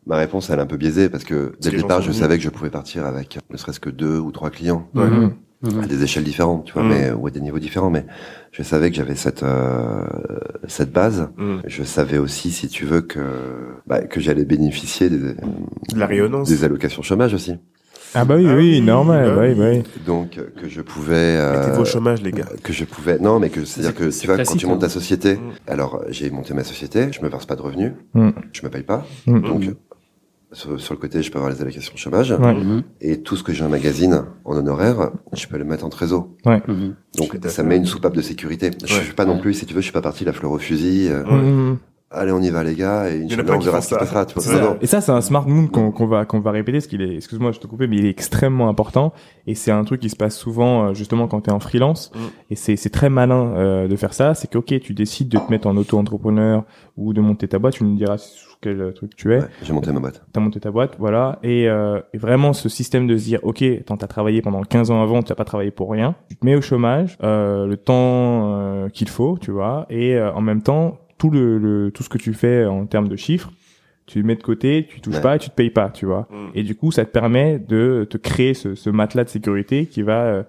ma 0.06 0.16
réponse 0.16 0.50
elle 0.50 0.58
est 0.58 0.62
un 0.62 0.66
peu 0.66 0.76
biaisée 0.76 1.08
parce 1.08 1.24
que 1.24 1.54
dès 1.60 1.70
le 1.70 1.78
départ 1.78 2.02
je 2.02 2.08
venus. 2.08 2.20
savais 2.20 2.36
que 2.36 2.42
je 2.42 2.50
pouvais 2.50 2.70
partir 2.70 3.06
avec 3.06 3.38
ne 3.50 3.56
serait-ce 3.56 3.80
que 3.80 3.88
deux 3.90 4.18
ou 4.18 4.30
trois 4.30 4.50
clients. 4.50 4.88
Ouais. 4.94 5.04
Mhm. 5.06 5.34
Mhm. 5.62 5.80
à 5.82 5.86
des 5.86 6.02
échelles 6.02 6.24
différentes, 6.24 6.64
tu 6.66 6.72
vois, 6.72 6.82
Mm. 6.82 6.88
mais 6.88 7.12
ou 7.12 7.26
à 7.26 7.30
des 7.30 7.40
niveaux 7.40 7.58
différents. 7.60 7.90
Mais 7.90 8.04
je 8.50 8.62
savais 8.62 8.90
que 8.90 8.96
j'avais 8.96 9.14
cette 9.14 9.42
euh, 9.44 10.02
cette 10.66 10.92
base. 10.92 11.28
Mm. 11.36 11.58
Je 11.66 11.82
savais 11.84 12.18
aussi, 12.18 12.50
si 12.50 12.68
tu 12.68 12.84
veux, 12.84 13.00
que 13.02 13.20
bah, 13.86 14.00
que 14.02 14.20
j'allais 14.20 14.44
bénéficier 14.44 15.08
des, 15.08 15.18
De 15.18 15.34
la 15.96 16.06
rayonnance. 16.06 16.48
des 16.48 16.64
allocations 16.64 17.02
chômage 17.02 17.34
aussi. 17.34 17.54
Ah 18.14 18.26
bah 18.26 18.34
oui, 18.36 18.44
Ah 18.46 18.54
oui, 18.56 18.72
oui, 18.74 18.80
normal, 18.82 19.34
bah 19.34 19.40
oui, 19.42 19.48
oui. 19.50 19.54
bah 19.54 19.64
oui. 19.72 19.82
Donc 20.04 20.36
euh, 20.36 20.48
que 20.60 20.68
je 20.68 20.82
pouvais 20.82 21.14
euh, 21.38 21.60
Mettez 21.66 21.76
vos 21.78 21.84
chômages, 21.86 22.20
les 22.22 22.30
gars. 22.32 22.44
que 22.62 22.72
je 22.72 22.84
pouvais 22.84 23.18
non 23.18 23.38
mais 23.40 23.48
que 23.48 23.64
c'est 23.64 23.80
à 23.80 23.84
dire 23.84 23.94
que 23.94 24.10
tu 24.20 24.26
vois 24.26 24.36
quand 24.36 24.56
tu 24.56 24.66
montes 24.66 24.80
ta 24.80 24.86
hein. 24.86 24.88
société 24.90 25.38
alors 25.66 26.02
j'ai 26.10 26.28
monté 26.28 26.52
ma 26.52 26.62
société 26.62 27.08
je 27.10 27.22
me 27.22 27.28
verse 27.30 27.46
pas 27.46 27.56
de 27.56 27.62
revenus 27.62 27.92
Mm. 28.12 28.30
je 28.52 28.62
me 28.64 28.68
paye 28.68 28.82
pas 28.82 29.06
Mm. 29.26 29.40
donc 29.40 29.64
Mm. 29.64 29.74
Sur, 30.52 30.80
sur 30.80 30.94
le 30.94 31.00
côté 31.00 31.22
je 31.22 31.30
peux 31.30 31.38
avoir 31.38 31.52
les 31.52 31.60
allocations 31.60 31.94
chômage 31.96 32.30
Ouais. 32.32 32.54
Mhm. 32.54 32.82
et 33.00 33.22
tout 33.22 33.36
ce 33.36 33.42
que 33.42 33.52
j'ai 33.52 33.64
en 33.64 33.68
magazine 33.68 34.24
en 34.44 34.56
honoraire 34.56 35.10
je 35.32 35.46
peux 35.46 35.58
le 35.58 35.64
mettre 35.64 35.84
en 35.84 35.88
trésor 35.88 36.28
Mhm. 36.44 36.94
Je 37.14 37.18
donc 37.18 37.36
ça 37.48 37.62
met 37.62 37.76
une 37.76 37.86
soupape 37.86 38.14
de 38.14 38.22
sécurité 38.22 38.70
je 38.84 38.94
Ouais. 38.94 39.02
suis 39.02 39.14
pas 39.14 39.24
non 39.24 39.38
plus 39.38 39.54
si 39.54 39.66
tu 39.66 39.74
veux 39.74 39.80
je 39.80 39.84
suis 39.84 39.92
pas 39.92 40.02
parti 40.02 40.24
la 40.24 40.32
fleur 40.32 40.50
au 40.52 40.58
fusil 40.58 41.08
euh, 41.10 41.24
Ouais. 41.24 41.42
Mhm. 41.42 41.78
Allez, 42.12 42.32
on 42.32 42.40
y 42.40 42.50
va, 42.50 42.62
les 42.62 42.74
gars, 42.74 43.10
et 43.10 43.18
y 43.18 43.20
en 43.20 43.22
a 43.22 43.24
Inch'Allah, 43.24 43.44
plein 43.44 43.56
on 43.56 43.60
verra 43.60 43.80
ce 43.80 43.88
qui 43.88 43.94
ça. 43.94 44.00
passera, 44.00 44.26
tu 44.26 44.34
vois. 44.34 44.42
Ça. 44.42 44.76
Et 44.80 44.86
ça, 44.86 45.00
c'est 45.00 45.12
un 45.12 45.20
smart 45.20 45.46
move 45.46 45.70
qu'on 45.70 46.06
va 46.06 46.24
qu'on 46.24 46.40
va 46.40 46.50
répéter, 46.50 46.78
parce 46.78 46.86
qu'il 46.86 47.02
est, 47.02 47.16
excuse-moi, 47.16 47.52
je 47.52 47.60
te 47.60 47.66
coupais, 47.66 47.86
mais 47.86 47.96
il 47.96 48.06
est 48.06 48.10
extrêmement 48.10 48.68
important. 48.68 49.12
Et 49.46 49.54
c'est 49.54 49.70
un 49.70 49.84
truc 49.84 50.00
qui 50.00 50.10
se 50.10 50.16
passe 50.16 50.36
souvent, 50.36 50.86
euh, 50.86 50.94
justement, 50.94 51.28
quand 51.28 51.42
tu 51.42 51.50
es 51.50 51.52
en 51.52 51.60
freelance. 51.60 52.12
Mm. 52.14 52.18
Et 52.50 52.56
c'est 52.56 52.76
c'est 52.76 52.90
très 52.90 53.10
malin 53.10 53.54
euh, 53.54 53.88
de 53.88 53.96
faire 53.96 54.14
ça. 54.14 54.34
C'est 54.34 54.50
que 54.50 54.58
ok, 54.58 54.78
tu 54.80 54.94
décides 54.94 55.28
de 55.28 55.38
te 55.38 55.50
mettre 55.50 55.66
en 55.66 55.76
auto-entrepreneur 55.76 56.64
ou 56.96 57.12
de 57.12 57.20
monter 57.20 57.48
ta 57.48 57.58
boîte. 57.58 57.74
Tu 57.74 57.84
nous 57.84 57.96
diras 57.96 58.18
sous 58.18 58.56
quel 58.62 58.80
euh, 58.80 58.92
truc 58.92 59.16
tu 59.16 59.34
es. 59.34 59.38
Ouais, 59.40 59.46
j'ai 59.62 59.72
monté 59.72 59.92
ma 59.92 60.00
boîte. 60.00 60.22
T'as 60.32 60.40
monté 60.40 60.60
ta 60.60 60.70
boîte, 60.70 60.96
voilà. 60.98 61.38
Et, 61.42 61.68
euh, 61.68 62.00
et 62.14 62.18
vraiment, 62.18 62.52
ce 62.52 62.68
système 62.68 63.06
de 63.06 63.16
se 63.16 63.24
dire, 63.24 63.40
ok, 63.42 63.62
attends, 63.62 63.96
t'as 63.96 64.06
travaillé 64.06 64.40
pendant 64.40 64.62
15 64.62 64.90
ans 64.90 65.02
avant, 65.02 65.22
tu 65.22 65.32
n'as 65.32 65.36
pas 65.36 65.44
travaillé 65.44 65.70
pour 65.70 65.90
rien. 65.90 66.14
Tu 66.30 66.36
te 66.36 66.46
mets 66.46 66.54
au 66.54 66.62
chômage, 66.62 67.18
euh, 67.22 67.66
le 67.66 67.76
temps 67.76 68.54
euh, 68.54 68.88
qu'il 68.88 69.08
faut, 69.08 69.36
tu 69.40 69.50
vois. 69.50 69.86
Et 69.90 70.14
euh, 70.14 70.32
en 70.32 70.40
même 70.40 70.62
temps, 70.62 70.98
tout 71.18 71.30
le, 71.30 71.58
le 71.58 71.90
tout 71.90 72.02
ce 72.02 72.08
que 72.08 72.18
tu 72.18 72.32
fais 72.34 72.64
en 72.64 72.86
termes 72.86 73.08
de 73.08 73.16
chiffres, 73.16 73.50
tu 74.06 74.18
le 74.20 74.24
mets 74.26 74.36
de 74.36 74.42
côté, 74.42 74.86
tu 74.88 75.00
touches 75.00 75.16
Ouais. 75.16 75.20
pas 75.20 75.36
et 75.36 75.38
tu 75.38 75.48
te 75.50 75.54
payes 75.54 75.70
pas, 75.70 75.90
tu 75.90 76.06
vois. 76.06 76.26
Mm. 76.30 76.48
Et 76.54 76.62
du 76.64 76.74
coup, 76.74 76.90
ça 76.92 77.04
te 77.04 77.10
permet 77.10 77.58
de 77.58 78.06
te 78.08 78.16
créer 78.18 78.54
ce, 78.54 78.74
ce 78.74 78.90
matelas 78.90 79.24
de 79.24 79.28
sécurité 79.28 79.86
qui 79.86 80.02
va 80.02 80.22
euh, 80.24 80.42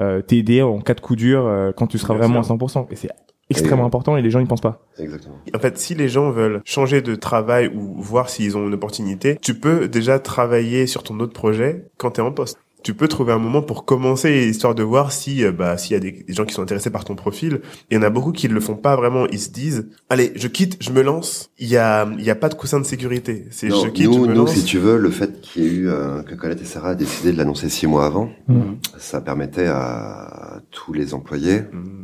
euh, 0.00 0.22
t'aider 0.22 0.62
en 0.62 0.80
cas 0.80 0.94
de 0.94 1.00
coup 1.00 1.16
dur 1.16 1.44
euh, 1.46 1.72
quand 1.76 1.86
tu 1.86 1.98
seras 1.98 2.14
Bien 2.14 2.26
vraiment 2.28 2.42
sûr. 2.42 2.54
à 2.54 2.56
100%. 2.56 2.86
Et 2.90 2.96
c'est 2.96 3.10
extrêmement 3.50 3.82
Et- 3.82 3.86
important 3.86 4.16
et 4.16 4.22
les 4.22 4.30
gens 4.30 4.38
n'y 4.40 4.46
pensent 4.46 4.60
pas. 4.60 4.86
Exactement. 4.98 5.34
En 5.54 5.58
fait, 5.58 5.76
si 5.76 5.94
les 5.96 6.08
gens 6.08 6.30
veulent 6.30 6.60
changer 6.64 7.02
de 7.02 7.16
travail 7.16 7.68
ou 7.74 8.00
voir 8.00 8.30
s'ils 8.30 8.56
ont 8.56 8.66
une 8.66 8.74
opportunité, 8.74 9.36
tu 9.42 9.54
peux 9.58 9.88
déjà 9.88 10.18
travailler 10.20 10.86
sur 10.86 11.02
ton 11.02 11.18
autre 11.18 11.32
projet 11.32 11.86
quand 11.98 12.12
tu 12.12 12.20
es 12.20 12.24
en 12.24 12.30
poste. 12.32 12.58
Tu 12.82 12.94
peux 12.94 13.08
trouver 13.08 13.32
un 13.32 13.38
moment 13.38 13.60
pour 13.62 13.84
commencer, 13.84 14.48
histoire 14.48 14.74
de 14.74 14.82
voir 14.82 15.12
si, 15.12 15.44
euh, 15.44 15.52
bah, 15.52 15.76
s'il 15.76 15.92
y 15.92 15.96
a 15.96 16.00
des, 16.00 16.24
gens 16.28 16.44
qui 16.44 16.54
sont 16.54 16.62
intéressés 16.62 16.90
par 16.90 17.04
ton 17.04 17.14
profil. 17.14 17.60
Il 17.90 17.94
y 17.94 17.98
en 17.98 18.02
a 18.02 18.10
beaucoup 18.10 18.32
qui 18.32 18.48
le 18.48 18.58
font 18.60 18.76
pas 18.76 18.96
vraiment. 18.96 19.26
Ils 19.26 19.38
se 19.40 19.50
disent, 19.50 19.88
allez, 20.08 20.32
je 20.36 20.48
quitte, 20.48 20.76
je 20.80 20.90
me 20.90 21.02
lance. 21.02 21.50
Il 21.58 21.68
y 21.68 21.76
a, 21.76 22.08
il 22.18 22.24
y 22.24 22.30
a 22.30 22.34
pas 22.34 22.48
de 22.48 22.54
coussin 22.54 22.80
de 22.80 22.84
sécurité. 22.86 23.46
C'est 23.50 23.68
Non, 23.68 23.84
je 23.84 23.88
quitte, 23.90 24.04
je 24.12 24.18
nous, 24.18 24.26
me 24.26 24.34
nous, 24.34 24.40
lance. 24.46 24.52
si 24.54 24.64
tu 24.64 24.78
veux, 24.78 24.96
le 24.96 25.10
fait 25.10 25.40
qu'il 25.42 25.62
y 25.62 25.66
ait 25.66 25.70
eu 25.70 25.88
euh, 25.88 26.22
que 26.22 26.34
Colette 26.34 26.62
et 26.62 26.64
Sarah 26.64 26.92
aient 26.92 26.96
décidé 26.96 27.32
de 27.32 27.36
l'annoncer 27.38 27.68
six 27.68 27.86
mois 27.86 28.06
avant, 28.06 28.30
Mhm. 28.48 28.78
ça 28.98 29.20
permettait 29.20 29.66
à 29.66 30.60
tous 30.70 30.92
les 30.92 31.12
employés 31.14 31.60
Mmh. 31.72 31.96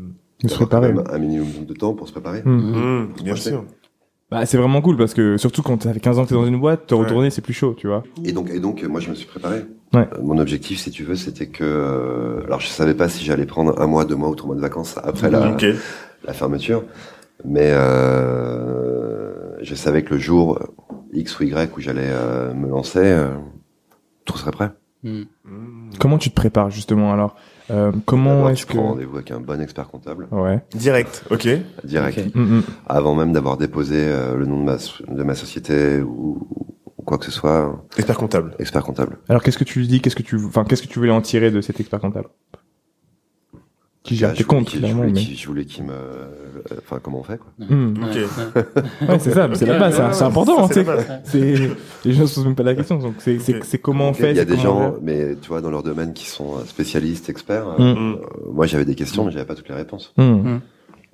De 0.45 0.49
se 0.51 0.57
préparer. 0.57 0.93
un 1.11 1.19
minimum 1.19 1.47
de 1.67 1.73
temps 1.73 1.95
pour 1.95 2.07
se 2.07 2.13
préparer. 2.13 2.43
Mmh, 2.45 3.09
bien 3.23 3.33
projeter. 3.33 3.51
sûr. 3.51 3.65
Bah, 4.31 4.45
c'est 4.45 4.57
vraiment 4.59 4.81
cool 4.83 4.97
parce 4.97 5.15
que 5.15 5.37
surtout 5.37 5.63
quand 5.63 5.81
ça 5.83 5.93
fait 5.95 6.01
15 6.01 6.19
ans 6.19 6.25
que 6.25 6.31
t'es 6.31 6.35
dans 6.35 6.47
une 6.47 6.59
boîte, 6.59 6.87
te 6.89 6.95
Ouais. 6.95 7.03
retourner 7.03 7.31
c'est 7.31 7.43
plus 7.43 7.53
chaud, 7.53 7.75
tu 7.79 7.87
vois. 7.87 8.03
Et 8.25 8.33
donc, 8.33 8.51
et 8.51 8.59
donc, 8.59 8.83
moi, 8.83 8.99
je 9.01 9.09
me 9.11 9.15
suis 9.15 9.27
préparé. 9.27 9.65
Ouais. 9.95 10.09
Euh, 10.13 10.23
Mon 10.23 10.39
objectif, 10.39 10.81
si 10.81 10.91
tu 10.91 11.05
veux, 11.05 11.15
c'était 11.15 11.47
que, 11.47 11.63
euh, 11.63 12.45
alors, 12.47 12.59
je 12.61 12.67
savais 12.67 12.95
pas 12.95 13.09
si 13.09 13.25
j'allais 13.25 13.47
prendre 13.47 13.81
un 13.81 13.87
mois, 13.87 14.05
deux 14.05 14.17
mois 14.17 14.29
ou 14.29 14.35
trois 14.35 14.49
mois 14.49 14.57
de 14.57 14.61
vacances 14.61 14.99
après 15.03 15.31
la, 15.31 15.57
la 16.25 16.33
fermeture, 16.33 16.83
mais 17.45 17.71
euh, 17.71 19.63
je 19.63 19.75
savais 19.75 20.03
que 20.03 20.15
le 20.15 20.21
jour 20.21 20.59
X 21.13 21.39
ou 21.39 21.45
Y 21.45 21.71
où 21.77 21.81
j'allais 21.81 22.09
euh, 22.09 22.53
me 22.55 22.69
lancer, 22.69 22.99
euh, 23.03 23.29
tout 24.25 24.37
serait 24.37 24.51
prêt. 24.51 24.71
Mmh. 25.05 25.23
Comment 26.01 26.19
tu 26.19 26.31
te 26.31 26.35
prépares 26.35 26.71
justement 26.71 27.13
alors? 27.13 27.37
Euh, 27.71 27.93
Comment 28.05 28.49
est-ce 28.49 28.61
tu 28.63 28.67
que 28.67 28.73
prends 28.79 28.89
rendez-vous 28.91 29.17
avec 29.17 29.31
un 29.31 29.41
bon 29.41 29.61
expert 29.61 29.89
comptable 29.89 30.29
ouais 30.31 30.61
Direct. 30.75 31.25
Ok. 31.31 31.49
direct. 31.85 32.35
Mm, 32.35 32.61
avant 32.87 33.15
même 33.15 33.33
d'avoir 33.33 33.57
déposé 33.57 33.97
euh, 33.99 34.37
le 34.37 34.47
nom 34.47 34.59
de 34.61 34.65
ma 34.65 34.77
de 34.77 35.23
ma 35.23 35.35
société 35.35 36.01
ou, 36.01 36.47
ou 36.99 37.03
quoi 37.03 37.19
que 37.19 37.25
ce 37.25 37.31
soit, 37.31 37.85
Expert 37.97 38.17
comptable. 38.19 38.55
expert 38.59 38.83
comptable. 38.85 39.19
Alors 39.29 39.43
qu'est-ce 39.43 39.59
que 39.59 39.65
tu 39.65 39.79
lui 39.81 39.89
dis? 39.89 40.01
Qu'est-ce 40.01 40.17
que 40.17 40.23
tu 40.23 40.37
enfin 40.45 40.65
qu'est-ce 40.65 40.83
que 40.83 40.89
tu 40.89 40.99
voulais 40.99 41.11
en 41.13 41.21
tirer 41.23 41.51
de 41.51 41.61
cet 41.61 41.81
expert 41.81 42.01
comptable? 42.01 42.29
Qui 44.07 44.17
gère 44.17 44.33
tes 44.33 44.39
je 44.39 44.45
voulais 44.45 44.57
comptes 44.59 44.69
qu'il- 44.69 44.81
je 44.81 44.87
finalement 44.87 45.03
voulais 45.09 45.13
mais 45.29 45.35
je 45.35 45.47
voulais 45.47 45.65
qu'il 45.65 45.85
me, 45.85 45.93
euh, 45.93 46.27
enfin 46.79 47.01
comment 47.03 47.19
on 47.21 47.23
fait 47.25 47.39
quoi. 47.39 47.49
Mm. 47.59 47.95
Ok. 48.05 49.09
Ouais, 49.09 49.19
c'est 49.19 49.31
ça, 49.33 49.49
c'est 49.55 49.67
la 49.67 49.75
Ok, 49.75 49.81
base, 49.81 49.99
ouais, 49.99 50.13
c'est- 50.13 50.23
important, 50.23 50.69
Ça, 50.69 50.75
la 50.83 50.85
base. 50.85 51.07
c'est 51.25 51.41
les 52.05 52.13
gens 52.13 52.27
se 52.27 52.35
posent 52.37 52.45
même 52.47 52.55
pas 52.55 52.63
la 52.63 52.75
question 52.75 52.99
donc 52.99 53.15
c'est 53.19 53.39
c'est 53.41 53.57
Ok. 53.57 53.65
c'est 53.65 53.79
comment 53.79 54.09
on 54.11 54.13
fait 54.13 54.31
Il 54.31 54.37
y 54.37 54.41
a 54.41 54.45
des 54.45 54.57
gens, 54.59 54.95
mais 55.03 55.35
tu 55.43 55.49
vois, 55.49 55.61
dans 55.61 55.71
leur 55.71 55.83
domaine, 55.83 56.13
qui 56.13 56.27
sont 56.27 56.57
euh, 56.57 56.65
spécialistes, 56.67 57.29
experts. 57.29 57.67
Mm. 57.79 57.83
Euh, 57.83 57.95
Mmh. 57.95 58.15
euh, 58.15 58.53
moi, 58.53 58.67
j'avais 58.67 58.85
des 58.85 58.95
questions, 58.95 59.25
mais 59.25 59.33
j'avais 59.33 59.45
pas 59.45 59.55
toutes 59.55 59.69
les 59.69 59.75
réponses. 59.75 60.15
Mm. 60.17 60.57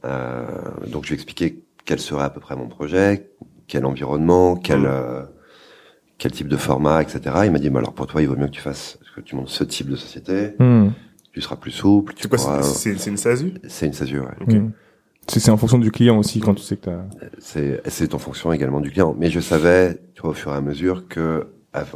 Euh, 0.04 0.44
donc, 0.90 1.04
je 1.04 1.08
lui 1.08 1.14
ai 1.14 1.16
expliqué 1.16 1.62
quel 1.84 1.98
serait 1.98 2.24
à 2.24 2.30
peu 2.30 2.40
près 2.40 2.56
mon 2.56 2.68
projet, 2.68 3.30
quel 3.68 3.86
environnement, 3.86 4.56
quel 4.56 4.80
Mm. 4.80 4.86
euh, 4.86 5.22
quel 6.18 6.30
type 6.30 6.46
de 6.48 6.56
format, 6.56 7.02
etc. 7.02 7.20
Il 7.46 7.50
m'a 7.50 7.58
dit, 7.58 7.68
bah, 7.68 7.80
alors 7.80 7.94
pour 7.94 8.06
toi, 8.06 8.22
il 8.22 8.28
vaut 8.28 8.36
mieux 8.36 8.46
que 8.46 8.52
tu 8.52 8.60
fasses, 8.60 8.98
que 9.16 9.20
tu 9.20 9.34
montes 9.34 9.48
ce 9.48 9.64
type 9.64 9.88
de 9.90 9.96
société. 9.96 10.52
Tu 11.32 11.40
seras 11.40 11.56
plus 11.56 11.70
souple. 11.70 12.12
Tu 12.14 12.22
C'est 12.22 12.28
quoi 12.28 12.38
pourras- 12.38 12.62
C'est 12.62 13.06
une 13.06 13.16
SASU? 13.16 13.54
C'est 13.68 13.86
une 13.86 13.92
SASU, 13.92 14.20
ouais. 14.20 14.26
Ok. 14.40 14.52
Mm. 14.52 14.70
C'est 15.28 15.50
en 15.50 15.56
fonction 15.56 15.78
du 15.78 15.90
client 15.92 16.18
aussi 16.18 16.40
quand 16.40 16.54
tu 16.54 16.62
sais 16.62 16.76
que 16.76 16.86
t'as. 16.86 17.04
C'est 17.38 17.80
c'est 17.88 18.12
en 18.14 18.18
fonction 18.18 18.52
également 18.52 18.80
du 18.80 18.90
client. 18.90 19.14
Mais 19.18 19.30
je 19.30 19.38
savais, 19.40 19.98
tu 20.14 20.22
vois, 20.22 20.30
au 20.32 20.34
fur 20.34 20.52
et 20.52 20.56
à 20.56 20.60
mesure 20.60 21.06
que 21.08 21.46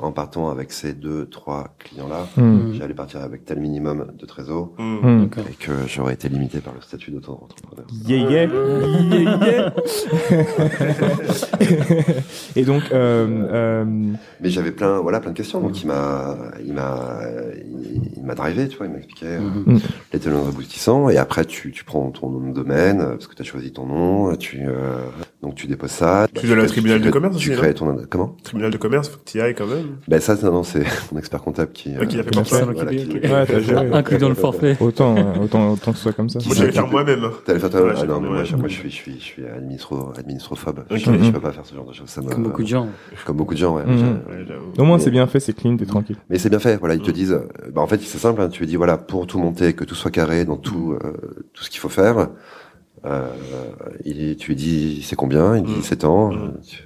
en 0.00 0.10
partant 0.12 0.48
avec 0.48 0.72
ces 0.72 0.94
deux, 0.94 1.26
trois 1.26 1.74
clients-là, 1.78 2.26
Mm. 2.36 2.42
Mhm. 2.42 2.74
j'allais 2.74 2.94
partir 2.94 3.20
avec 3.22 3.44
tel 3.44 3.60
minimum 3.60 4.06
de 4.18 4.24
trésor 4.26 4.72
Mmh. 4.78 4.96
Mm. 5.02 5.20
D'accord. 5.24 5.44
et 5.50 5.54
que 5.54 5.72
j'aurais 5.86 6.14
été 6.14 6.28
limité 6.30 6.60
par 6.60 6.72
le 6.74 6.80
statut 6.80 7.10
d'auto-entrepreneur. 7.10 7.86
Yeah, 8.06 8.30
yeah, 8.30 8.44
yeah, 8.44 9.40
yeah. 9.46 9.72
Et 12.56 12.64
donc, 12.64 12.82
euh, 12.92 13.26
euh, 13.52 13.84
Mais 14.40 14.48
j'avais 14.50 14.70
plein, 14.72 14.98
voilà, 15.00 15.20
plein 15.20 15.32
de 15.32 15.36
questions. 15.36 15.60
Donc 15.60 15.82
il 15.82 15.86
m'a, 15.86 16.36
il 16.64 16.72
m'a, 16.72 17.20
il, 17.56 18.10
il 18.16 18.22
m'a 18.24 18.34
drivé, 18.34 18.68
tu 18.68 18.76
vois, 18.78 18.86
il 18.86 18.92
m'a 18.92 18.98
expliqué 18.98 19.26
euh, 19.26 19.40
Mhm. 19.66 19.80
les 20.12 20.18
tenants 20.18 20.46
aboutissants. 20.48 21.08
Et 21.10 21.18
après, 21.18 21.44
tu, 21.44 21.70
tu 21.72 21.84
prends 21.84 22.10
ton 22.10 22.30
nom 22.30 22.48
de 22.48 22.54
domaine 22.54 22.98
parce 22.98 23.26
que 23.26 23.34
tu 23.34 23.42
as 23.42 23.44
choisi 23.44 23.72
ton 23.72 23.86
nom. 23.86 24.34
Tu, 24.36 24.60
euh, 24.66 24.72
donc 25.42 25.54
tu 25.54 25.66
déposes 25.66 25.90
ça. 25.90 26.26
Tu 26.34 26.46
dois 26.46 26.56
aller 26.56 26.64
au 26.64 26.68
tribunal 26.68 26.98
de 27.00 27.04
crées- 27.04 27.10
commerce 27.12 27.36
Tu 27.36 27.50
crées 27.52 27.74
ton, 27.74 27.96
comment? 28.10 28.36
Tribunal 28.42 28.70
de 28.70 28.76
commerce, 28.78 29.08
faut 29.08 29.18
que 29.18 29.24
tu 29.30 29.38
y 29.38 29.40
ailles 29.40 29.54
quand 29.54 29.65
même. 29.66 29.96
Ben 30.08 30.20
ça, 30.20 30.34
non, 30.42 30.52
non, 30.52 30.62
c'est 30.62 30.82
mon 31.12 31.18
expert 31.18 31.40
comptable 31.42 31.72
qui. 31.72 31.90
Ok, 32.00 32.12
il 32.12 32.20
a 32.20 32.22
fait 32.22 32.30
pour 32.30 32.46
ça. 32.46 32.64
voilà, 32.64 32.90
qui- 32.90 33.06
ouais. 33.18 33.92
Inclus 33.92 34.18
dans 34.18 34.28
le 34.28 34.34
forfait. 34.34 34.76
Autant, 34.80 35.16
euh, 35.16 35.22
autant, 35.44 35.72
autant 35.72 35.92
que 35.92 35.96
ce 35.98 36.02
soit 36.04 36.12
comme 36.12 36.28
ça. 36.28 36.38
Qui 36.38 36.48
Moi, 36.48 36.56
s'occupe 36.56 36.72
faire 36.74 36.86
moi-même. 36.88 37.24
hein. 37.24 37.30
T'allais 37.44 37.58
faire 37.58 37.70
toi 37.70 37.82
Ouais, 37.82 37.90
Ah 37.94 38.00
j'ai 38.00 38.06
non, 38.06 38.20
mais 38.20 38.28
moi, 38.28 38.44
je, 38.44 38.50
moi-même. 38.52 38.60
moi, 38.60 38.68
je 38.68 38.74
suis, 38.74 38.90
je 38.90 38.94
suis, 38.94 39.14
je 39.18 39.24
suis 39.24 39.44
administro, 39.46 40.12
administrophobe. 40.16 40.80
Ok. 40.90 40.96
Je, 40.98 41.04
je 41.24 41.30
peux 41.30 41.40
pas 41.40 41.52
faire 41.52 41.66
ce 41.66 41.74
genre 41.74 41.86
de 41.86 41.92
choses. 41.92 42.08
Ça 42.08 42.20
me, 42.22 42.28
Comme 42.30 42.42
beaucoup 42.44 42.62
de 42.62 42.68
gens. 42.68 42.88
Comme 43.24 43.36
beaucoup 43.36 43.54
de 43.54 43.58
gens, 43.58 43.76
ouais. 43.76 43.84
Mhm. 43.86 44.20
Ouais. 44.28 44.46
Au 44.78 44.84
moins, 44.84 44.98
c'est 44.98 45.10
bien 45.10 45.26
fait, 45.26 45.40
c'est 45.40 45.52
clean, 45.54 45.76
t'es 45.76 45.86
tranquille. 45.86 46.16
Mais 46.30 46.38
c'est 46.38 46.48
bien 46.50 46.58
fait. 46.58 46.76
Voilà, 46.76 46.94
ils 46.94 47.02
te 47.02 47.10
Mm. 47.10 47.14
disent. 47.14 47.32
euh, 47.32 47.48
Bah, 47.74 47.80
en 47.82 47.86
fait, 47.86 48.00
c'est 48.02 48.18
simple. 48.18 48.40
hein, 48.40 48.48
tu 48.48 48.60
lui 48.60 48.66
dis 48.66 48.76
voilà, 48.76 48.96
pour 48.98 49.26
tout 49.26 49.38
monter, 49.38 49.72
que 49.74 49.84
tout 49.84 49.94
soit 49.94 50.10
carré 50.10 50.44
dans 50.44 50.56
tout, 50.56 50.92
euh, 51.02 51.12
tout 51.52 51.64
ce 51.64 51.70
qu'il 51.70 51.80
faut 51.80 51.88
faire. 51.88 52.28
Euh, 53.04 53.28
il, 54.04 54.36
tu 54.36 54.48
lui 54.48 54.56
dis 54.56 55.02
c'est 55.02 55.16
combien? 55.16 55.56
Il 55.56 55.62
dit 55.64 55.72
Mm. 55.78 55.82
c'est 55.82 55.96
tant. 55.96 56.32
Mm. 56.32 56.34
Euh, 56.36 56.48
tu- 56.66 56.82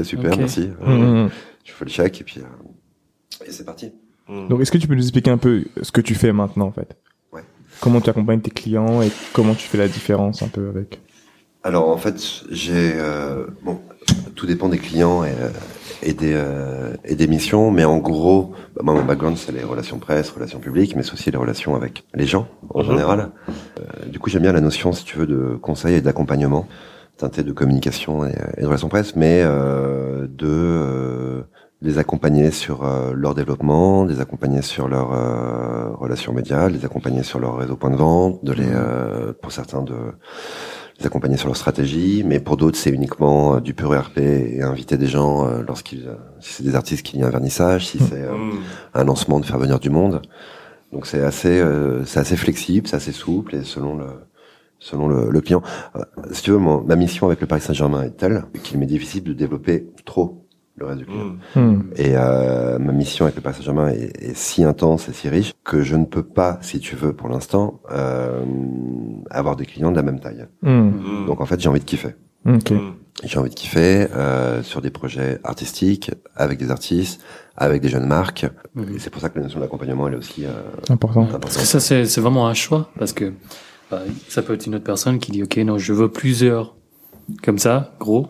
ok, 0.00 0.04
super, 0.06 0.32
Ok. 0.32 0.38
merci. 0.38 0.68
Mm, 0.80 0.88
Euh, 0.90 1.24
mm. 1.26 1.30
Tu 1.68 1.74
fais 1.74 1.84
le 1.84 1.90
chèque 1.90 2.18
et 2.22 2.24
puis 2.24 2.40
euh, 2.40 3.46
et 3.46 3.52
c'est 3.52 3.64
parti. 3.66 3.92
Mmh. 4.26 4.48
Donc, 4.48 4.60
est-ce 4.62 4.72
que 4.72 4.78
tu 4.78 4.88
peux 4.88 4.94
nous 4.94 5.02
expliquer 5.02 5.30
un 5.30 5.36
peu 5.36 5.64
ce 5.82 5.92
que 5.92 6.00
tu 6.00 6.14
fais 6.14 6.32
maintenant, 6.32 6.66
en 6.66 6.72
fait? 6.72 6.96
Ouais. 7.30 7.42
Comment 7.80 8.00
tu 8.00 8.08
accompagnes 8.08 8.40
tes 8.40 8.50
clients 8.50 9.02
et 9.02 9.10
comment 9.34 9.54
tu 9.54 9.68
fais 9.68 9.76
la 9.76 9.86
différence 9.88 10.42
un 10.42 10.48
peu 10.48 10.66
avec? 10.70 10.98
Alors 11.64 11.90
en 11.90 11.98
fait, 11.98 12.16
j'ai 12.50 12.92
euh, 12.94 13.46
bon, 13.62 13.80
tout 14.34 14.46
dépend 14.46 14.70
des 14.70 14.78
clients 14.78 15.24
et, 15.24 15.32
euh, 15.32 15.50
et 16.02 16.14
des 16.14 16.32
euh, 16.34 16.94
et 17.04 17.16
des 17.16 17.26
missions, 17.26 17.70
mais 17.70 17.84
en 17.84 17.98
gros, 17.98 18.54
bah, 18.74 18.80
moi 18.84 18.94
mon 18.94 19.04
background 19.04 19.36
c'est 19.36 19.52
les 19.52 19.64
relations 19.64 19.98
presse, 19.98 20.30
relations 20.30 20.60
publiques, 20.60 20.96
mais 20.96 21.02
c'est 21.02 21.12
aussi 21.12 21.30
les 21.30 21.36
relations 21.36 21.76
avec 21.76 22.04
les 22.14 22.26
gens 22.26 22.48
en 22.70 22.80
Mhm. 22.82 22.86
général. 22.92 23.30
Euh, 23.80 24.06
du 24.06 24.18
coup, 24.18 24.30
j'aime 24.30 24.42
bien 24.42 24.52
la 24.52 24.62
notion, 24.62 24.92
si 24.92 25.04
tu 25.04 25.18
veux, 25.18 25.26
de 25.26 25.56
conseil 25.60 25.96
et 25.96 26.00
d'accompagnement, 26.00 26.66
teinté 27.18 27.42
de 27.42 27.52
communication 27.52 28.24
et, 28.24 28.34
et 28.56 28.62
de 28.62 28.66
relations 28.66 28.88
presse, 28.88 29.14
mais 29.16 29.42
euh, 29.44 30.26
de 30.28 30.46
euh, 30.48 31.42
les 31.82 31.98
accompagner 31.98 32.50
sur 32.50 32.84
euh, 32.84 33.12
leur 33.14 33.34
développement, 33.34 34.04
les 34.04 34.20
accompagner 34.20 34.62
sur 34.62 34.88
leur 34.88 35.12
euh, 35.12 35.90
relations 35.96 36.32
médias, 36.32 36.68
les 36.68 36.84
accompagner 36.84 37.22
sur 37.22 37.38
leur 37.38 37.56
réseau 37.58 37.76
point 37.76 37.90
de 37.90 37.96
vente, 37.96 38.44
de 38.44 38.52
les, 38.52 38.68
euh, 38.68 39.32
pour 39.42 39.52
certains 39.52 39.82
de 39.82 39.94
les 40.98 41.06
accompagner 41.06 41.36
sur 41.36 41.46
leur 41.46 41.56
stratégie, 41.56 42.24
mais 42.26 42.40
pour 42.40 42.56
d'autres 42.56 42.76
c'est 42.76 42.90
uniquement 42.90 43.60
du 43.60 43.72
pur 43.74 43.94
ERP 43.94 44.18
et 44.18 44.62
inviter 44.62 44.96
des 44.96 45.06
gens 45.06 45.46
euh, 45.46 45.62
lorsqu'ils, 45.66 46.08
euh, 46.08 46.14
si 46.40 46.54
c'est 46.54 46.64
des 46.64 46.74
artistes 46.74 47.04
qui 47.04 47.16
viennent 47.16 47.28
un 47.28 47.30
vernissage, 47.30 47.86
si 47.86 47.98
c'est 47.98 48.22
euh, 48.22 48.32
Mmh. 48.32 48.58
un 48.94 49.04
lancement 49.04 49.38
de 49.40 49.44
faire 49.46 49.58
venir 49.58 49.78
du 49.78 49.90
monde. 49.90 50.22
Donc 50.92 51.06
c'est 51.06 51.22
assez, 51.22 51.60
euh, 51.60 52.04
c'est 52.04 52.18
assez 52.20 52.36
flexible, 52.36 52.88
c'est 52.88 52.96
assez 52.96 53.12
souple 53.12 53.54
et 53.56 53.62
selon 53.64 53.96
le 53.96 54.06
selon 54.78 55.08
le, 55.08 55.30
le 55.30 55.40
client. 55.40 55.62
Euh, 55.96 56.00
si 56.32 56.42
tu 56.42 56.50
veux, 56.50 56.58
mon- 56.58 56.82
ma 56.82 56.96
mission 56.96 57.26
avec 57.26 57.40
le 57.40 57.46
Paris 57.46 57.60
Saint-Germain 57.60 58.02
est 58.02 58.16
telle 58.16 58.44
qu'il 58.62 58.78
m'est 58.78 58.86
difficile 58.86 59.24
de 59.24 59.32
développer 59.32 59.88
trop 60.04 60.44
le 60.76 60.86
reste 60.86 60.98
du 61.00 61.06
client. 61.06 61.32
Mmh. 61.56 61.60
Hmm. 61.60 61.82
Et 61.96 62.12
euh, 62.16 62.78
ma 62.78 62.92
mission 62.92 63.24
avec 63.24 63.34
le 63.34 63.42
Paris 63.42 63.56
Saint-Germain 63.56 63.88
est, 63.88 64.12
est 64.22 64.36
si 64.36 64.62
intense 64.62 65.08
et 65.08 65.12
si 65.12 65.28
riche 65.28 65.52
que 65.64 65.82
je 65.82 65.96
ne 65.96 66.04
peux 66.04 66.22
pas, 66.22 66.58
si 66.62 66.78
tu 66.78 66.94
veux, 66.94 67.12
pour 67.12 67.28
l'instant, 67.28 67.80
euh, 67.90 68.44
avoir 69.30 69.56
des 69.56 69.66
clients 69.66 69.90
de 69.90 69.96
la 69.96 70.02
même 70.02 70.20
taille. 70.20 70.46
Mmh. 70.62 71.26
Donc 71.26 71.40
en 71.40 71.46
fait, 71.46 71.60
j'ai 71.60 71.68
envie 71.68 71.80
de 71.80 71.84
kiffer. 71.84 72.14
Ok. 72.46 72.70
Mmh. 72.70 72.78
J'ai 73.24 73.38
envie 73.40 73.50
de 73.50 73.54
kiffer 73.56 74.06
euh, 74.14 74.62
sur 74.62 74.80
des 74.80 74.90
projets 74.90 75.40
artistiques, 75.42 76.12
avec 76.36 76.56
des 76.60 76.70
artistes, 76.70 77.20
avec 77.56 77.82
des 77.82 77.88
jeunes 77.88 78.06
marques. 78.06 78.44
Et 78.94 79.00
c'est 79.00 79.10
pour 79.10 79.20
ça 79.20 79.28
que 79.28 79.38
la 79.40 79.44
notion 79.46 79.58
d'accompagnement, 79.58 80.06
elle 80.06 80.14
est 80.14 80.18
aussi 80.18 80.44
euh, 80.44 80.50
Important. 80.88 81.24
Parce 81.24 81.34
importante. 81.34 81.60
que 81.62 81.66
ça, 81.66 81.80
c'est 81.80 82.04
c'est 82.04 82.20
vraiment 82.20 82.46
un 82.46 82.54
choix. 82.54 82.90
Parce 82.96 83.12
que 83.12 83.32
bah, 83.90 84.02
ça 84.28 84.42
peut 84.42 84.54
être 84.54 84.66
une 84.66 84.74
autre 84.76 84.84
personne 84.84 85.18
qui 85.18 85.32
dit, 85.32 85.42
OK, 85.42 85.56
non, 85.58 85.78
je 85.78 85.92
veux 85.92 86.08
plusieurs 86.10 86.76
comme 87.42 87.58
ça, 87.58 87.94
gros. 88.00 88.28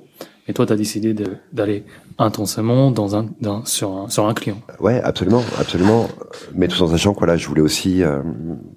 Et 0.49 0.55
toi, 0.55 0.65
tu 0.67 0.73
as 0.73 0.77
décidé 0.77 1.15
d'aller 1.53 1.85
intensément 2.17 2.91
dans 2.91 3.15
un, 3.17 3.27
dans, 3.41 3.65
sur, 3.65 3.93
un, 3.93 4.09
sur 4.09 4.27
un 4.27 4.35
client. 4.35 4.59
Ouais, 4.81 5.01
absolument, 5.03 5.43
absolument. 5.59 6.09
Mais 6.55 6.69
tout 6.69 6.83
en 6.83 6.89
sachant 6.89 7.13
que 7.13 7.19
voilà, 7.19 7.37
je 7.37 7.47
voulais 7.47 7.61
aussi 7.61 8.03
euh, 8.03 8.23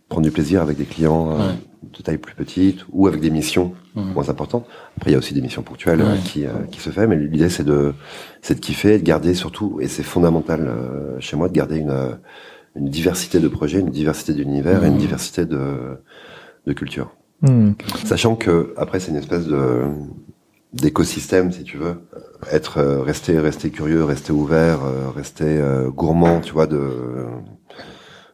prendre 0.10 0.24
du 0.26 0.32
plaisir 0.32 0.62
avec 0.62 0.78
des 0.78 0.84
clients 0.86 1.32
euh, 1.32 1.38
Ouais. 1.48 1.54
de 1.98 2.04
taille 2.04 2.18
plus 2.18 2.36
petite 2.36 2.80
ou 2.92 3.08
avec 3.08 3.22
des 3.22 3.30
missions 3.32 3.74
moins 3.96 4.30
importantes. 4.30 4.66
Après, 4.98 5.10
il 5.12 5.14
y 5.14 5.16
a 5.16 5.20
aussi 5.20 5.34
des 5.34 5.42
missions 5.42 5.64
ponctuelles 5.64 6.02
euh, 6.02 6.12
Ouais. 6.14 6.20
qui, 6.24 6.46
euh, 6.46 6.50
qui 6.72 6.80
se 6.82 6.90
fait, 6.90 7.08
mais 7.08 7.16
l'idée 7.16 7.50
c'est 7.50 7.64
de 7.64 7.94
c'est 8.42 8.56
de 8.56 8.60
kiffer, 8.60 9.00
de 9.00 9.04
garder 9.04 9.34
surtout, 9.34 9.80
et 9.82 9.88
c'est 9.88 10.04
fondamental 10.04 10.70
chez 11.20 11.36
moi, 11.38 11.48
de 11.48 11.54
garder 11.54 11.78
une 11.78 12.18
une 12.76 12.90
diversité 12.90 13.40
de 13.40 13.48
projets, 13.50 13.80
une 13.80 13.90
diversité 13.90 14.34
d'univers 14.34 14.84
et 14.84 14.88
une 14.88 14.98
diversité 14.98 15.46
de 15.46 15.98
de 16.66 16.74
culture. 16.74 17.12
Hmm. 17.42 17.72
Sachant 18.06 18.36
que 18.36 18.74
après 18.78 19.00
c'est 19.00 19.12
une 19.12 19.18
espèce 19.18 19.48
de 19.48 19.84
d'écosystème 20.74 21.52
si 21.52 21.64
tu 21.64 21.78
veux 21.78 21.96
être 22.52 22.78
euh, 22.78 23.02
rester 23.02 23.40
rester 23.40 23.72
curieux 23.72 24.04
rester 24.04 24.32
ouvert 24.32 24.86
euh, 24.86 25.10
rester 25.10 25.46
euh, 25.46 25.90
gourmand 25.90 26.40
tu 26.40 26.54
vois 26.54 26.68
de 26.68 27.26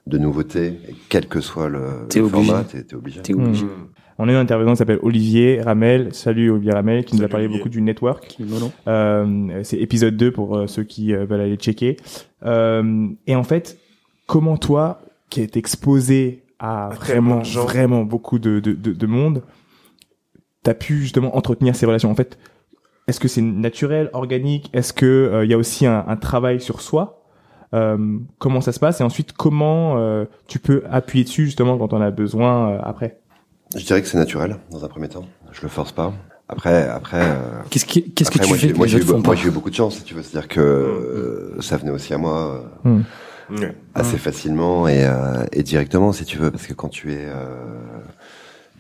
de 0.06 0.18
nouveautés 0.18 0.80
et 0.88 0.96
quel 1.10 1.28
que 1.28 1.42
soit 1.42 1.68
le, 1.68 2.08
format 2.30 2.64
t'es 2.64 2.84
t'es 2.84 2.96
obligé. 2.96 3.22
Hmm. 3.34 3.88
On 4.20 4.28
a 4.28 4.32
eu 4.32 4.36
un 4.36 4.40
intervenant 4.40 4.72
qui 4.72 4.78
s'appelle 4.78 5.00
Olivier 5.04 5.62
Ramel. 5.62 6.14
Salut 6.14 6.50
Olivier 6.50 6.72
Ramel, 6.72 7.06
qui 7.06 7.16
nous 7.16 7.24
a 7.24 7.28
parlé 7.28 7.46
Olivier. 7.46 7.60
beaucoup 7.60 7.70
du 7.70 7.82
network. 7.82 8.38
Euh, 8.88 9.62
c'est 9.64 9.78
épisode 9.78 10.18
2 10.18 10.32
pour 10.32 10.58
euh, 10.58 10.68
ceux 10.68 10.84
qui 10.84 11.14
euh, 11.14 11.26
veulent 11.26 11.42
aller 11.42 11.56
checker. 11.56 11.98
Euh, 12.44 13.08
et 13.28 13.36
en 13.36 13.44
fait, 13.44 13.78
comment 14.26 14.58
toi, 14.58 15.02
qui 15.30 15.42
est 15.42 15.56
exposé 15.56 16.44
à 16.60 16.88
À 16.88 16.90
vraiment, 16.90 17.40
vraiment 17.42 18.04
beaucoup 18.04 18.40
de, 18.40 18.60
de, 18.60 18.74
de, 18.74 18.94
de 18.94 19.06
monde, 19.08 19.44
t'as 20.64 20.74
pu 20.74 21.02
justement 21.02 21.36
entretenir 21.38 21.76
ces 21.76 21.86
relations. 21.86 22.12
En 22.12 22.16
fait, 22.16 22.38
est-ce 23.08 23.20
que 23.20 23.28
c'est 23.28 23.42
naturel, 23.42 24.10
organique? 24.14 24.70
Est-ce 24.74 24.94
que 24.94 25.06
euh, 25.06 25.46
il 25.46 25.52
y 25.52 25.54
a 25.54 25.58
aussi 25.58 25.86
un, 25.86 26.04
un 26.08 26.16
travail 26.18 26.60
sur 26.60 26.82
soi? 26.82 27.24
Euh, 27.74 28.18
Comment 28.40 28.62
ça 28.62 28.72
se 28.72 28.80
passe? 28.80 29.02
Et 29.02 29.04
ensuite, 29.04 29.34
comment 29.34 29.98
euh, 29.98 30.26
tu 30.48 30.60
peux 30.60 30.84
appuyer 30.90 31.24
dessus 31.24 31.46
justement 31.46 31.78
quand 31.78 31.94
on 31.94 32.02
a 32.02 32.12
besoin 32.12 32.72
euh, 32.72 32.80
après? 32.84 33.20
Je 33.76 33.86
dirais 33.86 34.02
que 34.02 34.08
c'est 34.08 34.18
naturel 34.18 34.58
dans 34.72 34.84
un 34.86 34.88
premier 34.88 35.10
temps. 35.10 35.26
Je 35.52 35.62
le 35.62 35.68
force 35.68 35.92
pas. 35.92 36.14
Après 36.50 36.88
après 36.88 37.20
euh, 37.22 37.62
Qu'est-ce 37.70 37.86
qui- 37.86 38.10
qu'est-ce 38.14 38.32
que 38.32 38.40
tu 38.40 38.48
moi, 38.48 38.58
fais 38.58 38.72
moi 38.72 38.88
j'ai 38.88 39.00
eu, 39.48 39.52
beaucoup 39.52 39.70
de 39.70 39.76
chance 39.76 39.98
si 39.98 40.04
tu 40.06 40.14
veux. 40.14 40.24
C'est 40.24 40.38
à 40.38 40.40
dire 40.40 40.48
que 40.48 40.62
euh, 40.62 41.60
ça 41.62 41.76
venait 41.76 41.92
aussi 41.92 42.14
à 42.14 42.18
moi 42.18 42.64
euh, 42.86 43.00
Ouais. 43.50 43.76
assez 43.96 44.18
facilement 44.18 44.88
et, 44.88 45.06
euh, 45.06 45.46
et 45.54 45.64
directement 45.64 46.12
si 46.12 46.26
tu 46.26 46.38
veux 46.38 46.52
parce 46.52 46.68
que 46.68 46.74
quand 46.74 46.90
tu 46.90 47.14
es 47.14 47.26
euh, 47.28 48.02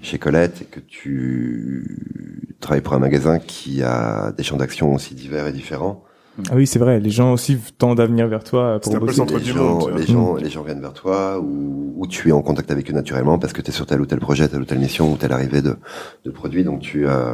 chez 0.01 0.17
Colette 0.17 0.61
et 0.61 0.65
que 0.65 0.79
tu 0.81 2.55
travailles 2.59 2.81
pour 2.81 2.93
un 2.93 2.99
magasin 2.99 3.39
qui 3.39 3.81
a 3.81 4.31
des 4.31 4.43
champs 4.43 4.57
d'action 4.57 4.93
aussi 4.93 5.15
divers 5.15 5.47
et 5.47 5.53
différents 5.53 6.03
Ah 6.49 6.55
oui, 6.55 6.67
c'est 6.67 6.79
vrai. 6.79 6.99
Les 6.99 7.09
gens 7.09 7.31
aussi 7.33 7.57
tendent 7.77 7.99
à 7.99 8.05
venir 8.05 8.27
vers 8.27 8.43
toi 8.43 8.79
pour 8.81 8.91
C'est 8.91 8.97
un 8.97 8.99
peu 8.99 9.05
le 9.05 9.07
bosser. 9.07 9.17
centre 9.17 9.37
les 9.37 9.43
du 9.43 9.51
gens, 9.53 9.63
monde, 9.79 9.93
les 9.97 10.05
gens 10.05 10.35
les 10.35 10.49
gens 10.49 10.63
viennent 10.63 10.81
vers 10.81 10.93
toi 10.93 11.39
ou, 11.39 11.93
ou 11.97 12.05
tu 12.07 12.29
es 12.29 12.31
en 12.31 12.41
contact 12.41 12.69
avec 12.69 12.89
eux 12.91 12.93
naturellement 12.93 13.39
parce 13.39 13.53
que 13.53 13.61
tu 13.61 13.71
es 13.71 13.73
sur 13.73 13.85
tel 13.85 14.01
ou 14.01 14.05
tel 14.05 14.19
projet 14.19 14.47
telle 14.47 14.61
ou 14.61 14.65
telle 14.65 14.79
mission 14.79 15.11
ou 15.11 15.15
telle 15.17 15.31
arrivée 15.31 15.61
de, 15.61 15.77
de 16.25 16.29
produit 16.31 16.63
donc 16.63 16.81
tu 16.81 17.07
euh, 17.07 17.33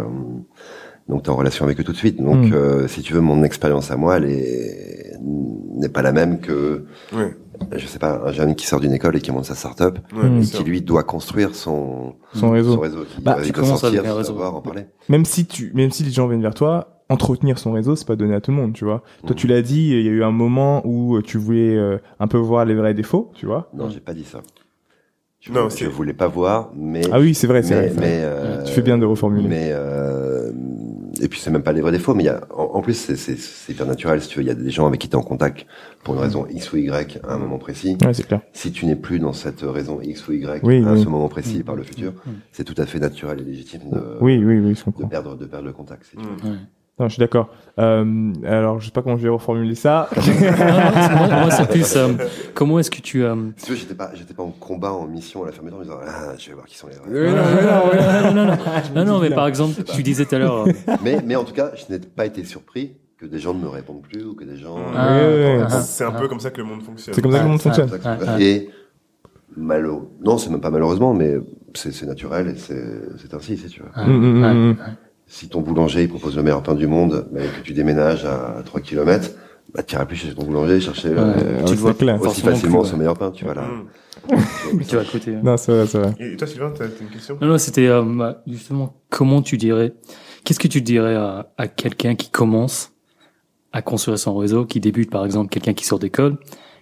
donc 1.10 1.24
tu 1.24 1.30
es 1.30 1.34
en 1.34 1.36
relation 1.36 1.66
avec 1.66 1.80
eux 1.80 1.84
tout 1.84 1.92
de 1.92 1.98
suite 1.98 2.18
donc 2.22 2.50
Mm. 2.50 2.54
euh, 2.54 2.88
si 2.88 3.02
tu 3.02 3.14
veux 3.14 3.22
mon 3.22 3.44
expérience 3.44 3.92
à 3.92 3.98
moi 3.98 4.18
elle 4.18 4.26
est 4.30 5.14
n'est 5.22 5.90
pas 5.90 6.02
la 6.02 6.12
même 6.14 6.40
que 6.40 6.86
Ouais. 7.14 7.36
je 7.76 7.86
sais 7.88 8.00
pas 8.00 8.22
un 8.26 8.32
jeune 8.32 8.56
qui 8.56 8.66
sort 8.68 8.80
d'une 8.80 8.94
école 8.94 9.16
et 9.18 9.22
qui 9.22 9.32
monte 9.32 9.46
sa 9.46 9.56
start-up 9.56 10.00
et 10.40 10.44
sûr. 10.44 10.60
qui 10.60 10.66
lui 10.66 10.82
doit 10.82 11.04
construire 11.04 11.56
son 11.56 12.14
Son 12.34 12.52
réseau. 12.52 12.74
son 12.76 12.80
réseau 12.80 13.04
qui 13.04 13.22
Bah, 13.22 13.38
il 13.44 13.54
sortir, 13.66 14.06
un 14.06 14.14
réseau. 14.16 14.24
savoir 14.34 14.56
en 14.56 14.62
parler. 14.62 14.86
même 15.10 15.26
si 15.26 15.46
tu 15.46 15.72
même 15.74 15.92
si 15.92 16.04
les 16.04 16.12
gens 16.12 16.28
viennent 16.28 16.42
vers 16.42 16.54
toi 16.54 16.90
entretenir 17.10 17.60
son 17.60 17.74
réseau 17.74 17.96
c'est 17.98 18.08
pas 18.08 18.16
donné 18.16 18.34
à 18.34 18.42
tout 18.42 18.52
le 18.52 18.58
monde 18.58 18.74
tu 18.74 18.86
vois 18.86 19.04
toi 19.22 19.32
Mhm. 19.32 19.36
tu 19.36 19.48
l'as 19.48 19.62
dit 19.62 19.90
il 19.90 20.02
y 20.06 20.08
a 20.08 20.12
eu 20.12 20.24
un 20.24 20.32
moment 20.32 20.82
où 20.86 21.22
tu 21.22 21.38
voulais 21.38 21.76
euh, 21.76 21.98
un 22.20 22.28
peu 22.28 22.38
voir 22.38 22.64
les 22.66 22.76
vrais 22.76 22.94
défauts 22.94 23.32
tu 23.36 23.46
vois 23.46 23.70
Non, 23.74 23.90
j'ai 23.90 24.00
pas 24.00 24.14
dit 24.14 24.24
ça. 24.24 24.40
Je, 25.42 25.52
Non, 25.52 25.68
je 25.68 25.88
voulais 25.88 26.14
pas 26.14 26.28
voir, 26.30 26.72
mais 26.74 27.02
ah 27.12 27.20
oui 27.20 27.34
c'est 27.34 27.48
vrai 27.48 27.62
c'est 27.64 27.76
mais, 27.76 27.88
vrai, 27.90 28.00
mais, 28.00 28.20
euh, 28.24 28.64
tu 28.64 28.72
fais 28.72 28.82
bien 28.82 28.98
de 28.98 29.04
reformuler 29.06 29.50
Mais 29.50 29.70
euh, 29.74 30.13
et 31.24 31.28
puis 31.30 31.40
c'est 31.40 31.52
même 31.52 31.64
pas 31.64 31.72
les 31.72 31.82
vrais 31.82 31.92
défauts, 31.92 32.14
mais 32.14 32.24
il 32.24 32.26
y 32.28 32.30
a 32.30 32.42
en, 32.52 32.64
en 32.78 32.82
plus 32.82 32.94
c'est 32.94 33.16
c'est 33.16 33.38
c'est 33.38 33.74
hyper 33.74 33.86
naturel 33.86 34.22
si 34.22 34.28
tu 34.30 34.38
veux. 34.40 34.44
Il 34.44 34.48
y 34.48 34.52
a 34.52 34.56
des 34.56 34.70
gens 34.70 34.86
avec 34.86 35.00
qui 35.02 35.08
tu 35.10 35.14
es 35.14 35.20
en 35.20 35.24
contact 35.24 35.66
pour 36.04 36.16
une 36.16 36.20
raison 36.22 36.46
X 36.50 36.72
ou 36.74 36.78
Y 36.78 37.20
à 37.24 37.34
un 37.34 37.38
moment 37.38 37.58
précis. 37.58 37.98
ouais 38.06 38.14
c'est 38.14 38.28
clair 38.28 38.42
Si 38.54 38.72
tu 38.72 38.86
n'es 38.86 38.96
plus 38.96 39.20
dans 39.20 39.34
cette 39.34 39.62
raison 39.62 40.00
X 40.02 40.28
ou 40.28 40.34
Y 40.34 40.62
Oui, 40.64 40.84
à 40.86 40.94
oui. 40.94 41.02
ce 41.04 41.08
moment 41.10 41.30
précis 41.30 41.64
par 41.64 41.76
le 41.76 41.84
futur, 41.84 42.14
Mm. 42.26 42.32
c'est 42.52 42.64
tout 42.64 42.76
à 42.82 42.86
fait 42.86 43.00
naturel 43.00 43.40
et 43.42 43.44
légitime 43.44 43.82
de, 43.92 44.18
oui 44.22 44.38
oui 44.44 44.60
oui 44.60 44.76
je 44.76 45.04
de 45.04 45.08
perdre 45.10 45.36
de 45.36 45.46
perdre 45.46 45.66
le 45.66 45.74
contact. 45.74 46.04
si 46.06 46.18
tu 46.18 46.24
veux. 46.24 46.56
Mm. 46.98 47.02
Non, 47.02 47.08
je 47.10 47.14
suis 47.14 47.20
d'accord 47.20 47.50
euh, 47.80 48.34
alors 48.46 48.80
je 48.80 48.86
sais 48.86 48.92
pas 48.92 49.02
comment 49.02 49.18
je 49.18 49.24
vais 49.24 49.30
reformuler 49.30 49.74
ça 49.74 50.10
moi, 50.16 51.28
moi, 51.28 51.50
c'est 51.50 51.68
plus 51.68 51.96
euh, 51.96 52.10
comment 52.54 52.78
est-ce 52.78 52.92
que 52.92 53.02
tu 53.02 53.24
euh, 53.24 53.36
Si 53.58 53.66
tu 53.66 53.72
veux, 53.72 53.78
j'étais 53.78 53.96
pas 53.96 54.12
j'étais 54.14 54.36
pas 54.36 54.44
en 54.44 54.52
combat 54.52 54.94
en 54.94 55.08
mission 55.08 55.42
à 55.44 55.48
la 55.48 55.52
fermeture 55.54 55.80
en 55.80 55.82
disant 55.82 55.98
ah 56.06 56.34
je 56.38 56.50
vais 56.50 56.54
voir 56.54 56.68
qui 56.68 56.78
sont 56.78 56.88
les 56.88 56.96
non, 56.98 57.32
non, 57.32 58.32
non, 58.32 58.46
non, 58.46 58.52
me 58.54 58.94
non, 58.96 59.06
non, 59.06 59.20
mais 59.20 59.32
par 59.32 59.48
exemple, 59.48 59.82
tu 59.84 60.04
disais 60.04 60.26
tout 60.26 60.36
à 60.36 60.38
l'heure, 60.38 60.68
euh, 60.68 60.72
mais 61.04 61.18
mais 61.26 61.36
en 61.36 61.44
tout 61.44 61.54
cas 61.54 61.72
je 61.76 61.92
n'ai 61.92 62.00
pas 62.00 62.28
été 62.28 62.44
surpris 62.44 62.96
que 63.18 63.26
des 63.26 63.40
gens 63.40 63.56
ne 63.56 63.62
me 63.62 63.70
répondent 63.70 64.04
plus 64.04 64.24
ou 64.24 64.36
que 64.36 64.44
des 64.44 64.58
gens 64.58 64.78
Ah, 64.96 65.18
Ouais, 65.18 65.62
ah, 65.64 65.82
C'est 65.82 66.04
un 66.04 66.14
ah. 66.16 66.20
peu 66.20 66.28
comme 66.28 66.40
ça 66.40 66.52
que 66.52 66.58
le 66.58 66.66
monde 66.66 66.84
fonctionne. 66.84 67.16
c'est 67.16 67.22
comme 67.24 67.32
ça 67.32 67.40
que 67.40 67.44
le 67.44 67.50
monde 67.50 67.60
Ah, 67.60 67.64
fonctionne 67.64 67.90
C'est 67.90 68.08
Ah. 68.08 68.40
Et 68.40 68.70
malo, 69.58 70.12
non, 70.22 70.38
c'est 70.38 70.52
même 70.52 70.62
pas 70.62 70.70
malheureusement, 70.70 71.16
mais 71.16 71.38
c'est 71.74 71.92
c'est 71.92 72.06
naturel 72.06 72.50
et 72.50 72.56
c'est 72.56 72.84
c'est 73.18 73.34
ainsi, 73.34 73.58
si 73.58 73.68
tu 73.68 73.82
veux. 73.82 74.76
Si 75.28 75.48
ton 75.50 75.62
boulanger 75.62 76.04
il 76.04 76.10
propose 76.10 76.36
le 76.36 76.44
meilleur 76.44 76.62
pain 76.64 76.76
du 76.76 76.86
monde, 76.88 77.28
mais 77.32 77.42
que 77.48 77.62
tu 77.64 77.74
déménages 77.74 78.26
à 78.26 78.62
3 78.66 78.82
km, 78.82 79.32
bah 79.74 79.82
t'iras 79.82 80.06
plus 80.06 80.16
chez 80.18 80.34
ton 80.34 80.44
boulanger 80.44 80.80
chercher 80.80 81.10
Ouais. 81.10 81.16
euh, 81.20 81.64
tu 81.66 81.74
le 81.74 81.80
vois 81.80 81.92
c'est 81.94 81.98
clair. 82.00 82.22
aussi 82.22 82.42
facilement 82.42 82.82
plus, 82.82 82.90
son 82.90 82.98
meilleur 82.98 83.18
pain, 83.18 83.32
tu 83.32 83.46
vois 83.46 83.56
là. 83.56 83.64
Mm. 83.64 84.80
Tu 84.88 84.96
vas 84.96 85.02
à 85.02 85.06
côté. 85.06 85.36
hein. 85.36 85.42
non 85.44 85.58
c'est 85.58 85.72
vrai 85.74 85.88
c'est 85.88 85.98
vrai 86.00 86.14
Et 86.20 86.38
toi, 86.38 86.48
Sylvain, 86.48 86.72
t'as 86.78 86.88
t'as 86.88 87.02
une 87.02 87.10
question? 87.10 87.38
Non, 87.42 87.48
non, 87.48 87.58
c'était 87.58 87.88
euh, 87.88 88.04
bah, 88.04 88.42
justement 88.48 89.02
comment 89.10 89.42
tu 89.42 89.58
dirais, 89.58 89.94
qu'est-ce 90.44 90.60
que 90.60 90.68
tu 90.68 90.82
dirais 90.82 91.16
à, 91.16 91.52
à 91.58 91.68
quelqu'un 91.68 92.16
qui 92.16 92.30
commence 92.30 92.92
à 93.72 93.82
construire 93.82 94.20
son 94.20 94.36
réseau, 94.38 94.66
qui 94.66 94.80
débute 94.80 95.10
par 95.10 95.26
exemple, 95.26 95.50
quelqu'un 95.50 95.74
qui 95.74 95.84
sort 95.86 95.98
d'école, 96.00 96.38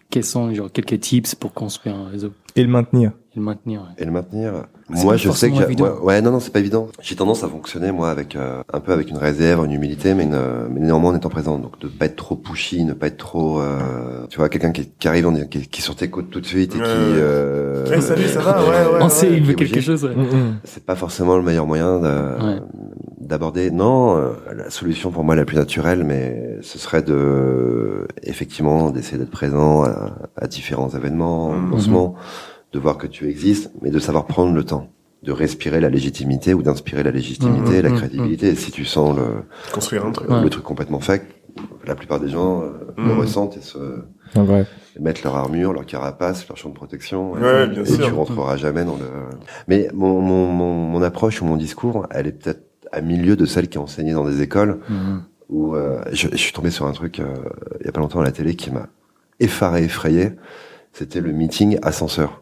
quels 0.09 0.25
sont 0.25 0.53
genre 0.53 0.69
quelques 0.71 0.99
tips 0.99 1.35
pour 1.35 1.53
construire 1.53 1.95
un 1.95 2.09
réseau? 2.09 2.31
Et 2.57 2.63
le 2.63 2.69
maintenir 2.69 3.11
et 3.33 3.39
le 3.39 3.43
maintenir 3.45 3.81
ouais. 3.81 3.87
Et 3.97 4.05
le 4.05 4.11
maintenir. 4.11 4.53
Moi, 4.89 5.13
pas 5.13 5.17
je 5.17 5.29
sais 5.31 5.49
que 5.49 5.55
ouais, 5.55 5.89
ouais, 6.01 6.21
non, 6.21 6.31
non, 6.31 6.41
c'est 6.41 6.51
pas 6.51 6.59
évident. 6.59 6.89
J'ai 7.01 7.15
tendance 7.15 7.45
à 7.45 7.47
fonctionner 7.47 7.93
moi 7.93 8.09
avec 8.09 8.35
euh, 8.35 8.61
un 8.73 8.81
peu 8.81 8.91
avec 8.91 9.09
une 9.09 9.17
réserve, 9.17 9.63
une 9.65 9.71
humilité, 9.71 10.13
mais, 10.13 10.23
une, 10.23 10.33
euh, 10.33 10.67
mais 10.69 10.81
néanmoins 10.81 11.11
en 11.13 11.15
étant 11.15 11.29
présent. 11.29 11.57
Donc 11.57 11.79
de 11.79 11.87
pas 11.87 12.07
être 12.07 12.17
trop 12.17 12.35
pushy, 12.35 12.83
ne 12.83 12.91
pas 12.93 13.07
être 13.07 13.15
trop, 13.17 13.61
euh, 13.61 14.25
tu 14.29 14.37
vois, 14.37 14.49
quelqu'un 14.49 14.71
qui, 14.73 14.89
qui 14.89 15.07
arrive, 15.07 15.27
en, 15.27 15.33
qui, 15.45 15.61
qui 15.67 15.79
est 15.79 15.83
sur 15.83 15.95
tes 15.95 16.09
côtes 16.09 16.29
tout 16.29 16.41
de 16.41 16.45
suite 16.45 16.75
et 16.75 16.79
qui, 16.79 16.83
euh, 16.83 17.85
Eh, 17.95 18.01
salut, 18.01 18.27
ça 18.27 18.41
va? 18.41 18.61
Ouais, 18.63 18.69
ouais. 18.69 18.99
On 19.01 19.07
sait, 19.07 19.31
il 19.31 19.43
veut 19.43 19.53
quelque 19.53 19.79
chose. 19.79 20.03
ouais. 20.03 20.13
Mm, 20.15 20.23
mm. 20.23 20.55
c'est 20.65 20.85
pas 20.85 20.95
forcément 20.95 21.37
le 21.37 21.43
meilleur 21.43 21.65
moyen 21.67 21.99
de- 21.99 22.45
Ouais. 22.45 22.59
d'aborder. 23.21 23.71
Non, 23.71 24.17
euh, 24.17 24.31
la 24.53 24.69
solution 24.69 25.09
pour 25.11 25.23
moi 25.23 25.35
la 25.37 25.45
plus 25.45 25.55
naturelle, 25.55 26.03
mais 26.03 26.57
ce 26.61 26.77
serait 26.77 27.01
de 27.01 28.07
effectivement 28.23 28.89
d'essayer 28.91 29.17
d'être 29.17 29.31
présent 29.31 29.83
à, 29.85 30.11
à 30.35 30.47
différents 30.47 30.89
événements, 30.89 31.53
lancements, 31.71 32.15
de 32.73 32.79
voir 32.79 32.97
que 32.97 33.07
tu 33.07 33.29
existes, 33.29 33.71
mais 33.81 33.89
de 33.91 33.99
savoir 33.99 34.25
prendre 34.25 34.53
le 34.53 34.63
temps 34.63 34.89
de 35.23 35.31
respirer 35.31 35.79
la 35.79 35.89
légitimité 35.89 36.55
ou 36.55 36.63
d'inspirer 36.63 37.03
la 37.03 37.11
légitimité, 37.11 37.77
Mhm, 37.77 37.81
la 37.83 37.89
mhm, 37.91 37.97
crédibilité. 37.97 38.47
Et 38.49 38.55
si 38.55 38.71
tu 38.71 38.85
sens 38.85 39.15
le, 39.15 39.43
Construire 39.71 40.03
un 40.05 40.11
truc. 40.11 40.27
Ouais. 40.29 40.41
le 40.41 40.49
truc 40.49 40.63
complètement 40.63 40.99
fake, 40.99 41.21
la 41.85 41.93
plupart 41.93 42.19
des 42.19 42.29
gens 42.29 42.61
euh, 42.63 42.71
le 42.97 43.13
ressentent 43.13 43.55
et 43.55 43.61
se 43.61 43.77
vrai. 44.33 44.65
mettre 44.99 45.21
leur 45.23 45.35
armure, 45.35 45.73
leur 45.73 45.85
carapace, 45.85 46.47
leur 46.47 46.57
champ 46.57 46.69
de 46.69 46.73
protection. 46.73 47.37
et- 47.37 47.41
Ouais, 47.41 47.67
bien 47.67 47.83
et 47.83 47.85
sûr. 47.85 48.03
tu 48.07 48.11
rentreras 48.13 48.57
jamais 48.57 48.83
dans 48.83 48.95
le. 48.95 49.05
Mais 49.67 49.89
mon, 49.93 50.21
mon, 50.21 50.47
mon, 50.47 50.73
mon 50.73 51.01
approche 51.03 51.39
ou 51.43 51.45
mon 51.45 51.55
discours, 51.57 52.07
elle 52.09 52.25
est 52.25 52.31
peut-être 52.31 52.63
à 52.91 53.01
milieu 53.01 53.35
de 53.35 53.45
celle 53.45 53.67
qui 53.69 53.77
est 53.77 53.81
enseignée 53.81 54.13
dans 54.13 54.25
des 54.25 54.41
écoles 54.41 54.79
où 55.49 55.75
euh, 55.75 56.01
je, 56.13 56.29
je 56.31 56.37
suis 56.37 56.51
tombé 56.53 56.71
sur 56.71 56.87
un 56.87 56.93
truc 56.93 57.19
euh, 57.19 57.25
il 57.81 57.85
y 57.85 57.89
a 57.89 57.91
pas 57.91 57.99
longtemps 58.01 58.21
à 58.21 58.23
la 58.23 58.31
télé 58.31 58.55
qui 58.55 58.71
m'a 58.71 58.87
effaré, 59.39 59.83
effrayé. 59.83 60.31
C'était 60.93 61.21
le 61.21 61.31
meeting 61.31 61.77
ascenseur. 61.83 62.41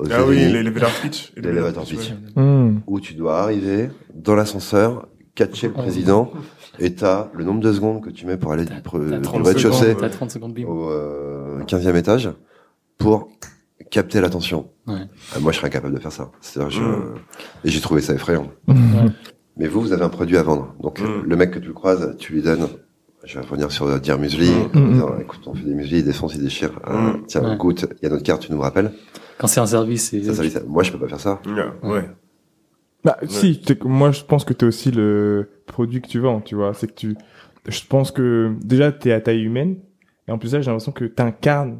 Aux 0.00 0.12
Ah 0.12 0.24
oui, 0.26 0.36
l'elevator 0.50 0.90
pitch. 1.02 1.32
L'elevator 1.36 1.84
pitch. 1.84 2.10
ouais. 2.36 2.42
Mm. 2.42 2.80
où 2.86 3.00
tu 3.00 3.14
dois 3.14 3.40
arriver 3.40 3.90
dans 4.14 4.34
l'ascenseur, 4.34 5.06
catcher 5.34 5.68
le 5.68 5.74
président, 5.74 6.30
et 6.78 6.94
t'as 6.94 7.28
le 7.34 7.44
nombre 7.44 7.60
de 7.60 7.72
secondes 7.72 8.02
que 8.02 8.10
tu 8.10 8.26
mets 8.26 8.36
pour 8.36 8.52
aller 8.52 8.64
du, 8.64 8.72
pre- 8.74 9.08
T'as 9.10 9.16
du 9.16 9.22
30 9.22 9.46
rez-de-chaussée 9.46 9.80
secondes, 9.90 10.00
t'as 10.00 10.08
30 10.08 10.30
secondes, 10.30 10.54
bim. 10.54 10.64
au 10.66 10.90
euh, 10.90 11.60
15e 11.64 11.96
étage 11.96 12.30
pour 12.98 13.28
capter 13.90 14.20
l'attention. 14.20 14.70
Ouais. 14.86 15.00
Ah, 15.34 15.38
moi, 15.40 15.52
je 15.52 15.58
serais 15.58 15.66
incapable 15.68 15.94
de 15.94 16.00
faire 16.00 16.12
ça. 16.12 16.30
C'est-à-dire, 16.40 16.70
je... 16.70 16.82
Mm. 16.82 17.14
Et 17.64 17.70
j'ai 17.70 17.80
trouvé 17.80 18.00
ça 18.00 18.14
effrayant. 18.14 18.46
Ouais. 18.68 18.74
Mais 19.56 19.66
vous, 19.68 19.80
vous 19.80 19.92
avez 19.92 20.02
un 20.04 20.08
produit 20.08 20.36
à 20.36 20.42
vendre. 20.42 20.74
Donc, 20.80 21.00
Mm. 21.00 21.22
le 21.26 21.36
mec 21.36 21.50
que 21.50 21.58
tu 21.58 21.72
croises, 21.72 22.14
tu 22.18 22.32
lui 22.34 22.42
donnes... 22.42 22.66
Je 23.24 23.38
vais 23.38 23.44
revenir 23.44 23.70
sur 23.70 23.86
euh, 23.86 23.98
dire 23.98 24.18
muesli. 24.18 24.50
Mm. 24.50 24.78
en 24.78 24.80
Mm. 24.80 24.92
disant, 24.92 25.10
écoute, 25.20 25.40
on 25.46 25.54
fait 25.54 25.64
des 25.64 25.74
muesli, 25.74 25.98
il 25.98 26.04
défonce, 26.04 26.34
il 26.36 26.42
déchire. 26.42 26.70
Euh, 26.88 26.92
Mm. 27.14 27.22
tiens, 27.26 27.42
Ouais. 27.50 27.56
goûte, 27.56 27.86
il 28.00 28.04
y 28.04 28.06
a 28.06 28.10
notre 28.10 28.22
carte, 28.22 28.42
tu 28.42 28.52
nous 28.52 28.60
rappelles. 28.60 28.92
Quand 29.40 29.46
c'est 29.46 29.60
un 29.60 29.66
service, 29.66 30.10
c'est 30.10 30.22
Ça, 30.22 30.34
ça, 30.34 30.48
ça- 30.50 30.60
Moi, 30.66 30.82
je 30.82 30.92
peux 30.92 30.98
pas 30.98 31.08
faire 31.08 31.18
ça. 31.20 31.40
Ouais, 31.82 31.88
ouais. 31.90 32.10
Bah, 33.02 33.16
si, 33.26 33.58
t'es- 33.58 33.78
moi, 33.84 34.10
je 34.12 34.22
pense 34.22 34.44
que 34.44 34.52
t'es 34.52 34.66
aussi 34.66 34.90
le 34.90 35.48
produit 35.66 36.02
que 36.02 36.06
tu 36.08 36.18
vends, 36.18 36.40
tu 36.42 36.54
vois. 36.54 36.74
C'est 36.74 36.86
que 36.88 36.92
tu, 36.94 37.16
je 37.66 37.80
pense 37.88 38.10
que, 38.10 38.52
déjà, 38.62 38.92
t'es 38.92 39.12
à 39.12 39.20
taille 39.22 39.42
humaine. 39.42 39.76
Et 40.28 40.32
en 40.32 40.36
plus, 40.38 40.52
là, 40.52 40.60
j'ai 40.60 40.66
l'impression 40.70 40.92
que 40.92 41.06
t'incarnes 41.06 41.78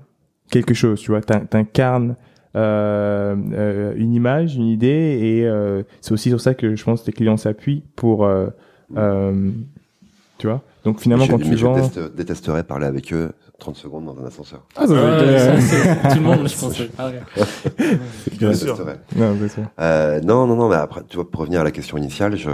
quelque 0.50 0.72
chose, 0.72 0.98
tu 1.00 1.11
vois. 1.11 1.20
T'in- 1.20 1.44
T'incarnes, 1.44 2.16
euh, 2.56 3.36
euh, 3.52 3.92
une 3.96 4.14
image, 4.14 4.56
une 4.56 4.66
idée. 4.68 5.18
Et, 5.20 5.46
euh, 5.46 5.82
c'est 6.00 6.12
aussi 6.12 6.30
sur 6.30 6.40
ça 6.40 6.54
que 6.54 6.74
je 6.74 6.82
pense 6.82 7.00
que 7.02 7.06
tes 7.06 7.12
clients 7.12 7.36
s'appuient 7.36 7.84
pour, 7.96 8.24
euh, 8.24 8.46
euh, 8.96 9.50
tu 10.38 10.46
vois. 10.46 10.62
Donc, 10.84 11.00
finalement, 11.00 11.26
je, 11.26 11.30
quand 11.32 11.38
tu 11.38 11.54
je 11.56 11.64
vends. 11.66 11.76
déteste- 11.76 12.14
détesterais 12.14 12.64
parler 12.64 12.86
avec 12.86 13.12
eux 13.12 13.30
30 13.61 13.76
secondes 13.76 14.06
dans 14.06 14.16
un 14.20 14.26
ascenseur. 14.26 14.62
Ah, 14.76 14.86
ça, 14.86 14.92
Ouais, 14.92 15.00
c'est- 15.20 15.61
ça, 15.61 15.61
c'est- 15.61 16.08
tout 16.08 16.14
le 16.16 16.20
monde, 16.22 16.48
je 16.48 16.56
pense. 16.61 16.82
Ah, 16.98 17.08
ouais. 17.08 17.20
Je 18.32 18.38
Bien 18.38 18.54
sûr. 18.54 18.76
Non, 19.16 19.36
ça. 19.48 19.61
Euh, 19.80 20.20
non, 20.22 20.46
non, 20.46 20.56
non, 20.56 20.68
mais 20.68 20.76
après, 20.76 21.02
tu 21.08 21.16
vois, 21.16 21.30
pour 21.30 21.40
revenir 21.42 21.61
à 21.61 21.64
la 21.64 21.70
question 21.70 21.96
initiale, 21.96 22.36
je... 22.36 22.50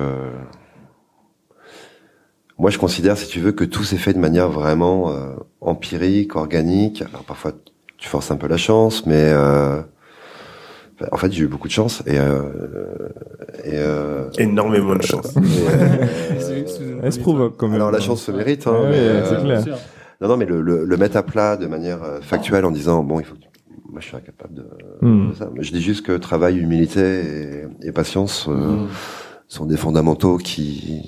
Moi, 2.58 2.70
je 2.70 2.78
considère, 2.78 3.16
si 3.18 3.28
tu 3.28 3.40
veux, 3.40 3.52
que 3.52 3.64
tout 3.64 3.84
s'est 3.84 3.98
fait 3.98 4.12
de 4.14 4.18
manière 4.18 4.48
vraiment 4.48 5.10
euh, 5.12 5.34
empirique, 5.60 6.36
organique. 6.36 7.02
Alors, 7.02 7.22
parfois, 7.22 7.52
tu 7.98 8.08
forces 8.08 8.30
un 8.30 8.36
peu 8.36 8.48
la 8.48 8.56
chance, 8.56 9.06
mais... 9.06 9.30
Euh... 9.32 9.80
En 11.12 11.18
fait, 11.18 11.30
j'ai 11.30 11.42
eu 11.44 11.46
beaucoup 11.46 11.68
de 11.68 11.72
chance 11.72 12.02
et... 12.06 12.18
Euh... 12.18 12.40
et 13.64 13.72
euh... 13.74 14.30
Énormément 14.38 14.94
de 14.96 15.02
chance. 15.02 15.34
Elle 17.02 17.12
se 17.12 17.20
quand 17.20 17.66
même. 17.68 17.74
Alors, 17.74 17.90
la 17.90 18.00
chance 18.00 18.22
se 18.22 18.32
mérite, 18.32 18.66
hein, 18.66 18.72
Ouais, 18.72 18.88
mais, 18.90 18.98
ouais, 18.98 19.22
c'est 19.24 19.34
euh, 19.34 19.60
clair. 19.62 19.78
Non, 20.20 20.28
non, 20.28 20.36
mais 20.36 20.46
le, 20.46 20.60
le, 20.62 20.84
le 20.84 20.96
mettre 20.96 21.16
à 21.16 21.22
plat 21.22 21.56
de 21.56 21.66
manière 21.66 22.02
euh, 22.02 22.20
factuelle 22.20 22.64
en 22.64 22.70
disant, 22.70 23.02
bon, 23.02 23.20
il 23.20 23.26
faut 23.26 23.34
que 23.34 23.40
tu- 23.40 23.46
Moi, 23.90 24.00
je 24.00 24.06
suis 24.08 24.16
incapable 24.16 24.54
de, 24.54 24.66
Hmm. 25.02 25.30
de 25.30 25.34
ça. 25.34 25.50
Je 25.58 25.70
dis 25.72 25.82
juste 25.82 26.04
que 26.06 26.12
travail, 26.16 26.58
humilité 26.58 27.20
et, 27.82 27.88
et 27.88 27.92
patience 27.92 28.46
euh, 28.48 28.52
Mm. 28.84 28.88
sont 29.48 29.66
des 29.66 29.76
fondamentaux 29.76 30.38
qui, 30.38 31.02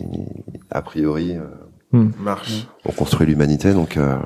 a 0.70 0.82
priori, 0.82 1.36
euh, 1.36 2.04
Marche. 2.20 2.66
ont 2.84 2.92
construit 2.92 3.26
l'humanité. 3.26 3.72
Donc, 3.72 3.96
euh, 3.96 4.16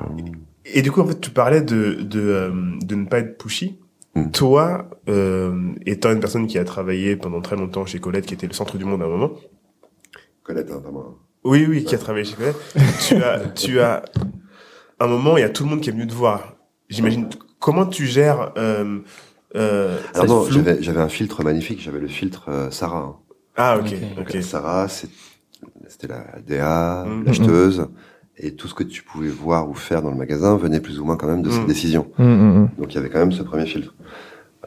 Et 0.65 0.81
du 0.81 0.91
coup, 0.91 1.01
en 1.01 1.07
fait, 1.07 1.19
tu 1.19 1.31
parlais 1.31 1.61
de 1.61 1.93
de, 2.03 2.19
euh, 2.21 2.51
de 2.85 2.95
ne 2.95 3.05
pas 3.05 3.19
être 3.19 3.37
pushy. 3.37 3.79
Mm. 4.15 4.29
Toi, 4.31 4.89
euh, 5.09 5.71
étant 5.85 6.11
une 6.11 6.19
personne 6.19 6.45
qui 6.45 6.57
a 6.59 6.63
travaillé 6.65 7.15
pendant 7.15 7.41
très 7.41 7.55
longtemps 7.55 7.85
chez 7.85 7.99
Colette, 7.99 8.25
qui 8.27 8.33
était 8.35 8.47
le 8.47 8.53
centre 8.53 8.77
du 8.77 8.85
monde 8.85 9.01
à 9.01 9.05
un 9.05 9.09
moment. 9.09 9.31
Colette, 10.43 10.69
hein, 10.71 10.81
pas 10.83 10.91
moi. 10.91 11.17
Oui, 11.43 11.65
oui, 11.67 11.83
qui 11.83 11.95
a 11.95 11.97
travaillé 11.97 12.25
chez 12.25 12.35
Colette. 12.35 12.55
tu 13.07 13.15
as, 13.15 13.39
tu 13.55 13.79
as, 13.79 14.03
un 14.99 15.07
moment, 15.07 15.37
il 15.37 15.41
y 15.41 15.43
a 15.43 15.49
tout 15.49 15.63
le 15.63 15.69
monde 15.69 15.81
qui 15.81 15.89
est 15.89 15.93
venu 15.93 16.07
te 16.07 16.13
voir. 16.13 16.55
J'imagine, 16.89 17.27
comment 17.59 17.85
tu 17.85 18.05
gères, 18.05 18.51
euh, 18.57 18.99
euh, 19.55 19.97
Alors 20.13 20.27
non, 20.27 20.45
j'avais, 20.49 20.81
j'avais 20.81 21.01
un 21.01 21.09
filtre 21.09 21.43
magnifique. 21.43 21.81
J'avais 21.81 21.99
le 21.99 22.07
filtre 22.07 22.49
euh, 22.49 22.71
Sarah. 22.71 22.97
hein. 22.99 23.15
Ah, 23.55 23.77
ok, 23.79 23.93
Ok. 24.19 24.41
Sarah, 24.41 24.87
c'est, 24.87 25.09
c'était 25.87 26.07
la 26.07 26.25
DA, 26.45 27.05
Mhm. 27.05 27.23
l'acheteuse. 27.25 27.87
Et 28.37 28.55
tout 28.55 28.67
ce 28.67 28.73
que 28.73 28.83
tu 28.83 29.03
pouvais 29.03 29.29
voir 29.29 29.69
ou 29.69 29.75
faire 29.75 30.01
dans 30.01 30.09
le 30.09 30.17
magasin 30.17 30.57
venait 30.57 30.79
plus 30.79 30.99
ou 30.99 31.05
moins 31.05 31.17
quand 31.17 31.27
même 31.27 31.43
de 31.43 31.49
Mhm. 31.49 31.55
cette 31.55 31.67
décision. 31.67 32.11
Hum, 32.17 32.25
hum, 32.25 32.55
hum. 32.57 32.69
Donc 32.79 32.91
il 32.93 32.95
y 32.95 32.97
avait 32.97 33.09
quand 33.09 33.19
même 33.19 33.31
ce 33.31 33.43
premier 33.43 33.65
filtre. 33.67 33.93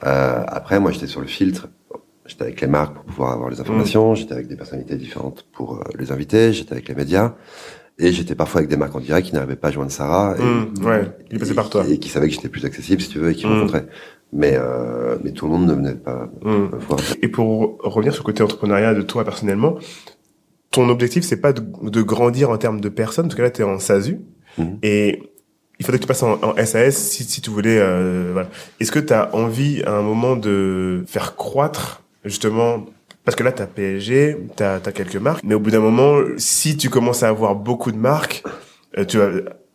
Euh, 0.04 0.44
après, 0.46 0.78
moi, 0.78 0.92
j'étais 0.92 1.06
sur 1.08 1.20
le 1.20 1.26
filtre. 1.26 1.68
J'étais 2.26 2.42
avec 2.42 2.60
les 2.60 2.66
marques 2.66 2.94
pour 2.94 3.04
pouvoir 3.04 3.32
avoir 3.32 3.50
les 3.50 3.60
informations. 3.60 4.14
J'étais 4.14 4.34
avec 4.34 4.46
des 4.48 4.56
personnalités 4.56 4.96
différentes 4.96 5.46
pour 5.52 5.76
euh, 5.76 5.80
les 5.98 6.10
inviter. 6.12 6.52
J'étais 6.52 6.72
avec 6.72 6.88
les 6.88 6.94
médias. 6.94 7.34
Et 7.98 8.12
j'étais 8.12 8.34
parfois 8.34 8.58
avec 8.58 8.68
des 8.70 8.76
marques 8.76 8.94
en 8.94 9.00
direct 9.00 9.26
qui 9.28 9.34
n'arrivaient 9.34 9.56
pas 9.56 9.68
à 9.68 9.70
joindre 9.72 9.90
Sarah. 9.90 10.36
Et, 10.38 10.42
Mm, 10.42 10.84
ouais, 10.84 11.10
il 11.30 11.38
passait 11.38 11.52
et- 11.52 11.54
par 11.54 11.70
toi. 11.70 11.84
Et 11.88 11.98
qui 11.98 12.08
savaient 12.10 12.28
que 12.28 12.34
j'étais 12.34 12.48
plus 12.50 12.64
accessible, 12.66 13.00
si 13.00 13.08
tu 13.08 13.18
veux, 13.18 13.30
et 13.30 13.34
qui 13.34 13.46
Mm. 13.46 13.50
me 13.50 13.54
rencontraient. 13.54 13.86
Mais, 14.32 14.54
euh, 14.56 15.16
mais 15.24 15.30
tout 15.32 15.46
le 15.46 15.52
monde 15.52 15.66
ne 15.66 15.72
venait 15.74 15.94
pas 15.94 16.28
Mm. 16.42 16.50
me 16.50 16.76
voir. 16.78 17.00
Et 17.22 17.28
pour 17.28 17.78
revenir 17.80 18.12
sur 18.12 18.22
le 18.22 18.26
côté 18.26 18.42
entrepreneuriat 18.42 18.92
de 18.92 19.02
toi 19.02 19.24
personnellement, 19.24 19.78
ton 20.70 20.88
objectif, 20.90 21.24
c'est 21.24 21.40
pas 21.40 21.52
de, 21.54 21.62
de 21.88 22.02
grandir 22.02 22.50
en 22.50 22.58
termes 22.58 22.80
de 22.82 22.88
personnes, 22.90 23.26
parce 23.26 23.34
que 23.36 23.42
là, 23.42 23.50
tu 23.50 23.62
es 23.62 23.64
en 23.64 23.78
SASU, 23.78 24.18
et 24.82 25.22
il 25.78 25.84
faudrait 25.86 25.98
que 25.98 26.02
tu 26.04 26.08
passes 26.08 26.22
en, 26.22 26.38
en 26.42 26.54
SAS 26.64 26.96
si, 26.96 27.24
si 27.24 27.40
tu 27.40 27.50
voulais... 27.50 27.78
Euh, 27.78 28.30
voilà. 28.32 28.48
Est-ce 28.80 28.92
que 28.92 28.98
tu 28.98 29.12
as 29.14 29.34
envie 29.34 29.82
à 29.84 29.92
un 29.92 30.02
moment 30.02 30.36
de 30.36 31.04
faire 31.06 31.36
croître, 31.36 32.02
justement, 32.24 32.84
parce 33.26 33.34
que 33.34 33.42
là, 33.42 33.50
tu 33.50 33.60
as 33.60 33.66
PSG, 33.66 34.36
tu 34.56 34.62
as, 34.62 34.80
quelques 34.80 35.16
marques, 35.16 35.42
mais 35.42 35.56
au 35.56 35.58
bout 35.58 35.72
d'un 35.72 35.80
moment, 35.80 36.20
si 36.36 36.76
tu 36.76 36.88
commences 36.88 37.24
à 37.24 37.28
avoir 37.28 37.56
beaucoup 37.56 37.90
de 37.90 37.96
marques, 37.96 38.44
euh, 38.96 39.04
tu 39.04 39.18
vas, 39.18 39.30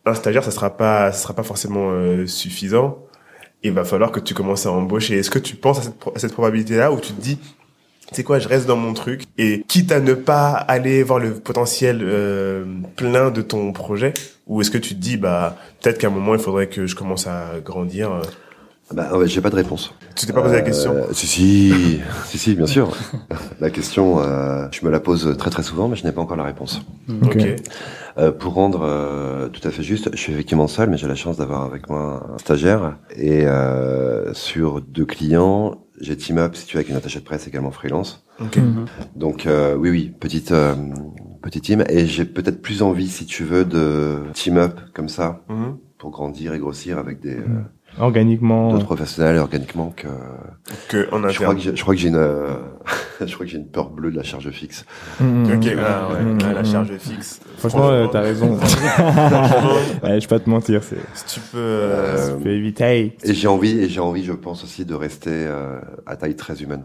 un 0.05 0.13
stagiaire, 0.13 0.41
ça 0.41 0.51
sera 0.51 0.77
pas, 0.77 1.11
ça 1.11 1.19
sera 1.23 1.33
pas 1.33 1.43
forcément 1.43 1.91
euh, 1.91 2.25
suffisant. 2.27 2.99
Il 3.61 3.73
va 3.73 3.83
falloir 3.83 4.13
que 4.13 4.21
tu 4.21 4.33
commences 4.33 4.65
à 4.65 4.71
embaucher. 4.71 5.17
Est-ce 5.17 5.29
que 5.29 5.37
tu 5.37 5.57
penses 5.57 5.79
à 5.79 5.91
cette, 6.15 6.31
probabilité-là 6.31 6.93
où 6.93 6.99
tu 7.01 7.11
te 7.11 7.21
dis, 7.21 7.39
c'est 8.13 8.23
quoi, 8.23 8.39
je 8.39 8.47
reste 8.47 8.67
dans 8.67 8.77
mon 8.77 8.93
truc 8.93 9.23
et 9.37 9.65
quitte 9.67 9.91
à 9.91 9.99
ne 9.99 10.13
pas 10.13 10.51
aller 10.51 11.03
voir 11.03 11.19
le 11.19 11.33
potentiel 11.33 11.99
euh, 12.03 12.63
plein 12.95 13.31
de 13.31 13.41
ton 13.41 13.73
projet, 13.73 14.13
ou 14.47 14.61
est-ce 14.61 14.71
que 14.71 14.77
tu 14.77 14.95
te 14.95 14.99
dis, 15.01 15.17
bah 15.17 15.57
peut-être 15.81 15.97
qu'à 15.97 16.07
un 16.07 16.11
moment 16.11 16.35
il 16.35 16.41
faudrait 16.41 16.67
que 16.67 16.87
je 16.87 16.95
commence 16.95 17.27
à 17.27 17.59
grandir. 17.63 18.21
Euh. 18.91 18.95
Bah, 18.95 19.17
ouais, 19.17 19.27
j'ai 19.27 19.41
pas 19.41 19.49
de 19.49 19.55
réponse. 19.55 19.93
Tu 20.15 20.25
t'es 20.25 20.33
pas 20.33 20.41
posé 20.41 20.55
la 20.55 20.61
Euh, 20.61 20.65
question 20.65 20.93
Si, 21.13 21.27
si, 21.27 21.99
si, 22.25 22.37
si, 22.37 22.55
bien 22.55 22.67
sûr. 22.67 22.91
la 23.59 23.69
question, 23.69 24.19
euh, 24.19 24.67
je 24.71 24.85
me 24.85 24.91
la 24.91 24.99
pose 24.99 25.35
très 25.37 25.49
très 25.49 25.63
souvent, 25.63 25.87
mais 25.87 25.95
je 25.95 26.03
n'ai 26.03 26.11
pas 26.11 26.21
encore 26.21 26.37
la 26.37 26.43
réponse. 26.43 26.81
Ok. 27.23 27.35
ok. 27.35 27.55
Euh, 28.17 28.31
pour 28.33 28.53
rendre 28.55 28.81
euh, 28.83 29.47
tout 29.47 29.65
à 29.65 29.71
fait 29.71 29.83
juste, 29.83 30.09
je 30.11 30.17
suis 30.17 30.33
effectivement 30.33 30.67
seul, 30.67 30.89
mais 30.89 30.97
j'ai 30.97 31.07
la 31.07 31.15
chance 31.15 31.37
d'avoir 31.37 31.63
avec 31.63 31.89
moi 31.89 32.29
un 32.33 32.37
stagiaire. 32.37 32.97
Et 33.15 33.45
euh, 33.45 34.33
sur 34.33 34.81
deux 34.81 35.05
clients, 35.05 35.85
j'ai 36.01 36.17
team 36.17 36.37
up, 36.37 36.55
si 36.55 36.65
tu 36.65 36.75
veux, 36.75 36.79
avec 36.79 36.89
une 36.89 36.97
attachée 36.97 37.19
de 37.19 37.23
presse 37.25 37.47
également 37.47 37.71
freelance. 37.71 38.25
Ok. 38.41 38.57
Mhm. 38.57 38.85
Donc 39.15 39.45
euh, 39.45 39.75
oui, 39.75 39.89
oui, 39.91 40.13
petite 40.19 40.51
euh, 40.51 40.75
petite 41.41 41.63
team. 41.63 41.83
Et 41.87 42.05
j'ai 42.05 42.25
peut-être 42.25 42.61
plus 42.61 42.81
envie, 42.81 43.07
si 43.07 43.25
tu 43.25 43.45
veux, 43.45 43.63
de 43.63 44.17
team 44.33 44.57
up 44.57 44.77
comme 44.93 45.07
ça 45.07 45.41
Mhm. 45.47 45.77
pour 45.97 46.09
grandir 46.09 46.53
et 46.53 46.59
grossir 46.59 46.97
avec 46.97 47.21
des 47.21 47.35
euh, 47.35 47.47
Mhm. 47.47 47.65
Organiquement. 47.99 48.71
d'autres 48.71 48.85
professionnels 48.85 49.37
organiquement 49.37 49.93
que. 49.95 50.07
Que 50.87 51.07
en 51.13 51.27
Je 51.29 51.39
crois 51.41 51.53
que 51.55 51.59
j'ai- 51.61 51.75
je 51.75 51.81
crois 51.81 51.93
que 51.93 51.99
j'ai 51.99 52.07
une 52.07 52.15
euh, 52.15 52.53
je 53.19 53.33
crois 53.33 53.45
que 53.45 53.51
j'ai 53.51 53.57
une 53.57 53.67
peur 53.67 53.89
bleue 53.89 54.11
de 54.11 54.17
la 54.17 54.23
charge 54.23 54.49
fixe. 54.51 54.85
Hum, 55.19 55.43
Ok, 55.45 55.67
ah, 55.77 56.07
ouais, 56.13 56.19
Hum, 56.21 56.37
ah, 56.43 56.53
la 56.53 56.63
charge 56.63 56.95
fixe. 56.97 57.41
Franchement, 57.57 57.89
euh, 57.89 58.07
t'as 58.07 58.21
raison. 58.21 58.55
Franchement, 58.57 59.73
Ouais, 60.03 60.19
je 60.19 60.27
vais 60.27 60.27
pas 60.27 60.39
te 60.39 60.49
mentir, 60.49 60.83
c'est, 60.83 60.97
si 61.13 61.25
tu 61.25 61.39
peux. 61.51 61.57
euh, 61.57 62.15
Euh, 62.31 62.37
tu 62.37 62.43
peux 62.43 62.49
éviter. 62.51 63.17
Et 63.23 63.33
j'ai 63.33 63.47
envie 63.47 63.77
et 63.79 63.89
j'ai 63.89 63.99
envie, 63.99 64.23
je 64.23 64.33
pense 64.33 64.63
aussi, 64.63 64.85
de 64.85 64.93
rester 64.95 65.29
euh, 65.31 65.79
à 66.05 66.15
taille 66.15 66.35
très 66.35 66.61
humaine. 66.63 66.83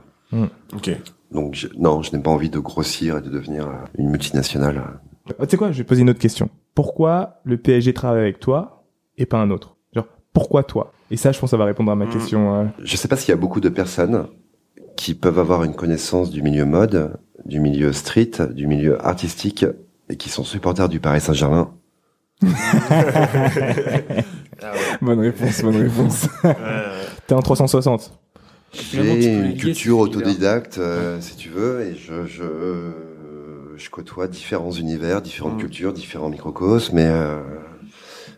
Ok. 0.74 0.90
Donc 1.30 1.54
je- 1.54 1.68
non, 1.78 2.02
je 2.02 2.14
n'ai 2.14 2.22
pas 2.22 2.30
envie 2.30 2.50
de 2.50 2.58
grossir 2.58 3.18
et 3.18 3.20
de 3.20 3.30
devenir 3.30 3.66
euh, 3.68 3.72
une 3.98 4.10
multinationale. 4.10 4.82
Oh, 5.38 5.44
tu 5.44 5.50
sais 5.52 5.56
quoi, 5.56 5.72
je 5.72 5.78
vais 5.78 5.84
poser 5.84 6.02
une 6.02 6.10
autre 6.10 6.18
question. 6.20 6.50
Pourquoi 6.74 7.40
le 7.44 7.56
PSG 7.56 7.94
travaille 7.94 8.20
avec 8.22 8.38
toi 8.40 8.84
et 9.18 9.24
pas 9.26 9.38
un 9.38 9.50
autre? 9.50 9.75
Pourquoi 10.36 10.62
toi? 10.64 10.92
Et 11.10 11.16
ça, 11.16 11.32
je 11.32 11.38
pense, 11.40 11.50
ça 11.52 11.56
va 11.56 11.64
répondre 11.64 11.90
à 11.90 11.94
ma 11.96 12.04
Mm. 12.04 12.10
question. 12.10 12.54
euh. 12.60 12.64
Je 12.84 12.94
sais 12.98 13.08
pas 13.08 13.16
s'il 13.16 13.30
y 13.30 13.32
a 13.32 13.36
beaucoup 13.36 13.60
de 13.62 13.70
personnes 13.70 14.26
qui 14.94 15.14
peuvent 15.14 15.38
avoir 15.38 15.64
une 15.64 15.74
connaissance 15.74 16.30
du 16.30 16.42
milieu 16.42 16.66
mode, 16.66 17.16
du 17.46 17.58
milieu 17.58 17.94
street, 17.94 18.32
du 18.52 18.66
milieu 18.66 19.02
artistique 19.02 19.64
et 20.10 20.16
qui 20.16 20.28
sont 20.28 20.44
supporters 20.44 20.90
du 20.90 21.00
Paris 21.00 21.22
Saint-Germain. 21.22 21.70
Ah. 22.44 22.46
Bonne 25.00 25.20
réponse, 25.20 25.62
bonne 25.62 25.76
réponse. 25.76 26.28
T'es 27.26 27.34
en 27.34 27.40
360. 27.40 28.12
Finalement, 28.72 29.14
tu 29.14 29.20
peux 29.20 29.24
J'ai 29.24 29.34
une 29.52 29.56
culture 29.56 29.98
autodidacte, 29.98 30.76
euh, 30.78 31.18
si 31.20 31.36
tu 31.36 31.48
veux, 31.48 31.80
et 31.80 31.94
je, 31.94 32.26
je, 32.26 32.42
je 33.76 33.90
côtoie 33.90 34.28
différents 34.28 34.70
univers, 34.72 35.22
différentes 35.22 35.54
Mm. 35.54 35.60
cultures, 35.60 35.92
différents 35.94 36.28
microcosmes, 36.28 36.96
mais 36.96 37.06
euh, 37.08 37.38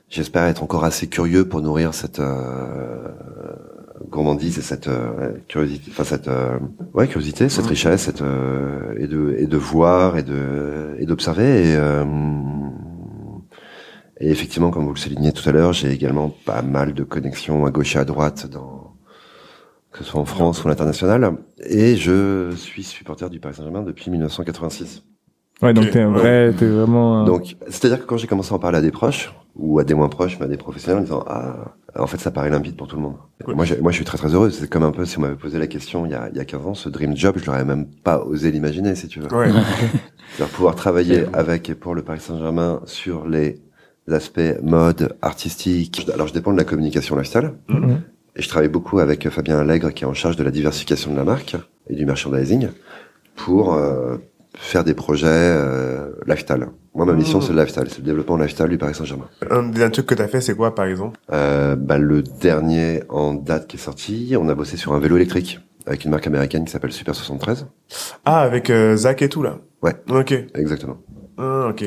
j'espère 0.08 0.44
être 0.44 0.62
encore 0.62 0.84
assez 0.84 1.06
curieux 1.08 1.48
pour 1.48 1.60
nourrir 1.60 1.94
cette 1.94 2.20
euh, 2.20 3.08
gourmandise 4.08 4.58
et 4.58 4.62
cette 4.62 4.88
euh, 4.88 5.32
curiosité, 5.48 5.90
enfin 5.90 6.04
cette 6.04 6.28
euh, 6.28 6.58
ouais 6.94 7.08
curiosité, 7.08 7.48
cette 7.48 7.66
richesse, 7.66 8.02
cette 8.02 8.22
euh, 8.22 8.94
et 8.98 9.06
de 9.06 9.36
et 9.38 9.46
de 9.46 9.56
voir 9.56 10.16
et 10.18 10.22
de 10.22 10.96
et 10.98 11.06
d'observer 11.06 11.72
et 11.72 11.76
euh, 11.76 12.04
et 14.20 14.30
effectivement, 14.30 14.70
comme 14.70 14.84
vous 14.84 14.94
le 14.94 14.98
soulignez 14.98 15.32
tout 15.32 15.48
à 15.48 15.52
l'heure, 15.52 15.72
j'ai 15.72 15.92
également 15.92 16.28
pas 16.44 16.62
mal 16.62 16.92
de 16.92 17.04
connexions 17.04 17.64
à 17.66 17.70
gauche 17.70 17.94
et 17.94 18.00
à 18.00 18.04
droite 18.04 18.48
dans 18.50 18.96
que 19.92 20.04
ce 20.04 20.10
soit 20.10 20.20
en 20.20 20.24
France 20.24 20.62
ou 20.64 20.68
à 20.68 20.70
l'international. 20.70 21.38
Et 21.64 21.96
je 21.96 22.50
suis 22.56 22.82
supporter 22.82 23.30
du 23.30 23.38
Paris 23.40 23.54
Saint-Germain 23.54 23.82
depuis 23.82 24.10
1986. 24.10 25.04
Ouais, 25.62 25.72
donc 25.74 25.90
t'es 25.90 26.00
un 26.00 26.12
ouais. 26.12 26.18
vrai, 26.20 26.52
t'es 26.56 26.66
vraiment. 26.66 27.20
un- 27.20 27.24
Donc, 27.24 27.56
c'est-à-dire 27.68 28.00
que 28.00 28.04
quand 28.06 28.16
j'ai 28.16 28.26
commencé 28.28 28.52
à 28.52 28.56
en 28.56 28.58
parler 28.60 28.78
à 28.78 28.80
des 28.80 28.90
proches, 28.92 29.32
ou 29.56 29.80
à 29.80 29.84
des 29.84 29.94
moins 29.94 30.08
proches, 30.08 30.36
mais 30.38 30.46
à 30.46 30.48
des 30.48 30.56
professionnels, 30.56 31.00
en 31.00 31.02
disant, 31.04 31.24
ah, 31.26 31.74
en 31.98 32.06
fait, 32.06 32.18
ça 32.18 32.30
paraît 32.30 32.48
limpide 32.50 32.76
pour 32.76 32.86
tout 32.86 32.94
le 32.94 33.02
monde. 33.02 33.16
Moi, 33.46 33.64
moi, 33.82 33.90
je 33.90 33.96
suis 33.96 34.04
très, 34.04 34.16
très 34.18 34.32
heureux. 34.32 34.50
C'est 34.50 34.70
comme 34.70 34.84
un 34.84 34.92
peu, 34.92 35.04
si 35.04 35.18
on 35.18 35.22
m'avait 35.22 35.34
posé 35.34 35.58
la 35.58 35.66
question 35.66 36.06
il 36.06 36.12
y 36.12 36.14
a, 36.14 36.28
il 36.30 36.36
y 36.36 36.40
a 36.40 36.44
15 36.44 36.64
ans, 36.66 36.74
ce 36.74 36.88
dream 36.88 37.16
job, 37.16 37.34
je 37.38 37.46
l'aurais 37.46 37.64
même 37.64 37.86
pas 38.04 38.20
osé 38.24 38.52
l'imaginer, 38.52 38.94
si 38.94 39.08
tu 39.08 39.18
veux. 39.18 39.26
Ouais. 39.34 39.48
C'est-à-dire 40.36 40.54
pouvoir 40.54 40.76
travailler 40.76 41.24
avec 41.32 41.68
et 41.70 41.74
pour 41.74 41.94
le 41.96 42.02
Paris 42.02 42.20
Saint-Germain 42.20 42.80
sur 42.84 43.26
les 43.26 43.60
aspects 44.08 44.40
mode, 44.62 45.16
artistique. 45.22 46.06
Alors, 46.14 46.28
je 46.28 46.34
dépends 46.34 46.52
de 46.52 46.58
la 46.58 46.64
communication 46.64 47.16
lifestyle. 47.16 47.50
Mhm. 47.68 48.00
Et 48.36 48.42
je 48.42 48.48
travaille 48.48 48.68
beaucoup 48.68 49.00
avec 49.00 49.28
Fabien 49.28 49.58
Allègre, 49.58 49.92
qui 49.92 50.04
est 50.04 50.06
en 50.06 50.14
charge 50.14 50.36
de 50.36 50.44
la 50.44 50.52
diversification 50.52 51.10
de 51.10 51.16
la 51.16 51.24
marque 51.24 51.56
et 51.90 51.96
du 51.96 52.06
merchandising. 52.06 52.68
pour 53.34 53.74
euh, 53.74 54.18
faire 54.56 54.84
des 54.84 54.94
projets 54.94 55.26
euh, 55.28 56.10
lifestyle. 56.26 56.66
Moi, 56.94 57.06
ma 57.06 57.12
mission, 57.12 57.38
Mmh. 57.38 57.42
c'est 57.42 57.52
le 57.52 57.58
lifestyle, 57.60 57.84
c'est 57.88 57.98
le 57.98 58.04
développement 58.04 58.36
lifestyle 58.36 58.66
du 58.66 58.78
Paris 58.78 58.94
Saint-Germain. 58.94 59.28
Un 59.50 59.68
des 59.68 59.90
trucs 59.90 60.06
que 60.06 60.14
t'as 60.14 60.26
fait, 60.28 60.40
c'est 60.40 60.54
quoi, 60.56 60.74
par 60.74 60.86
exemple? 60.86 61.18
Euh, 61.32 61.76
bah, 61.76 61.98
le 61.98 62.22
dernier 62.22 63.02
en 63.08 63.34
date 63.34 63.66
qui 63.68 63.76
est 63.76 63.80
sorti, 63.80 64.34
on 64.38 64.48
a 64.48 64.54
bossé 64.54 64.76
sur 64.76 64.92
un 64.94 64.98
vélo 64.98 65.16
électrique 65.16 65.60
avec 65.86 66.04
une 66.04 66.10
marque 66.10 66.26
américaine 66.26 66.64
qui 66.64 66.72
s'appelle 66.72 66.92
Super 66.92 67.14
73. 67.14 67.66
Ah, 68.24 68.40
avec 68.40 68.68
euh, 68.70 68.96
Zach 68.96 69.22
et 69.22 69.28
tout, 69.28 69.42
là? 69.42 69.58
Ouais. 69.82 69.94
Ok. 70.10 70.32
Exactement. 70.54 70.98
Ah, 71.38 71.68
ok. 71.70 71.84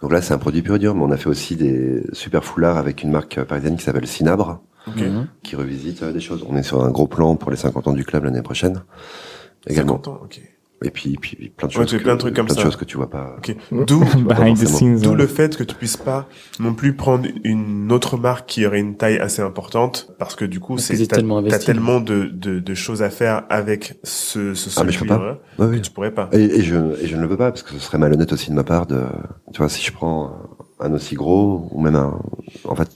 Donc 0.00 0.12
là, 0.12 0.22
c'est 0.22 0.32
un 0.34 0.38
produit 0.38 0.62
pur 0.62 0.76
et 0.76 0.78
dur, 0.78 0.94
mais 0.94 1.02
on 1.02 1.10
a 1.10 1.16
fait 1.16 1.28
aussi 1.28 1.54
des 1.56 2.02
super 2.12 2.44
foulards 2.44 2.76
avec 2.78 3.02
une 3.02 3.10
marque 3.10 3.42
parisienne 3.44 3.76
qui 3.76 3.84
s'appelle 3.84 4.06
Cinabre, 4.06 4.62
Ok. 4.88 4.96
Mhm. 5.00 5.26
qui 5.42 5.54
revisite 5.56 6.02
euh, 6.02 6.12
des 6.12 6.20
choses. 6.20 6.44
On 6.48 6.56
est 6.56 6.62
sur 6.62 6.82
un 6.84 6.90
gros 6.90 7.06
plan 7.06 7.36
pour 7.36 7.50
les 7.50 7.56
50 7.56 7.88
ans 7.88 7.92
du 7.92 8.04
club 8.04 8.24
l'année 8.24 8.42
prochaine. 8.42 8.82
Également. 9.66 9.94
50 9.94 10.08
ans, 10.08 10.20
ok. 10.24 10.40
Et 10.84 10.90
puis, 10.90 11.16
puis 11.20 11.52
plein 11.56 11.68
de 11.68 11.72
Ouais, 11.72 11.78
choses. 11.80 11.86
tu 11.86 11.92
fais 11.92 11.98
que, 11.98 12.04
plein 12.04 12.14
de 12.14 12.18
trucs 12.18 12.34
comme 12.36 12.46
plein 12.46 12.54
ça. 12.54 12.60
de 12.60 12.64
choses 12.66 12.76
que 12.76 12.84
tu 12.84 12.96
vois 12.96 13.10
pas. 13.10 13.36
Ok. 13.38 13.54
D'où, 13.70 13.84
d'où 14.16 15.10
ouais. 15.10 15.14
le 15.16 15.26
fait 15.26 15.56
que 15.56 15.62
tu 15.64 15.74
puisses 15.74 15.96
pas 15.96 16.28
non 16.60 16.74
plus 16.74 16.94
prendre 16.94 17.26
une 17.44 17.90
autre 17.92 18.16
marque 18.16 18.48
qui 18.48 18.66
aurait 18.66 18.80
une 18.80 18.96
taille 18.96 19.18
assez 19.18 19.42
importante, 19.42 20.12
parce 20.18 20.34
que 20.36 20.44
du 20.44 20.60
coup, 20.60 20.78
c'est, 20.78 20.96
t'as, 21.06 21.16
tellement 21.16 21.42
tellement 21.42 22.00
de, 22.00 22.24
de, 22.24 22.58
de 22.60 22.74
choses 22.74 23.02
à 23.02 23.10
faire 23.10 23.44
avec 23.50 23.98
ce, 24.02 24.54
ce 24.54 24.68
Ah, 24.70 24.72
seul 24.72 24.86
mais 24.86 24.92
je 24.92 24.98
peux 25.00 25.06
pas. 25.06 25.38
Ouais, 25.58 25.66
que 25.66 25.72
oui. 25.72 25.80
tu 25.82 25.90
pourrais 25.90 26.10
pas. 26.12 26.28
Et, 26.32 26.42
et 26.42 26.62
je, 26.62 26.76
et 27.02 27.06
je 27.06 27.16
ne 27.16 27.22
le 27.22 27.28
veux 27.28 27.36
pas 27.36 27.50
parce 27.50 27.62
que 27.62 27.70
ce 27.72 27.78
serait 27.78 27.98
malhonnête 27.98 28.32
aussi 28.32 28.50
de 28.50 28.54
ma 28.56 28.64
part 28.64 28.86
de, 28.86 29.02
tu 29.52 29.58
vois, 29.58 29.68
si 29.68 29.82
je 29.84 29.92
prends 29.92 30.32
un 30.80 30.92
aussi 30.92 31.14
gros 31.14 31.68
ou 31.70 31.80
même 31.80 31.94
un, 31.96 32.18
en 32.64 32.74
fait, 32.74 32.88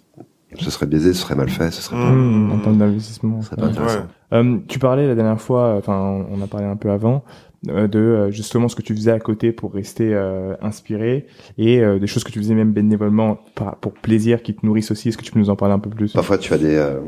ce 0.58 0.70
serait 0.70 0.86
biaisé, 0.86 1.12
ce 1.12 1.20
serait 1.20 1.34
mal 1.34 1.48
fait, 1.50 1.70
ce 1.70 1.82
serait 1.82 1.96
pas, 1.96 2.08
en 2.08 2.58
termes 2.60 2.78
d'investissement. 2.78 3.42
ce 3.42 3.48
serait 3.48 3.56
pas 3.56 3.64
Ouais. 3.64 3.68
intéressant. 3.72 3.98
Ouais. 3.98 4.04
Euh, 4.32 4.58
tu 4.66 4.78
parlais 4.80 5.06
la 5.06 5.14
dernière 5.14 5.40
fois, 5.40 5.74
enfin 5.78 6.24
on 6.30 6.40
a 6.42 6.46
parlé 6.48 6.66
un 6.66 6.74
peu 6.76 6.90
avant, 6.90 7.16
euh, 7.16 7.45
de 7.64 7.98
euh, 7.98 8.30
justement 8.30 8.68
ce 8.68 8.76
que 8.76 8.82
tu 8.82 8.94
faisais 8.94 9.10
à 9.10 9.18
côté 9.18 9.52
pour 9.52 9.72
rester 9.72 10.14
euh, 10.14 10.54
inspiré 10.60 11.26
et 11.58 11.80
euh, 11.80 11.98
des 11.98 12.06
choses 12.06 12.22
que 12.22 12.30
tu 12.30 12.38
faisais 12.38 12.54
même 12.54 12.72
bénévolement 12.72 13.38
pour 13.80 13.92
plaisir 13.92 14.42
qui 14.42 14.54
te 14.54 14.64
nourrissent 14.64 14.90
aussi. 14.90 15.08
Est-ce 15.08 15.18
que 15.18 15.24
tu 15.24 15.32
peux 15.32 15.38
nous 15.40 15.50
en 15.50 15.56
parler 15.56 15.74
un 15.74 15.78
peu 15.78 15.90
plus? 15.90 16.12
Parfois, 16.12 16.38
tu 16.38 16.52
as 16.52 16.58
des, 16.58 16.76
euh, 16.76 17.00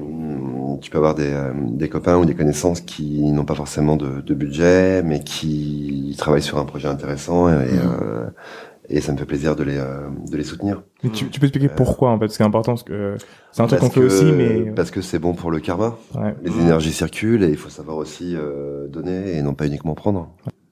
tu 0.80 0.90
peux 0.90 0.98
avoir 0.98 1.14
des, 1.14 1.30
euh, 1.30 1.52
des 1.54 1.88
copains 1.88 2.16
ou 2.16 2.24
des 2.24 2.34
connaissances 2.34 2.80
qui 2.80 3.20
n'ont 3.30 3.44
pas 3.44 3.54
forcément 3.54 3.96
de, 3.96 4.20
de 4.20 4.34
budget, 4.34 5.02
mais 5.02 5.20
qui 5.20 6.14
travaillent 6.18 6.42
sur 6.42 6.58
un 6.58 6.64
projet 6.64 6.88
intéressant 6.88 7.48
et, 7.48 7.52
euh, 7.52 8.26
et 8.90 9.00
ça 9.00 9.12
me 9.12 9.18
fait 9.18 9.24
plaisir 9.26 9.54
de 9.56 9.62
les, 9.64 9.76
euh, 9.76 10.08
de 10.30 10.36
les 10.36 10.44
soutenir. 10.44 10.82
Mais 11.02 11.10
tu, 11.10 11.28
tu 11.28 11.40
peux 11.40 11.46
expliquer 11.46 11.68
pourquoi 11.68 12.10
en 12.10 12.14
fait, 12.14 12.20
parce 12.26 12.32
que 12.32 12.36
c'est 12.38 12.44
important, 12.44 12.72
parce 12.72 12.82
que 12.84 12.92
euh, 12.92 13.16
c'est 13.52 13.62
un 13.62 13.66
truc 13.66 13.80
qu'on 13.80 13.90
fait 13.90 14.00
aussi, 14.04 14.24
mais 14.32 14.70
parce 14.74 14.90
que 14.90 15.00
c'est 15.00 15.18
bon 15.18 15.34
pour 15.34 15.50
le 15.50 15.60
karma. 15.60 15.96
ouais. 16.14 16.34
Les 16.42 16.52
énergies 16.60 16.92
circulent 16.92 17.44
et 17.44 17.50
il 17.50 17.56
faut 17.56 17.68
savoir 17.70 17.96
aussi 17.98 18.34
euh, 18.36 18.88
donner 18.88 19.36
et 19.36 19.42
non 19.42 19.54
pas 19.54 19.66
uniquement 19.66 19.94
prendre. 19.94 20.30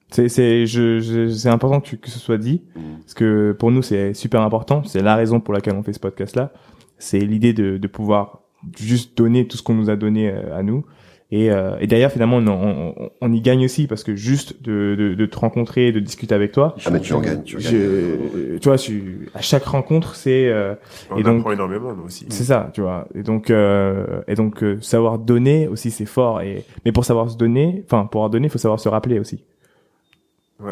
c'est 0.09 0.29
c'est 0.29 0.65
je, 0.65 0.99
je- 0.99 1.29
c'est 1.29 1.49
important 1.49 1.79
que, 1.81 1.87
tu- 1.87 1.97
que 1.97 2.09
ce 2.09 2.19
soit 2.19 2.37
dit. 2.37 2.63
Parce 3.01 3.13
que 3.13 3.55
pour 3.57 3.71
nous, 3.71 3.81
c'est 3.81 4.13
super 4.13 4.41
important. 4.41 4.83
C'est 4.83 5.01
la 5.01 5.15
raison 5.15 5.39
pour 5.39 5.53
laquelle 5.53 5.75
on 5.75 5.83
fait 5.83 5.93
ce 5.93 5.99
podcast-là. 5.99 6.51
C'est 6.97 7.19
l'idée 7.19 7.53
de, 7.53 7.77
de 7.77 7.87
pouvoir 7.87 8.41
juste 8.77 9.15
donner 9.17 9.47
tout 9.47 9.55
ce 9.57 9.61
qu'on 9.63 9.75
nous 9.75 9.89
a 9.89 9.95
donné 9.95 10.29
euh, 10.29 10.57
à 10.57 10.63
nous. 10.63 10.83
Et, 11.29 11.51
euh, 11.51 11.75
et 11.81 11.87
d'ailleurs, 11.87 12.11
finalement, 12.11 12.37
on, 12.37 12.93
on, 12.97 13.09
on 13.19 13.33
y 13.33 13.41
gagne 13.41 13.65
aussi 13.65 13.85
parce 13.87 14.05
que 14.05 14.15
juste 14.15 14.61
de, 14.63 14.95
de, 14.97 15.13
de 15.13 15.25
te 15.25 15.37
rencontrer, 15.37 15.91
de 15.91 15.99
discuter 15.99 16.33
avec 16.33 16.53
toi. 16.53 16.73
Ah 16.85 16.89
mais 16.89 17.01
tu 17.01 17.11
en 17.11 17.19
gagnes, 17.19 17.43
tu 17.43 17.57
en 17.57 17.59
gagnes. 17.59 18.59
Tu 18.61 18.69
vois, 18.69 18.77
je, 18.77 18.93
à 19.33 19.41
chaque 19.41 19.65
rencontre, 19.65 20.15
c'est 20.15 20.47
euh, 20.47 20.73
On 21.11 21.17
Et 21.17 21.23
donc- 21.23 21.39
apprend 21.39 21.51
énormément, 21.51 21.93
nous 21.93 22.05
aussi. 22.05 22.25
c'est 22.29 22.45
ça, 22.45 22.69
tu 22.73 22.79
vois. 22.79 23.09
Et 23.13 23.23
donc, 23.23 23.49
euh, 23.49 24.21
et 24.29 24.35
donc 24.35 24.63
euh, 24.63 24.79
savoir 24.79 25.19
donner 25.19 25.67
aussi, 25.67 25.91
c'est 25.91 26.05
fort. 26.05 26.39
Et 26.41 26.63
mais 26.85 26.93
pour 26.93 27.03
savoir 27.03 27.29
se 27.29 27.35
donner, 27.37 27.83
enfin 27.85 28.05
pour 28.05 28.21
avoir 28.21 28.29
donné, 28.29 28.47
il 28.47 28.49
faut 28.49 28.57
savoir 28.57 28.79
se 28.79 28.87
rappeler 28.87 29.19
aussi. 29.19 29.43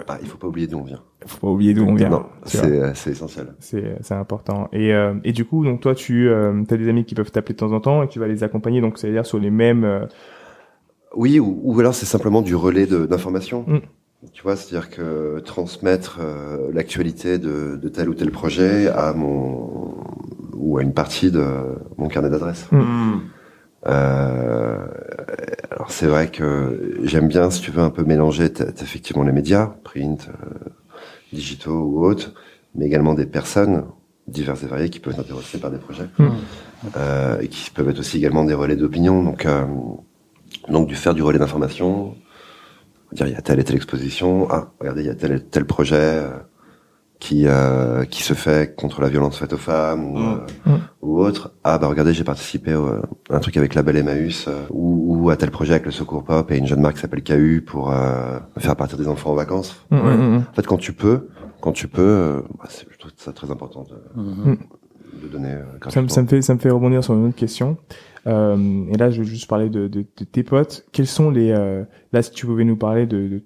Ah, 0.08 0.18
il 0.22 0.28
faut 0.28 0.38
pas 0.38 0.48
oublier 0.48 0.66
d'où 0.66 0.80
on 0.80 0.84
vient. 0.84 1.02
Faut 1.28 1.46
pas 1.48 1.54
oublier 1.54 1.74
d'où 1.76 1.84
on 1.86 1.94
vient. 1.94 2.10
Non, 2.10 2.24
tu 2.48 2.58
c'est 2.58 2.96
c'est 2.96 3.12
essentiel. 3.12 3.54
C'est 3.60 3.98
c'est 4.02 4.16
important. 4.16 4.68
Et 4.74 4.94
euh, 4.94 5.14
et 5.24 5.32
du 5.32 5.46
coup, 5.46 5.64
donc 5.64 5.80
toi, 5.82 5.94
tu 5.94 6.28
euh, 6.28 6.64
as 6.72 6.78
des 6.78 6.90
amis 6.90 7.06
qui 7.06 7.14
peuvent 7.14 7.30
t'appeler 7.32 7.54
de 7.54 7.60
temps 7.60 7.72
en 7.72 7.80
temps 7.80 8.02
et 8.02 8.08
tu 8.08 8.18
vas 8.20 8.28
les 8.28 8.44
accompagner. 8.44 8.82
Donc 8.82 8.98
c'est 8.98 9.10
à 9.10 9.12
dire 9.12 9.26
sur 9.28 9.38
les 9.38 9.52
mêmes. 9.52 9.84
euh, 9.84 10.06
Oui, 11.16 11.40
ou, 11.40 11.60
ou 11.64 11.80
alors 11.80 11.96
c'est 11.96 12.06
simplement 12.06 12.42
du 12.42 12.56
relais 12.56 12.86
de- 12.88 13.06
d'information. 13.06 13.64
Mm. 13.68 13.80
Tu 14.34 14.42
vois, 14.44 14.56
c'est-à-dire 14.56 14.90
que 14.90 15.40
transmettre 15.46 16.20
euh, 16.20 16.70
l'actualité 16.74 17.38
de, 17.38 17.78
de 17.82 17.90
tel 17.90 18.10
ou 18.10 18.14
tel 18.16 18.32
projet 18.32 18.88
à 18.88 19.14
mon 19.14 19.94
ou 20.54 20.78
à 20.80 20.82
une 20.82 20.94
partie 20.94 21.30
de 21.32 21.46
mon 21.98 22.08
carnet 22.08 22.30
d'adresses. 22.30 22.66
Hmm. 22.72 23.20
Euh, 23.88 24.78
alors 25.70 25.92
c'est 25.92 26.08
vrai 26.08 26.30
que 26.32 26.98
j'aime 27.04 27.28
bien, 27.28 27.52
si 27.52 27.62
tu 27.62 27.70
veux, 27.72 27.82
un 27.84 27.92
peu 27.92 28.04
mélanger 28.04 28.46
effectivement 28.82 29.22
les 29.24 29.32
médias, 29.32 29.76
print, 29.84 30.28
euh, 30.30 30.70
digitaux 31.32 31.84
ou 31.84 32.04
autres, 32.06 32.34
mais 32.74 32.86
également 32.86 33.14
des 33.14 33.28
personnes 33.28 33.84
diverses 34.28 34.64
et 34.64 34.68
variées 34.68 34.90
qui 34.90 35.00
peuvent 35.00 35.14
être 35.14 35.20
intéressées 35.20 35.60
par 35.60 35.70
des 35.70 35.78
projets 35.78 36.08
Mm. 36.18 36.28
euh, 36.98 37.40
et 37.42 37.48
qui 37.48 37.70
peuvent 37.70 37.90
être 37.90 38.00
aussi 38.00 38.18
également 38.18 38.44
des 38.44 38.56
relais 38.56 38.76
d'opinion. 38.76 39.22
Donc, 39.24 39.46
euh, 39.46 39.66
donc 40.70 40.88
du 40.88 40.96
faire 40.96 41.14
du 41.14 41.22
relais 41.24 41.40
d'information, 41.40 42.16
dire 43.12 43.28
il 43.28 43.34
y 43.34 43.36
a 43.36 43.42
telle 43.42 43.60
et 43.60 43.64
telle 43.64 43.76
exposition, 43.78 44.48
ah 44.50 44.72
regardez 44.80 45.02
il 45.02 45.08
y 45.08 45.10
a 45.10 45.16
tel 45.16 45.32
et 45.34 45.40
tel 45.40 45.66
projet 45.66 45.96
euh, 46.00 46.30
qui 47.20 47.48
euh, 47.48 48.04
qui 48.06 48.24
se 48.24 48.34
fait 48.34 48.76
contre 48.76 49.02
la 49.02 49.08
violence 49.10 49.38
faite 49.38 49.54
aux 49.54 49.58
femmes 49.58 50.04
ou, 50.12 50.18
Mm. 50.20 50.42
euh, 50.68 50.72
Mm. 50.72 50.80
ou 51.02 51.20
autre. 51.22 51.52
Ah 51.64 51.78
bah 51.78 51.88
regardez 51.88 52.14
j'ai 52.14 52.24
participé 52.26 52.76
au- 52.76 52.88
à 53.30 53.36
un 53.36 53.40
truc 53.40 53.56
avec 53.58 53.74
la 53.74 53.84
Belle 53.84 53.98
Emmaüs 53.98 54.46
euh, 54.48 54.66
ou, 54.70 55.24
ou 55.24 55.30
à 55.30 55.38
tel 55.38 55.50
projet 55.52 55.74
avec 55.74 55.86
le 55.86 55.92
Secours 55.92 56.24
Pop 56.24 56.52
et 56.52 56.58
une 56.58 56.68
jeune 56.68 56.82
marque 56.82 56.96
qui 56.96 57.02
s'appelle 57.02 57.24
KU 57.24 57.64
pour 57.66 57.92
euh, 57.92 58.40
faire 58.58 58.76
partir 58.76 58.98
des 58.98 59.08
enfants 59.08 59.32
en 59.32 59.36
vacances. 59.36 59.76
mm, 59.92 59.96
Ouais. 59.98 60.14
En 60.50 60.54
fait 60.54 60.68
quand 60.68 60.78
tu 60.78 60.92
peux, 60.94 61.30
quand 61.62 61.72
tu 61.72 61.88
peux, 61.88 62.02
euh, 62.02 62.42
bah, 62.60 62.66
c'est- 62.70 62.86
je 62.92 62.98
trouve 62.98 63.12
ça 63.18 63.32
très 63.32 63.50
important 63.50 63.84
de, 63.84 64.58
de 65.22 65.28
donner 65.28 65.54
euh, 65.54 65.62
Ça, 65.62 65.72
me- 65.74 65.80
gratuitement. 65.80 66.10
ça 66.16 66.22
me 66.22 66.28
fait 66.28 66.42
ça 66.42 66.54
me 66.54 66.60
fait 66.60 66.70
rebondir 66.70 67.04
sur 67.04 67.14
une 67.14 67.28
autre 67.28 67.36
question. 67.36 67.78
Euh, 68.28 68.86
et 68.92 68.98
là, 68.98 69.12
je 69.12 69.20
veux 69.22 69.28
juste 69.28 69.48
parler 69.48 69.70
de, 69.70 69.88
de, 69.88 70.06
de 70.18 70.24
tes 70.26 70.44
potes. 70.44 70.86
Quels 70.92 71.08
sont 71.08 71.30
les 71.30 71.52
euh, 71.52 71.84
là 72.12 72.22
si 72.24 72.32
tu 72.32 72.46
pouvais 72.46 72.64
nous 72.64 72.76
parler 72.76 73.06
de, 73.06 73.28
de 73.28 73.42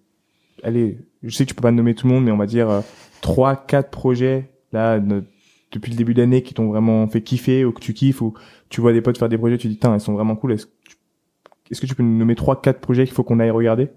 allez, 0.63 0.97
je 1.23 1.29
sais 1.35 1.43
que 1.43 1.49
tu 1.49 1.55
peux 1.55 1.61
pas 1.61 1.71
nommer 1.71 1.95
tout 1.95 2.07
le 2.07 2.13
monde, 2.13 2.23
mais 2.23 2.31
on 2.31 2.37
va 2.37 2.45
dire 2.45 2.69
euh, 2.69 2.81
trois, 3.21 3.55
quatre 3.55 3.89
projets 3.89 4.49
là 4.71 4.99
de- 4.99 5.23
depuis 5.71 5.91
le 5.91 5.97
début 5.97 6.13
de 6.13 6.21
l'année 6.21 6.41
qui 6.43 6.53
t'ont 6.53 6.67
vraiment 6.69 7.05
fait 7.07 7.21
kiffer 7.21 7.65
ou 7.65 7.71
que 7.71 7.79
tu 7.81 7.93
kiffes 7.93 8.21
ou 8.21 8.33
tu 8.69 8.81
vois 8.81 8.93
des 8.93 9.01
potes 9.01 9.17
faire 9.17 9.29
des 9.29 9.37
projets, 9.37 9.57
tu 9.57 9.67
dis 9.67 9.77
tiens 9.77 9.93
ils 9.95 9.99
sont 10.01 10.13
vraiment 10.13 10.35
cool. 10.35 10.53
Est-ce 10.53 10.65
que 10.65 10.71
tu, 10.85 10.95
est-ce 11.71 11.81
que 11.81 11.85
tu 11.85 11.93
peux 11.95 12.03
nous 12.03 12.17
nommer 12.17 12.35
trois, 12.35 12.61
quatre 12.61 12.79
projets 12.79 13.05
qu'il 13.05 13.13
faut 13.13 13.23
qu'on 13.23 13.39
aille 13.39 13.51
regarder 13.51 13.89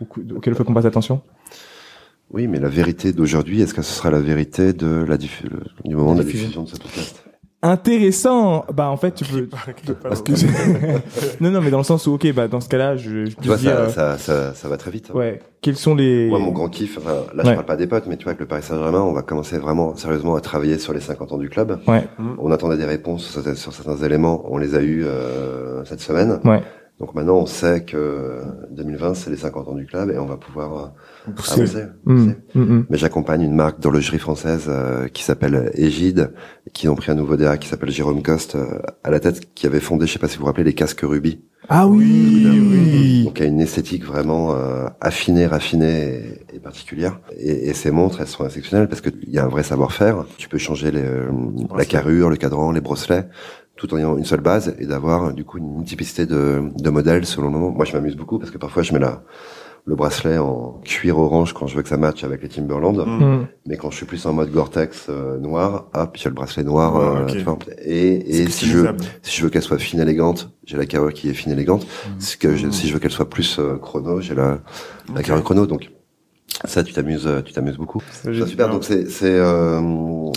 ou 0.00 0.06
que- 0.06 0.20
auxquels 0.34 0.54
il 0.54 0.56
faut 0.56 0.64
qu'on 0.64 0.74
fasse 0.74 0.86
attention? 0.86 1.20
Oui, 2.32 2.46
mais 2.46 2.60
la 2.60 2.68
vérité 2.68 3.12
d'aujourd'hui, 3.12 3.60
est-ce 3.60 3.74
que 3.74 3.82
ce 3.82 3.92
sera 3.92 4.10
la 4.10 4.20
vérité 4.20 4.72
de 4.72 5.04
la 5.06 5.16
du 5.18 5.28
moment 5.84 6.12
de 6.14 6.18
la 6.18 6.24
diffusion. 6.24 6.46
diffusion 6.46 6.62
de 6.62 6.68
ce 6.68 6.76
podcast? 6.76 7.24
Intéressant. 7.62 8.64
Bah 8.72 8.88
en 8.88 8.96
fait 8.96 9.12
tu 9.12 9.24
peux. 9.24 9.46
Parce 10.02 10.22
que 10.22 10.32
non 11.42 11.50
non 11.50 11.60
mais 11.60 11.70
dans 11.70 11.78
le 11.78 11.84
sens 11.84 12.06
où 12.06 12.14
ok 12.14 12.32
bah 12.32 12.48
dans 12.48 12.60
ce 12.60 12.68
cas-là 12.70 12.96
je, 12.96 13.26
je 13.26 13.36
peux 13.36 13.42
tu 13.42 13.48
vois, 13.48 13.56
dire 13.58 13.72
ça, 13.72 13.80
euh, 13.80 13.88
ça, 13.90 14.18
ça, 14.18 14.54
ça 14.54 14.68
va 14.68 14.76
très 14.78 14.90
vite. 14.90 15.10
hein. 15.12 15.18
ouais 15.18 15.40
quels 15.62 15.76
sont 15.76 15.94
les 15.94 16.26
Moi, 16.30 16.38
mon 16.38 16.52
grand 16.52 16.70
kiff, 16.70 16.96
enfin, 16.96 17.10
là, 17.34 17.42
Ouais. 17.44 17.50
je 17.50 17.54
parle 17.54 17.66
pas 17.66 17.76
des 17.76 17.86
potes, 17.86 18.06
mais 18.06 18.16
tu 18.16 18.24
vois, 18.24 18.30
avec 18.30 18.40
le 18.40 18.46
Paris 18.46 18.62
Saint-Germain, 18.62 19.02
on 19.02 19.12
va 19.12 19.20
commencer 19.20 19.58
vraiment 19.58 19.94
sérieusement 19.94 20.34
à 20.34 20.40
travailler 20.40 20.78
sur 20.78 20.94
les 20.94 21.00
50 21.00 21.32
ans 21.32 21.36
du 21.36 21.50
club. 21.50 21.78
ouais 21.86 22.08
On 22.38 22.50
attendait 22.50 22.78
des 22.78 22.86
réponses 22.86 23.24
sur 23.26 23.42
certains, 23.42 23.54
sur 23.56 23.74
certains 23.74 23.98
éléments, 23.98 24.42
on 24.48 24.56
les 24.56 24.74
a 24.74 24.80
eu 24.80 25.04
euh, 25.04 25.84
cette 25.84 26.00
semaine. 26.00 26.40
ouais 26.44 26.62
Donc 27.00 27.14
maintenant, 27.14 27.38
on 27.38 27.46
sait 27.46 27.82
que 27.84 28.42
2020, 28.72 29.14
c'est 29.14 29.30
les 29.30 29.36
50 29.38 29.68
ans 29.68 29.74
du 29.74 29.86
club 29.86 30.10
et 30.10 30.18
on 30.18 30.26
va 30.26 30.36
pouvoir 30.36 30.92
euh, 31.26 31.32
Pousser. 31.32 31.62
avancer. 31.62 31.84
Mm, 32.04 32.14
pousser. 32.26 32.36
mm, 32.54 32.60
mm. 32.60 32.86
Mais 32.90 32.98
j'accompagne 32.98 33.40
une 33.42 33.54
marque 33.54 33.80
d'horlogerie 33.80 34.18
française 34.18 34.66
euh, 34.68 35.08
qui 35.08 35.22
s'appelle 35.24 35.70
Égide, 35.74 36.32
qui 36.74 36.88
ont 36.88 36.94
pris 36.94 37.10
un 37.10 37.14
nouveau 37.14 37.36
DA 37.36 37.56
qui 37.56 37.68
s'appelle 37.68 37.90
Jérôme 37.90 38.22
Coste 38.22 38.54
euh, 38.56 38.80
à 39.02 39.10
la 39.10 39.18
tête, 39.18 39.54
qui 39.54 39.66
avait 39.66 39.80
fondé, 39.80 40.06
je 40.06 40.12
sais 40.12 40.18
pas 40.18 40.28
si 40.28 40.36
vous 40.36 40.40
vous 40.42 40.46
rappelez, 40.46 40.64
les 40.64 40.74
casques 40.74 41.00
Ruby. 41.02 41.42
Ah 41.68 41.86
oui, 41.86 42.46
Oui, 42.50 42.58
oui. 42.60 43.24
Donc 43.24 43.38
il 43.38 43.42
y 43.44 43.46
a 43.46 43.48
une 43.48 43.60
esthétique 43.60 44.04
vraiment 44.04 44.54
euh, 44.54 44.86
affinée, 45.00 45.46
raffinée 45.46 46.40
et, 46.52 46.56
et 46.56 46.58
particulière. 46.58 47.20
Et, 47.38 47.68
et 47.68 47.74
ces 47.74 47.90
montres, 47.92 48.20
elles 48.20 48.26
sont 48.26 48.44
exceptionnelles 48.44 48.88
parce 48.88 49.00
qu'il 49.00 49.28
y 49.28 49.38
a 49.38 49.44
un 49.44 49.48
vrai 49.48 49.62
savoir-faire. 49.62 50.24
Tu 50.36 50.48
peux 50.48 50.58
changer 50.58 50.90
les, 50.90 51.00
euh, 51.02 51.26
la 51.26 51.64
Bracelet. 51.68 51.86
carrure, 51.86 52.28
le 52.30 52.36
cadran, 52.36 52.72
les 52.72 52.80
bracelets, 52.80 53.26
tout 53.80 53.92
en 53.94 53.96
ayant 53.96 54.18
une 54.18 54.26
seule 54.26 54.40
base 54.42 54.74
et 54.78 54.84
d'avoir 54.84 55.32
du 55.32 55.44
coup 55.44 55.56
une 55.56 55.74
multiplicité 55.78 56.26
de, 56.26 56.62
de 56.78 56.90
modèles 56.90 57.24
selon 57.24 57.46
le 57.46 57.52
moment. 57.52 57.70
Moi, 57.70 57.86
je 57.86 57.94
m'amuse 57.94 58.14
beaucoup 58.14 58.38
parce 58.38 58.50
que 58.50 58.58
parfois 58.58 58.82
je 58.82 58.92
mets 58.92 58.98
la, 58.98 59.22
le 59.86 59.94
bracelet 59.96 60.36
en 60.36 60.78
cuir 60.84 61.18
orange 61.18 61.54
quand 61.54 61.66
je 61.66 61.76
veux 61.76 61.82
que 61.82 61.88
ça 61.88 61.96
matche 61.96 62.22
avec 62.22 62.42
les 62.42 62.50
Timberland. 62.50 62.98
Mm. 62.98 63.24
Mm. 63.24 63.46
Mais 63.66 63.78
quand 63.78 63.90
je 63.90 63.96
suis 63.96 64.04
plus 64.04 64.26
en 64.26 64.34
mode 64.34 64.52
Gore-Tex 64.52 65.06
euh, 65.08 65.38
noir, 65.38 65.86
hop, 65.94 66.10
j'ai 66.14 66.28
le 66.28 66.34
bracelet 66.34 66.62
noir. 66.62 66.94
Ouais, 66.94 67.20
euh, 67.22 67.26
tu 67.26 67.38
vois. 67.38 67.56
et 67.82 68.42
et 68.42 68.50
si 68.50 68.66
je 68.66 68.76
veux, 68.76 68.96
si 69.22 69.38
je 69.38 69.42
veux 69.44 69.48
qu'elle 69.48 69.62
soit 69.62 69.78
fine 69.78 70.00
élégante, 70.00 70.50
j'ai 70.66 70.76
la 70.76 70.84
carrure 70.84 71.14
qui 71.14 71.30
est 71.30 71.34
fine 71.34 71.52
élégante. 71.52 71.84
Mm. 71.84 72.10
Si, 72.18 72.36
que 72.36 72.54
je, 72.56 72.68
si 72.68 72.86
je 72.86 72.92
veux 72.92 72.98
qu'elle 73.00 73.10
soit 73.10 73.30
plus 73.30 73.58
euh, 73.58 73.78
chrono, 73.78 74.20
j'ai 74.20 74.34
la, 74.34 74.58
la 75.14 75.20
Ok. 75.20 75.22
carrure 75.22 75.42
chrono. 75.42 75.64
Donc 75.66 75.90
ça, 76.66 76.84
tu 76.84 76.92
t'amuses, 76.92 77.26
tu 77.46 77.54
t'amuses 77.54 77.78
beaucoup. 77.78 78.02
C'est 78.12 78.34
C'est 78.34 78.46
super. 78.46 78.68
Donc 78.68 78.84
c'est 78.84 79.08
c'est 79.08 79.38
euh, 79.38 79.80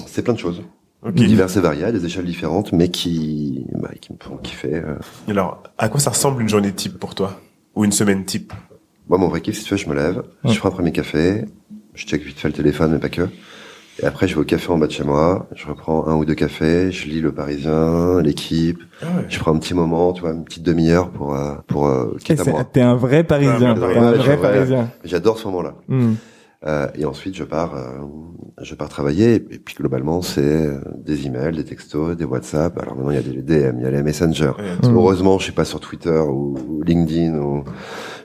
c'est 0.08 0.22
plein 0.22 0.34
de 0.34 0.40
choses, 0.40 0.62
Ok. 1.06 1.14
diverses 1.16 1.58
et 1.58 1.62
variées, 1.62 1.84
à 1.86 1.92
des 1.92 2.06
échelles 2.06 2.26
différentes, 2.26 2.72
mais 2.74 2.90
qui 2.90 3.66
bah, 3.74 3.90
qui 4.00 4.14
me 4.14 4.18
font 4.20 4.38
kiffer. 4.38 4.76
euh. 4.76 4.96
Alors, 5.28 5.62
à 5.78 5.90
quoi 5.90 6.00
ça 6.00 6.12
ressemble 6.12 6.42
une 6.42 6.50
journée 6.50 6.72
type 6.72 6.98
pour 7.00 7.14
toi? 7.16 7.40
Ou 7.76 7.86
une 7.86 7.92
semaine 7.92 8.24
type? 8.26 8.54
Moi, 9.10 9.18
mon 9.18 9.28
vrai 9.28 9.42
kiff, 9.42 9.58
si 9.58 9.66
tu 9.66 9.72
veux, 9.74 9.78
je 9.78 9.90
me 9.90 9.96
lève, 9.96 10.24
Ouais. 10.44 10.52
je 10.54 10.60
prends 10.60 10.70
un 10.70 10.72
premier 10.72 10.92
café, 10.94 11.46
je 11.94 12.06
check 12.06 12.24
vite 12.24 12.40
fait 12.40 12.48
le 12.48 12.54
téléphone, 12.54 12.92
mais 12.94 13.00
pas 13.00 13.10
que. 13.10 13.28
Et 14.02 14.06
après, 14.06 14.28
je 14.28 14.34
vais 14.34 14.42
au 14.42 14.44
café 14.46 14.72
en 14.72 14.78
bas 14.80 14.88
de 14.88 14.92
chez 14.92 15.04
moi, 15.04 15.48
je 15.56 15.68
reprends 15.68 16.08
un 16.08 16.16
ou 16.16 16.26
deux 16.26 16.34
cafés, 16.34 16.92
je 16.92 17.08
lis 17.08 17.22
le 17.22 17.32
Parisien, 17.32 18.22
l'équipe, 18.22 18.80
Ah 19.02 19.06
ouais. 19.18 19.26
je 19.30 19.38
prends 19.40 19.54
un 19.54 19.60
petit 19.60 19.76
moment, 19.76 20.14
tu 20.14 20.22
vois, 20.22 20.32
une 20.32 20.44
petite 20.46 20.64
demi-heure 20.64 21.10
pour, 21.12 21.36
euh, 21.36 21.56
pour, 21.68 21.86
euh, 21.88 22.16
moi. 22.48 22.64
T'es 22.64 22.82
un 22.82 22.96
vrai 22.96 23.24
Parisien. 23.24 23.78
Ouais, 23.78 23.98
un 23.98 24.12
vrai. 24.14 24.38
Parisien. 24.38 24.90
J'adore 25.04 25.38
ce 25.38 25.46
moment-là. 25.48 25.76
Hmm. 25.90 26.14
Euh, 26.66 26.88
et 26.96 27.06
ensuite, 27.06 27.36
je 27.36 27.44
pars, 27.44 27.76
euh, 27.76 28.00
je 28.62 28.74
pars 28.76 28.88
travailler. 28.88 29.36
Et 29.36 29.60
puis 29.60 29.76
globalement, 29.76 30.22
c'est 30.22 30.42
euh, 30.42 30.80
des 30.96 31.26
emails, 31.28 31.56
des 31.56 31.66
textos, 31.66 32.16
des 32.16 32.24
WhatsApp. 32.24 32.78
Alors 32.80 32.96
maintenant, 32.96 33.12
il 33.12 33.16
y 33.16 33.20
a 33.20 33.22
des 33.22 33.42
DM, 33.42 33.80
il 33.80 33.84
y 33.84 33.86
a 33.86 33.92
les 33.92 34.02
Messenger. 34.02 34.52
Ouais. 34.58 34.90
Mm. 34.90 34.96
Heureusement, 34.96 35.38
je 35.40 35.44
suis 35.44 35.52
pas 35.54 35.66
sur 35.66 35.80
Twitter 35.82 36.18
ou, 36.20 36.56
ou 36.70 36.82
LinkedIn 36.84 37.38
ou 37.38 37.66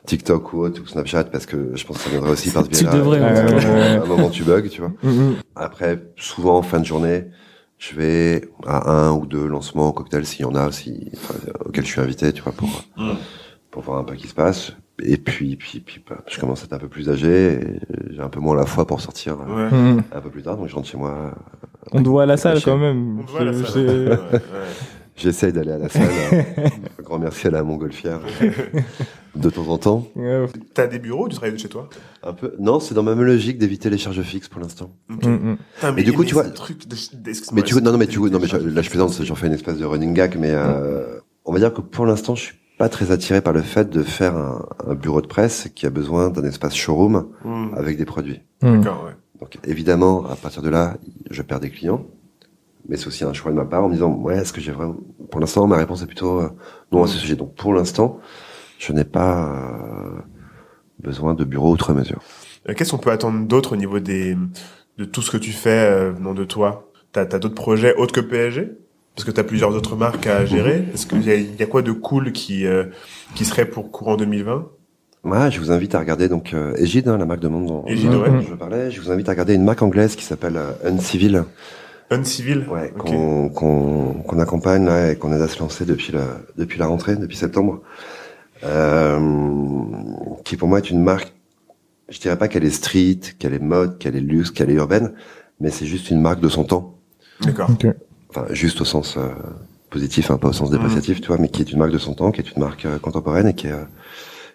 TikTok 0.06 0.52
ou 0.52 0.60
autre 0.60 0.80
ou 0.82 0.86
Snapchat 0.86 1.24
parce 1.24 1.46
que 1.46 1.72
je 1.74 1.84
pense 1.84 1.96
que 1.98 2.04
ça 2.04 2.10
viendrait 2.10 2.30
aussi 2.30 2.50
par 2.50 2.62
Tu 2.68 2.70
biais-là. 2.84 2.92
devrais, 2.96 3.20
ouais. 3.20 3.26
À 3.98 4.02
un 4.02 4.06
moment, 4.06 4.30
tu 4.30 4.44
bugs, 4.44 4.68
tu 4.70 4.80
vois. 4.82 4.92
Hmm, 5.02 5.08
hmm. 5.10 5.34
Après, 5.56 6.00
souvent 6.16 6.58
en 6.58 6.62
fin 6.62 6.78
de 6.78 6.86
journée, 6.86 7.24
je 7.78 7.94
vais 7.96 8.48
à 8.66 8.90
un 8.92 9.12
ou 9.12 9.26
deux 9.26 9.46
lancements 9.46 9.90
cocktails 9.92 10.26
s'il 10.26 10.42
y 10.42 10.44
en 10.44 10.54
a, 10.54 10.70
si, 10.70 11.10
enfin, 11.14 11.34
auxquels 11.64 11.84
je 11.84 11.90
suis 11.90 12.00
invité, 12.00 12.32
tu 12.32 12.42
vois, 12.42 12.52
pour 12.52 12.84
Mm. 12.96 13.12
pour 13.70 13.82
voir 13.82 13.98
un 13.98 14.04
peu 14.04 14.14
ce 14.16 14.20
qui 14.22 14.28
se 14.28 14.34
passe. 14.34 14.72
Et 15.02 15.16
puis, 15.16 15.54
puis, 15.56 15.80
puis, 15.80 16.02
bah, 16.08 16.18
je 16.26 16.38
commence 16.40 16.62
à 16.62 16.64
être 16.64 16.72
un 16.72 16.78
peu 16.78 16.88
plus 16.88 17.08
âgé. 17.08 17.52
et 17.54 17.80
J'ai 18.10 18.20
un 18.20 18.28
peu 18.28 18.40
moins 18.40 18.56
la 18.56 18.66
foi 18.66 18.86
pour 18.86 19.00
sortir 19.00 19.36
euh, 19.40 19.68
Ouais. 19.70 19.76
Hmm. 19.76 20.02
un 20.12 20.20
peu 20.20 20.30
plus 20.30 20.42
tard, 20.42 20.56
donc 20.56 20.68
je 20.68 20.74
rentre 20.74 20.88
chez 20.88 20.96
moi. 20.98 21.34
On 21.92 22.02
te 22.02 22.08
voit 22.08 22.24
à 22.24 22.26
la 22.26 22.36
salle 22.36 22.60
quand 22.62 22.76
même. 22.76 23.20
On 23.20 23.44
la 23.44 23.52
salle. 23.52 24.18
J'essaye 25.16 25.52
d'aller 25.52 25.72
à 25.72 25.78
la 25.78 25.88
salle. 25.88 26.02
un 26.98 27.02
grand 27.02 27.18
merci 27.18 27.48
à 27.48 27.50
la 27.50 27.62
montgolfière. 27.64 28.20
de 29.34 29.50
temps 29.50 29.68
en 29.68 29.78
temps. 29.78 30.08
Ouais. 30.16 30.46
T'as 30.74 30.86
des 30.86 30.98
bureaux 30.98 31.26
ou 31.26 31.28
tu 31.28 31.36
travailles 31.36 31.54
de 31.54 31.58
chez 31.60 31.68
toi? 31.68 31.88
Un 32.22 32.32
peu. 32.32 32.54
Non, 32.58 32.78
c'est 32.80 32.94
dans 32.94 33.02
ma 33.02 33.14
même 33.14 33.24
logique 33.24 33.58
d'éviter 33.58 33.90
les 33.90 33.98
charges 33.98 34.22
fixes 34.22 34.48
pour 34.48 34.60
l'instant. 34.60 34.90
Hmm. 35.08 35.16
Putain, 35.18 35.92
Mais 35.94 36.02
du 36.02 36.12
coup, 36.12 36.24
tu 36.24 36.34
vois- 36.34 36.44
Mais 37.52 37.62
tu 37.62 37.74
non, 37.82 37.92
non, 37.92 37.98
mais 37.98 38.06
tu 38.06 38.20
non, 38.20 38.38
mais 38.40 38.46
je- 38.46 38.56
là, 38.56 38.82
je 38.82 38.90
plaisante, 38.90 39.12
j'en 39.22 39.34
fais 39.34 39.46
une 39.48 39.52
espèce 39.54 39.78
de 39.78 39.84
running 39.84 40.14
gag, 40.14 40.36
mais 40.38 40.50
euh, 40.52 41.18
on 41.44 41.52
va 41.52 41.58
dire 41.58 41.72
que 41.72 41.80
pour 41.80 42.06
l'instant, 42.06 42.34
je 42.34 42.42
suis 42.42 42.54
pas 42.78 42.88
très 42.88 43.10
attiré 43.10 43.40
par 43.40 43.52
le 43.52 43.62
fait 43.62 43.90
de 43.90 44.02
faire 44.02 44.36
un, 44.36 44.64
un 44.86 44.94
bureau 44.94 45.20
de 45.20 45.26
presse 45.26 45.68
qui 45.74 45.84
a 45.86 45.90
besoin 45.90 46.30
d'un 46.30 46.44
espace 46.44 46.74
showroom 46.74 47.28
Hmm, 47.44 47.74
avec 47.76 47.98
des 47.98 48.04
produits. 48.04 48.40
Hmm. 48.62 48.80
D'accord, 48.80 49.04
ouais. 49.04 49.12
Donc 49.40 49.58
évidemment, 49.64 50.26
à 50.26 50.36
partir 50.36 50.62
de 50.62 50.68
là, 50.70 50.96
je 51.30 51.42
perds 51.42 51.60
des 51.60 51.70
clients, 51.70 52.06
mais 52.88 52.96
c'est 52.96 53.06
aussi 53.08 53.24
un 53.24 53.32
choix 53.32 53.50
de 53.52 53.56
ma 53.56 53.64
part 53.64 53.84
en 53.84 53.88
me 53.88 53.94
disant, 53.94 54.12
ouais, 54.12 54.36
est-ce 54.38 54.52
que 54.52 54.60
j'ai 54.60 54.72
vraiment... 54.72 54.96
Pour 55.30 55.40
l'instant, 55.40 55.66
ma 55.66 55.76
réponse 55.76 56.02
est 56.02 56.06
plutôt 56.06 56.40
euh, 56.40 56.48
non 56.90 57.02
à 57.02 57.06
ce 57.06 57.18
sujet. 57.18 57.36
Donc 57.36 57.54
pour 57.54 57.74
l'instant, 57.74 58.18
je 58.78 58.92
n'ai 58.92 59.04
pas 59.04 59.52
euh, 59.52 60.20
besoin 61.00 61.34
de 61.34 61.44
bureau 61.44 61.70
outre 61.72 61.92
mesure. 61.92 62.20
Euh, 62.68 62.74
Qu'est-ce 62.74 62.92
qu'on 62.92 62.98
peut 62.98 63.10
attendre 63.10 63.46
d'autre 63.46 63.72
au 63.74 63.76
niveau 63.76 63.98
des 64.00 64.36
de 64.96 65.04
tout 65.04 65.22
ce 65.22 65.30
que 65.30 65.36
tu 65.36 65.52
fais 65.52 65.90
euh, 65.90 66.12
venant 66.12 66.34
de 66.34 66.44
toi? 66.44 66.90
T'as 67.12 67.22
as, 67.22 67.38
d'autres 67.38 67.54
projets 67.54 67.94
autres 67.96 68.12
que 68.14 68.20
PSG 68.20 68.72
Parce 69.18 69.26
que 69.26 69.32
t'as 69.32 69.42
plusieurs 69.42 69.74
autres 69.74 69.96
marques 69.96 70.28
à 70.28 70.46
gérer? 70.46 70.84
Est-ce 70.94 71.04
qu'il 71.04 71.24
y 71.26 71.30
a, 71.32 71.34
y 71.34 71.60
a 71.60 71.66
quoi 71.66 71.82
de 71.82 71.90
cool 71.90 72.30
qui 72.30 72.64
euh, 72.68 72.84
qui 73.34 73.44
serait 73.44 73.64
pour 73.64 73.90
courant 73.90 74.16
2020 74.16 74.68
Ouais, 75.24 75.50
je 75.50 75.58
vous 75.58 75.72
invite 75.72 75.96
à 75.96 75.98
regarder 75.98 76.28
donc 76.28 76.54
euh, 76.54 76.72
Egide, 76.76 77.08
hein, 77.08 77.18
la 77.18 77.26
marque 77.26 77.40
de 77.40 77.48
monde 77.48 77.66
dont, 77.66 77.84
Egide, 77.88 78.12
dont 78.12 78.20
ouais. 78.22 78.46
je 78.48 78.54
parlais. 78.54 78.92
Je 78.92 79.00
vous 79.00 79.10
invite 79.10 79.28
à 79.28 79.32
regarder 79.32 79.54
une 79.54 79.64
marque 79.64 79.82
anglaise 79.82 80.14
qui 80.14 80.22
s'appelle 80.22 80.56
euh, 80.56 80.70
Uncivil. 80.84 81.42
Uncivil? 82.12 82.64
Ouais, 82.70 82.92
Ok. 82.96 83.06
qu'on 83.06 83.48
qu'on 83.48 84.12
qu'on 84.24 84.38
accompagne 84.38 84.84
là 84.86 85.10
et 85.10 85.16
qu'on 85.16 85.32
aide 85.34 85.42
à 85.42 85.48
se 85.48 85.58
lancer 85.58 85.84
depuis 85.84 86.12
la 86.12 86.22
depuis 86.56 86.78
la 86.78 86.86
rentrée, 86.86 87.16
depuis 87.16 87.36
septembre. 87.36 87.80
Euh, 88.62 89.18
qui 90.44 90.56
pour 90.56 90.68
moi 90.68 90.78
est 90.78 90.90
une 90.90 91.02
marque. 91.02 91.32
Je 92.08 92.20
dirais 92.20 92.38
pas 92.38 92.46
qu'elle 92.46 92.64
est 92.64 92.70
street, 92.70 93.18
qu'elle 93.40 93.52
est 93.54 93.58
mode, 93.58 93.98
qu'elle 93.98 94.14
est 94.14 94.20
luxe, 94.20 94.52
qu'elle 94.52 94.70
est 94.70 94.74
urbaine, 94.74 95.10
mais 95.58 95.70
c'est 95.70 95.86
juste 95.86 96.08
une 96.08 96.20
marque 96.20 96.38
de 96.40 96.48
son 96.48 96.62
temps. 96.62 96.94
D'accord. 97.40 97.68
Ok. 97.72 97.88
Enfin, 98.30 98.46
juste 98.50 98.80
au 98.80 98.84
sens 98.84 99.16
euh, 99.16 99.28
positif, 99.90 100.30
hein, 100.30 100.36
pas 100.38 100.48
au 100.48 100.52
sens 100.52 100.70
dépréciatif, 100.70 101.20
tu 101.20 101.28
vois, 101.28 101.38
mais 101.38 101.48
qui 101.48 101.62
est 101.62 101.72
une 101.72 101.78
marque 101.78 101.92
de 101.92 101.98
son 101.98 102.14
temps, 102.14 102.30
qui 102.30 102.40
est 102.40 102.50
une 102.54 102.60
marque 102.62 102.84
euh, 102.86 102.98
contemporaine 102.98 103.48
et 103.48 103.54
qui 103.54 103.66
est 103.68 103.72
euh, 103.72 103.84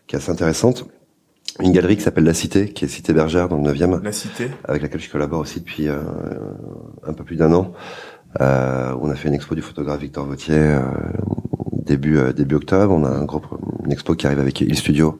qui 0.07 0.15
est 0.15 0.19
assez 0.19 0.32
intéressante. 0.32 0.86
Une 1.61 1.71
galerie 1.71 1.95
qui 1.97 2.01
s'appelle 2.03 2.24
La 2.24 2.34
Cité, 2.34 2.69
qui 2.69 2.86
est 2.86 2.88
Cité 2.88 3.13
Bergère 3.13 3.47
dans 3.47 3.57
le 3.57 3.71
9e 3.71 4.01
La 4.03 4.11
cité. 4.11 4.49
avec 4.63 4.82
laquelle 4.82 4.99
je 5.01 5.09
collabore 5.09 5.39
aussi 5.41 5.59
depuis 5.59 5.88
euh, 5.88 6.01
un 7.05 7.13
peu 7.13 7.24
plus 7.24 7.36
d'un 7.36 7.53
an. 7.53 7.74
Euh, 8.41 8.95
on 8.99 9.09
a 9.11 9.15
fait 9.15 9.28
une 9.28 9.36
expo 9.36 9.53
du 9.53 9.61
photographe 9.61 10.01
Victor 10.01 10.26
Vautier 10.26 10.55
euh, 10.57 10.82
début 11.71 12.19
début 12.36 12.55
octobre. 12.55 12.93
On 12.93 13.03
a 13.05 13.09
un 13.09 13.26
gros 13.26 13.41
une 13.86 13.91
expo 13.91 14.15
qui 14.15 14.26
arrive 14.26 14.39
avec 14.39 14.61
Il 14.61 14.76
Studio 14.76 15.19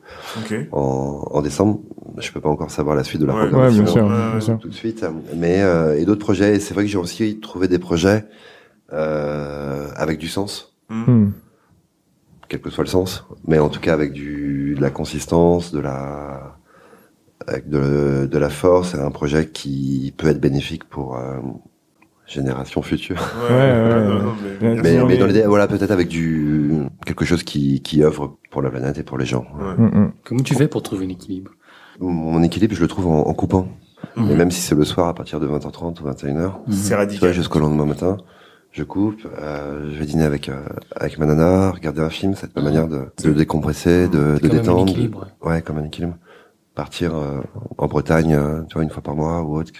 en, 0.72 1.28
en 1.30 1.42
décembre. 1.42 1.80
Je 2.18 2.30
peux 2.32 2.40
pas 2.40 2.48
encore 2.48 2.70
savoir 2.70 2.94
la 2.96 3.04
suite 3.04 3.20
de 3.20 3.26
la 3.26 3.34
Ouais. 3.34 3.40
Ouais, 3.42 3.48
programmation 3.48 3.82
bien 3.84 3.92
sûr, 3.92 4.08
bien 4.08 4.40
sûr. 4.40 4.58
tout 4.58 4.68
de 4.68 4.74
suite, 4.74 5.04
mais 5.36 5.62
euh, 5.62 5.98
et 5.98 6.04
d'autres 6.04 6.20
projets. 6.24 6.56
Et 6.56 6.60
c'est 6.60 6.74
vrai 6.74 6.84
que 6.84 6.90
j'ai 6.90 6.98
aussi 6.98 7.40
trouvé 7.40 7.66
des 7.68 7.78
projets 7.78 8.24
euh, 8.92 9.88
avec 9.96 10.18
du 10.18 10.28
sens, 10.28 10.70
Hmm. 10.90 11.02
Hmm. 11.10 11.32
quel 12.48 12.60
que 12.60 12.68
soit 12.70 12.84
le 12.84 12.90
sens, 12.90 13.24
mais 13.46 13.58
en 13.58 13.70
tout 13.70 13.80
cas 13.80 13.94
avec 13.94 14.12
du 14.12 14.74
de 14.76 14.82
la 14.82 14.90
consistance, 14.90 15.72
de 15.72 15.80
la 15.80 16.56
avec 17.46 17.68
de, 17.70 18.26
de 18.30 18.38
la 18.38 18.50
force, 18.50 18.94
un 18.94 19.10
projet 19.10 19.48
qui 19.48 20.12
peut 20.16 20.28
être 20.28 20.40
bénéfique 20.40 20.84
pour 20.84 21.16
euh, 21.16 21.38
génération 22.26 22.82
future. 22.82 23.16
Ouais, 23.50 23.54
Ouais, 23.56 24.68
ouais, 24.74 24.80
mais, 25.04 25.16
dans 25.18 25.26
l'idée, 25.26 25.42
voilà, 25.46 25.66
peut-être 25.66 25.90
avec 25.90 26.08
du 26.08 26.70
quelque 27.06 27.24
chose 27.24 27.42
qui 27.42 27.80
qui 27.82 28.02
œuvre 28.04 28.36
pour 28.50 28.60
la 28.62 28.70
planète 28.70 28.98
et 28.98 29.02
pour 29.02 29.16
les 29.18 29.26
gens. 29.26 29.46
Ouais. 29.58 29.84
Hmm. 29.86 30.12
Comment 30.24 30.42
tu 30.42 30.54
fais 30.54 30.68
pour 30.68 30.82
trouver 30.82 31.06
un 31.06 31.10
équilibre? 31.10 31.50
Mon 32.00 32.42
équilibre, 32.42 32.74
je 32.74 32.80
le 32.80 32.88
trouve 32.88 33.06
en, 33.06 33.20
en 33.26 33.34
coupant. 33.34 33.68
Mhm. 34.16 34.30
Et 34.30 34.34
même 34.34 34.50
si 34.50 34.60
c'est 34.60 34.74
le 34.74 34.84
soir 34.84 35.08
à 35.08 35.14
partir 35.14 35.40
de 35.40 35.46
20h30 35.48 36.00
ou 36.02 36.08
21h, 36.08 36.52
C'est 36.70 36.82
tu 36.82 36.88
vois, 36.88 36.96
radical. 36.98 37.32
jusqu'au 37.32 37.58
lendemain 37.58 37.86
matin, 37.86 38.18
je 38.72 38.82
coupe, 38.82 39.26
euh, 39.40 39.90
je 39.92 39.98
vais 39.98 40.04
dîner 40.06 40.24
avec 40.24 40.48
euh, 40.48 40.60
avec 40.96 41.18
ma 41.18 41.26
nana, 41.26 41.70
regarder 41.70 42.00
un 42.02 42.10
film, 42.10 42.34
c'est 42.36 42.54
ma 42.56 42.62
manière 42.62 42.88
de, 42.88 43.06
de 43.22 43.32
décompresser, 43.32 44.08
de, 44.08 44.36
C'est 44.40 44.48
de 44.48 44.52
détendre. 44.58 44.88
équilibre. 44.90 45.26
de- 45.42 45.48
ouais, 45.48 45.62
comme 45.62 45.78
un 45.78 45.84
équilibre. 45.84 46.16
Partir 46.74 47.14
euh, 47.14 47.40
en 47.78 47.86
Bretagne, 47.86 48.34
euh, 48.34 48.62
tu 48.68 48.74
vois, 48.74 48.82
une 48.82 48.90
fois 48.90 49.02
par 49.02 49.14
mois 49.14 49.42
ou 49.42 49.56
autre. 49.58 49.70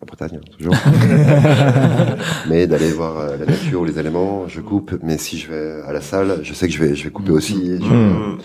En 0.00 0.06
Bretagne, 0.06 0.38
hein, 0.40 0.50
toujours. 0.56 0.74
mais 2.48 2.66
d'aller 2.66 2.90
voir 2.92 3.36
la 3.38 3.44
nature 3.46 3.80
ou 3.82 3.84
les 3.84 3.98
éléments, 3.98 4.46
je 4.48 4.60
coupe. 4.60 4.96
Mais 5.02 5.18
si 5.18 5.38
je 5.38 5.50
vais 5.50 5.82
à 5.86 5.92
la 5.92 6.00
salle, 6.00 6.40
je 6.42 6.54
sais 6.54 6.66
que 6.66 6.72
je 6.72 6.82
vais, 6.82 6.94
je 6.94 7.04
vais 7.04 7.10
couper 7.10 7.30
aussi. 7.32 7.78
Je-. 7.78 8.36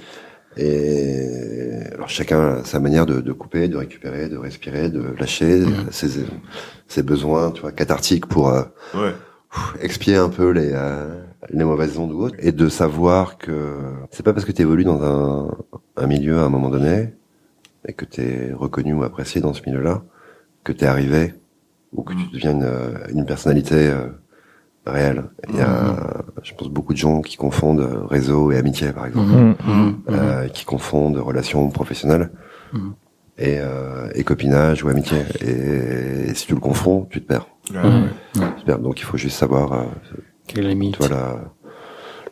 Et 0.57 1.29
alors 1.93 2.09
chacun 2.09 2.57
a 2.57 2.63
sa 2.63 2.79
manière 2.79 3.05
de, 3.05 3.21
de 3.21 3.31
couper, 3.33 3.67
de 3.67 3.77
récupérer, 3.77 4.29
de 4.29 4.37
respirer, 4.37 4.89
de 4.89 5.03
lâcher 5.19 5.63
ses, 5.91 6.25
ses 6.87 7.03
besoins, 7.03 7.51
tu 7.51 7.61
vois, 7.61 7.71
cathartiques 7.71 8.25
pour 8.27 8.49
euh, 8.49 8.63
Ouais. 8.93 9.13
expier 9.81 10.15
un 10.15 10.29
peu 10.29 10.49
les, 10.51 10.71
euh, 10.73 11.21
les 11.49 11.63
mauvaises 11.63 11.97
ondes 11.97 12.11
ou 12.11 12.21
autres, 12.23 12.35
et 12.39 12.51
de 12.51 12.69
savoir 12.69 13.37
que 13.37 13.75
c'est 14.11 14.23
pas 14.23 14.33
parce 14.33 14.45
que 14.45 14.51
tu 14.51 14.61
évolues 14.61 14.83
dans 14.83 15.01
un, 15.03 15.55
un 15.95 16.07
milieu 16.07 16.37
à 16.39 16.43
un 16.43 16.49
moment 16.49 16.69
donné 16.69 17.13
et 17.87 17.93
que 17.93 18.05
tu 18.05 18.21
es 18.21 18.51
reconnu 18.53 18.93
ou 18.93 19.03
apprécié 19.03 19.39
dans 19.41 19.53
ce 19.53 19.61
milieu-là 19.65 20.03
que 20.63 20.71
tu 20.73 20.83
es 20.83 20.87
arrivé 20.87 21.33
ou 21.93 22.03
que 22.03 22.13
tu 22.13 22.25
deviens 22.33 22.51
une, 22.51 22.69
une 23.19 23.25
personnalité 23.25 23.87
euh, 23.87 24.07
réelle. 24.87 25.23
Il 25.49 25.55
y 25.55 25.61
a, 25.61 26.23
je 26.43 26.53
pense, 26.53 26.69
beaucoup 26.69 26.93
de 26.93 26.97
gens 26.97 27.21
qui 27.21 27.37
confondent 27.37 27.87
réseau 28.09 28.51
et 28.51 28.57
amitié, 28.57 28.91
par 28.93 29.05
exemple 29.05 29.29
Hmm. 29.31 29.53
Mhm. 29.67 29.95
euh, 30.09 30.47
qui 30.49 30.65
confondent 30.65 31.17
relations 31.17 31.69
professionnelles 31.69 32.31
Mhm. 32.73 32.93
et, 33.37 33.57
euh, 33.59 34.09
et 34.15 34.23
copinage 34.23 34.83
ou 34.83 34.89
amitié. 34.89 35.17
Et, 35.41 36.33
si 36.33 36.47
tu 36.47 36.53
le 36.53 36.59
confonds, 36.59 37.07
tu 37.09 37.21
te 37.21 37.27
perds. 37.27 37.47
Ouais, 37.71 37.77
Mhm. 37.83 38.03
ouais. 38.03 38.47
Tu 38.57 38.61
te 38.61 38.65
perds. 38.65 38.79
Donc 38.79 38.99
il 38.99 39.03
faut 39.03 39.17
juste 39.17 39.37
savoir, 39.37 39.73
euh, 39.73 39.83
Quelle 40.47 40.67
limite 40.67 40.97
tu 40.97 41.05
vois, 41.07 41.09
la, 41.09 41.35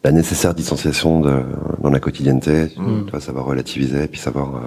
la 0.03 0.11
nécessaire 0.11 0.53
distanciation 0.53 1.19
de, 1.21 1.41
dans 1.81 1.89
la 1.89 1.99
quotidienneté, 1.99 2.71
Mhm. 2.77 3.05
tu 3.05 3.11
vois, 3.11 3.19
savoir 3.19 3.45
relativiser, 3.45 4.03
et 4.03 4.07
puis 4.07 4.19
savoir 4.19 4.55
euh, 4.55 4.59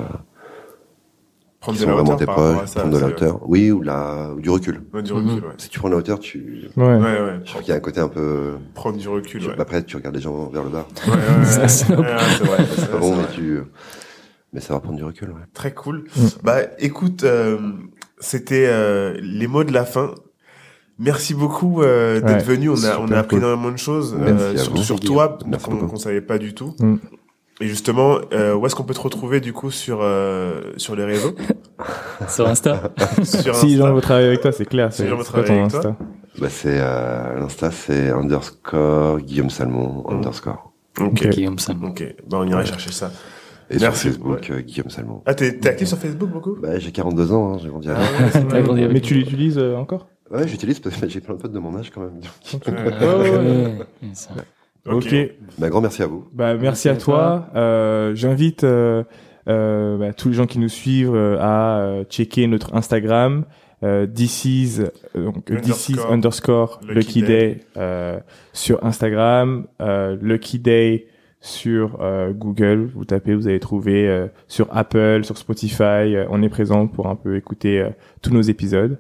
Prendre 1.61 1.77
qui 1.77 1.85
de 1.85 1.91
sont 1.91 1.97
la 1.97 2.03
vraiment 2.03 2.15
hauteur 2.15 2.19
tes 2.19 2.27
par 2.27 2.35
rapport 2.37 2.51
à 2.51 2.55
proches, 2.59 2.69
ça. 2.71 2.81
prendre 2.81 2.95
de 2.95 3.01
la 3.01 3.07
c'est- 3.09 3.13
hauteur. 3.15 3.41
Oui, 3.49 3.71
ou, 3.73 3.83
la, 3.83 4.31
ou 4.37 4.41
du 4.41 4.49
recul. 4.51 4.81
Ouais, 4.95 5.03
du 5.03 5.13
recul, 5.13 5.31
ouais. 5.45 5.55
Si 5.59 5.69
tu 5.69 5.79
prends 5.81 5.89
de 5.89 5.95
la 5.95 5.99
hauteur, 5.99 6.21
tu... 6.21 6.69
Ouais. 6.77 6.85
Ouais, 6.85 6.97
ouais. 7.01 7.41
Je 7.45 7.51
trouve 7.51 7.63
qu'il 7.63 7.71
y 7.71 7.73
a 7.73 7.77
un 7.77 7.81
côté 7.81 8.01
un 8.01 8.09
peu... 8.09 8.53
Prendre 8.75 8.97
du 8.97 9.09
recul, 9.09 9.45
ouais. 9.45 9.55
Après, 9.59 9.83
tu 9.83 9.97
regardes 9.97 10.15
les 10.15 10.21
gens 10.21 10.49
vers 10.51 10.63
le 10.63 10.71
bas. 10.71 10.87
Ouais, 11.09 11.13
ouais, 11.15 11.19
ouais. 11.39 11.45
Ça, 11.45 11.67
c'est- 11.69 11.91
Ouais, 11.93 11.99
ouais, 11.99 12.17
c'est 12.39 12.45
vrai. 12.45 12.57
C'est 12.75 12.81
c'est 12.83 12.91
pas 12.93 12.99
bon, 12.99 13.17
mais 13.17 13.27
tu... 13.35 13.59
Mais 14.53 14.61
ça 14.61 14.75
va 14.75 14.81
prendre 14.81 14.97
du 14.97 15.05
recul, 15.05 15.29
ouais. 15.31 15.43
Très 15.53 15.75
cool. 15.75 16.05
Mm. 16.17 16.27
Bah, 16.45 16.59
écoute, 16.79 17.25
euh, 17.25 17.59
c'était 18.21 18.67
euh, 18.69 19.19
les 19.21 19.47
mots 19.49 19.65
de 19.65 19.73
la 19.73 19.85
fin. 19.85 20.15
Merci 21.01 21.35
beaucoup 21.35 21.83
euh, 21.83 22.21
d'être 22.21 22.47
Ouais, 22.49 22.55
venu. 22.57 22.71
On 22.71 22.73
a, 22.85 22.99
on 22.99 23.03
super 23.03 23.17
a 23.17 23.21
appris 23.21 23.37
cool. 23.37 23.39
énormément 23.45 23.71
de 23.73 23.77
choses, 23.79 24.17
Merci 24.19 24.43
euh, 24.45 24.55
à 24.55 24.57
surtout 24.57 24.77
vous. 24.79 24.83
sur 24.85 25.01
toi, 25.01 25.39
Merci 25.47 25.65
qu'on 25.67 25.73
beaucoup. 25.75 25.87
qu'on 25.89 25.97
savait 25.97 26.21
pas 26.23 26.39
du 26.39 26.55
tout. 26.55 26.75
Mm. 26.81 26.95
Et 27.61 27.67
justement, 27.67 28.19
euh, 28.33 28.55
où 28.55 28.65
est-ce 28.67 28.75
qu'on 28.75 28.85
peut 28.85 28.95
te 28.95 29.01
retrouver 29.01 29.41
du 29.41 29.53
coup 29.53 29.71
sur 29.71 29.99
euh, 30.03 30.73
sur 30.77 30.95
les 30.95 31.05
réseaux 31.05 31.35
Sur 32.29 32.47
Insta 32.47 32.93
Sur 33.25 33.55
Si 33.57 33.67
les 33.67 33.77
gens 33.77 33.85
Insta 33.85 33.93
veulent 33.93 34.03
travailler 34.03 34.27
avec 34.29 34.41
toi, 34.41 34.53
c'est 34.53 34.65
clair. 34.65 34.93
Si 34.93 34.99
C'est 34.99 35.03
les 35.05 35.11
gens 35.11 35.17
veulent 35.17 35.25
travailler 35.25 35.61
avec 35.61 35.75
Insta 35.75 35.97
Bah 36.41 36.49
c'est 36.49 36.79
euh, 36.81 37.41
l'insta 37.41 37.71
c'est 37.71 38.11
underscore 38.11 39.21
Guillaume 39.21 39.51
Salmon 39.51 40.05
underscore. 40.09 40.73
Ok. 41.01 41.29
Guillaume 41.29 41.59
Sam. 41.59 41.85
Ok. 41.85 42.05
Bah, 42.29 42.39
on 42.41 42.47
ira 42.47 42.65
chercher 42.65 42.93
ça. 42.93 43.11
Et 43.71 43.79
Merci. 43.79 44.01
sur 44.01 44.11
Facebook, 44.13 44.51
euh, 44.51 44.61
Guillaume 44.61 44.91
Salmon. 44.91 45.23
Ah, 45.27 45.35
t'es, 45.35 45.59
t'es 45.59 45.69
actif 45.69 45.89
sur 45.89 45.99
Facebook 45.99 46.31
beaucoup? 46.31 46.57
Bah, 46.61 46.79
j'ai 46.79 46.91
42 46.91 47.33
ans, 47.33 47.53
hein, 47.55 47.59
j'ai 47.63 47.69
grandi 47.69 47.91
à 47.91 47.97
Ah 47.99 48.61
grandi 48.63 48.83
avec 48.83 48.93
Mais 48.95 49.01
tu 49.01 49.15
l'utilises 49.15 49.59
euh, 49.59 49.77
encore? 49.77 50.09
Ouais, 50.31 50.49
j'utilise 50.49 50.81
parce 50.81 50.97
que 50.97 51.09
j'ai 51.09 51.21
plein 51.21 51.35
de 51.35 51.41
potes 51.41 51.53
de 51.53 51.59
mon 51.59 51.77
âge 51.77 51.91
quand 51.91 52.01
même. 52.01 52.21
Ouais. 52.67 53.07
Ouais, 53.07 53.31
ouais, 53.31 53.31
ouais. 53.31 53.87
Ok. 54.91 55.15
Bah, 55.59 55.69
grand 55.69 55.81
merci 55.81 56.03
à 56.03 56.07
vous. 56.07 56.27
Bah, 56.33 56.55
merci 56.55 56.89
à 56.89 56.97
toi. 56.97 57.49
Euh, 57.55 58.15
J'invite 58.15 58.65
euh, 58.65 59.05
euh, 59.49 59.97
bah, 59.99 60.13
tous 60.13 60.29
les 60.29 60.35
gens 60.35 60.47
qui 60.47 60.59
nous 60.59 60.69
suivent 60.69 61.15
euh, 61.15 61.39
à 61.41 61.81
euh, 61.81 62.05
checker 62.05 62.47
notre 62.47 62.75
Instagram. 62.75 63.45
Euh, 63.85 64.07
this 64.07 64.45
is, 64.45 64.81
donc, 65.15 65.45
this 65.45 65.89
is 65.89 65.97
Underscore 66.09 66.81
Lucky 66.83 66.95
Lucky 66.95 67.23
Day. 67.23 67.27
Day 67.27 67.61
euh, 67.77 68.19
sur 68.53 68.85
Instagram, 68.85 69.67
euh, 69.81 70.17
Lucky 70.21 70.59
Day 70.59 71.07
sur 71.41 72.01
Google. 72.33 72.91
Vous 72.95 73.05
tapez, 73.05 73.37
vous 73.37 73.47
allez 73.47 73.61
trouver 73.61 74.09
euh, 74.09 74.27
sur 74.49 74.67
Apple, 74.77 75.21
sur 75.23 75.39
Spotify. 75.39 76.17
on 76.29 76.43
est 76.43 76.49
présent 76.49 76.89
pour 76.89 77.07
un 77.07 77.15
peu 77.15 77.37
écouter 77.37 77.89
tous 78.23 78.35
nos 78.35 78.43
épisodes. 78.43 78.99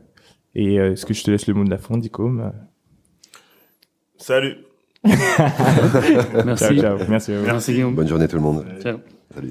Et 0.55 0.78
euh, 0.80 0.93
est-ce 0.93 1.07
que 1.07 1.14
je 1.14 1.22
te 1.22 1.30
laisse 1.30 1.47
le 1.47 1.55
mot 1.55 1.64
de 1.64 1.70
la 1.70 1.78
fin, 1.78 1.97
Dicom 1.99 2.53
Salut. 4.16 4.57
Merci. 6.45 6.65
Ciao, 6.65 6.99
ciao. 6.99 6.99
Merci. 7.09 7.33
à 7.33 7.39
vous. 7.39 7.47
Merci 7.47 7.73
Guillaume. 7.73 7.95
Bonne 7.95 8.09
journée 8.09 8.29
tout 8.29 8.37
le 8.37 8.43
monde. 8.43 8.65
Ciao. 8.83 8.99
Salut. 9.35 9.51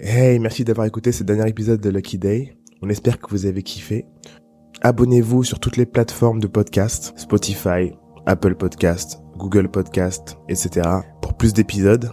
Hey, 0.00 0.38
merci 0.38 0.64
d'avoir 0.64 0.86
écouté 0.86 1.12
ce 1.12 1.22
dernier 1.22 1.48
épisode 1.48 1.80
de 1.80 1.90
Lucky 1.90 2.18
Day. 2.18 2.56
On 2.82 2.88
espère 2.88 3.18
que 3.18 3.30
vous 3.30 3.46
avez 3.46 3.62
kiffé. 3.62 4.06
Abonnez-vous 4.80 5.42
sur 5.42 5.58
toutes 5.58 5.76
les 5.76 5.86
plateformes 5.86 6.40
de 6.40 6.46
podcast, 6.46 7.12
Spotify, 7.16 7.92
Apple 8.28 8.54
Podcast, 8.54 9.22
Google 9.38 9.68
Podcast, 9.68 10.38
etc. 10.48 10.86
pour 11.22 11.34
plus 11.34 11.54
d'épisodes. 11.54 12.10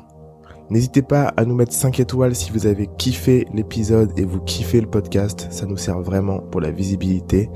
N'hésitez 0.69 1.01
pas 1.01 1.33
à 1.37 1.45
nous 1.45 1.53
mettre 1.53 1.73
5 1.73 1.99
étoiles 1.99 2.35
si 2.35 2.51
vous 2.51 2.65
avez 2.65 2.87
kiffé 2.97 3.45
l'épisode 3.53 4.17
et 4.17 4.23
vous 4.23 4.39
kiffez 4.39 4.81
le 4.81 4.87
podcast. 4.87 5.47
Ça 5.51 5.65
nous 5.65 5.77
sert 5.77 5.99
vraiment 5.99 6.39
pour 6.39 6.61
la 6.61 6.71
visibilité. 6.71 7.49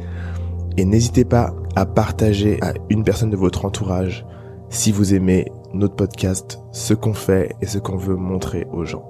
Et 0.78 0.86
n'hésitez 0.86 1.26
pas 1.26 1.56
à 1.76 1.86
partager 1.86 2.60
à 2.62 2.74
une 2.90 3.04
personne 3.04 3.32
de 3.32 3.38
votre 3.38 3.66
entourage 3.66 4.26
si 4.70 4.92
vous 4.92 5.14
aimez 5.16 5.46
notre 5.74 5.96
podcast, 5.96 6.60
ce 6.72 6.94
qu'on 6.94 7.14
fait 7.14 7.56
et 7.62 7.66
ce 7.66 7.80
qu'on 7.80 7.98
veut 7.98 8.16
montrer 8.16 8.68
aux 8.72 8.86
gens. 8.86 9.10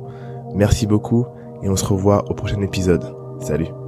Merci 0.55 0.87
beaucoup 0.87 1.25
et 1.63 1.69
on 1.69 1.75
se 1.75 1.85
revoit 1.85 2.29
au 2.29 2.35
prochain 2.35 2.61
épisode. 2.61 3.15
Salut 3.41 3.78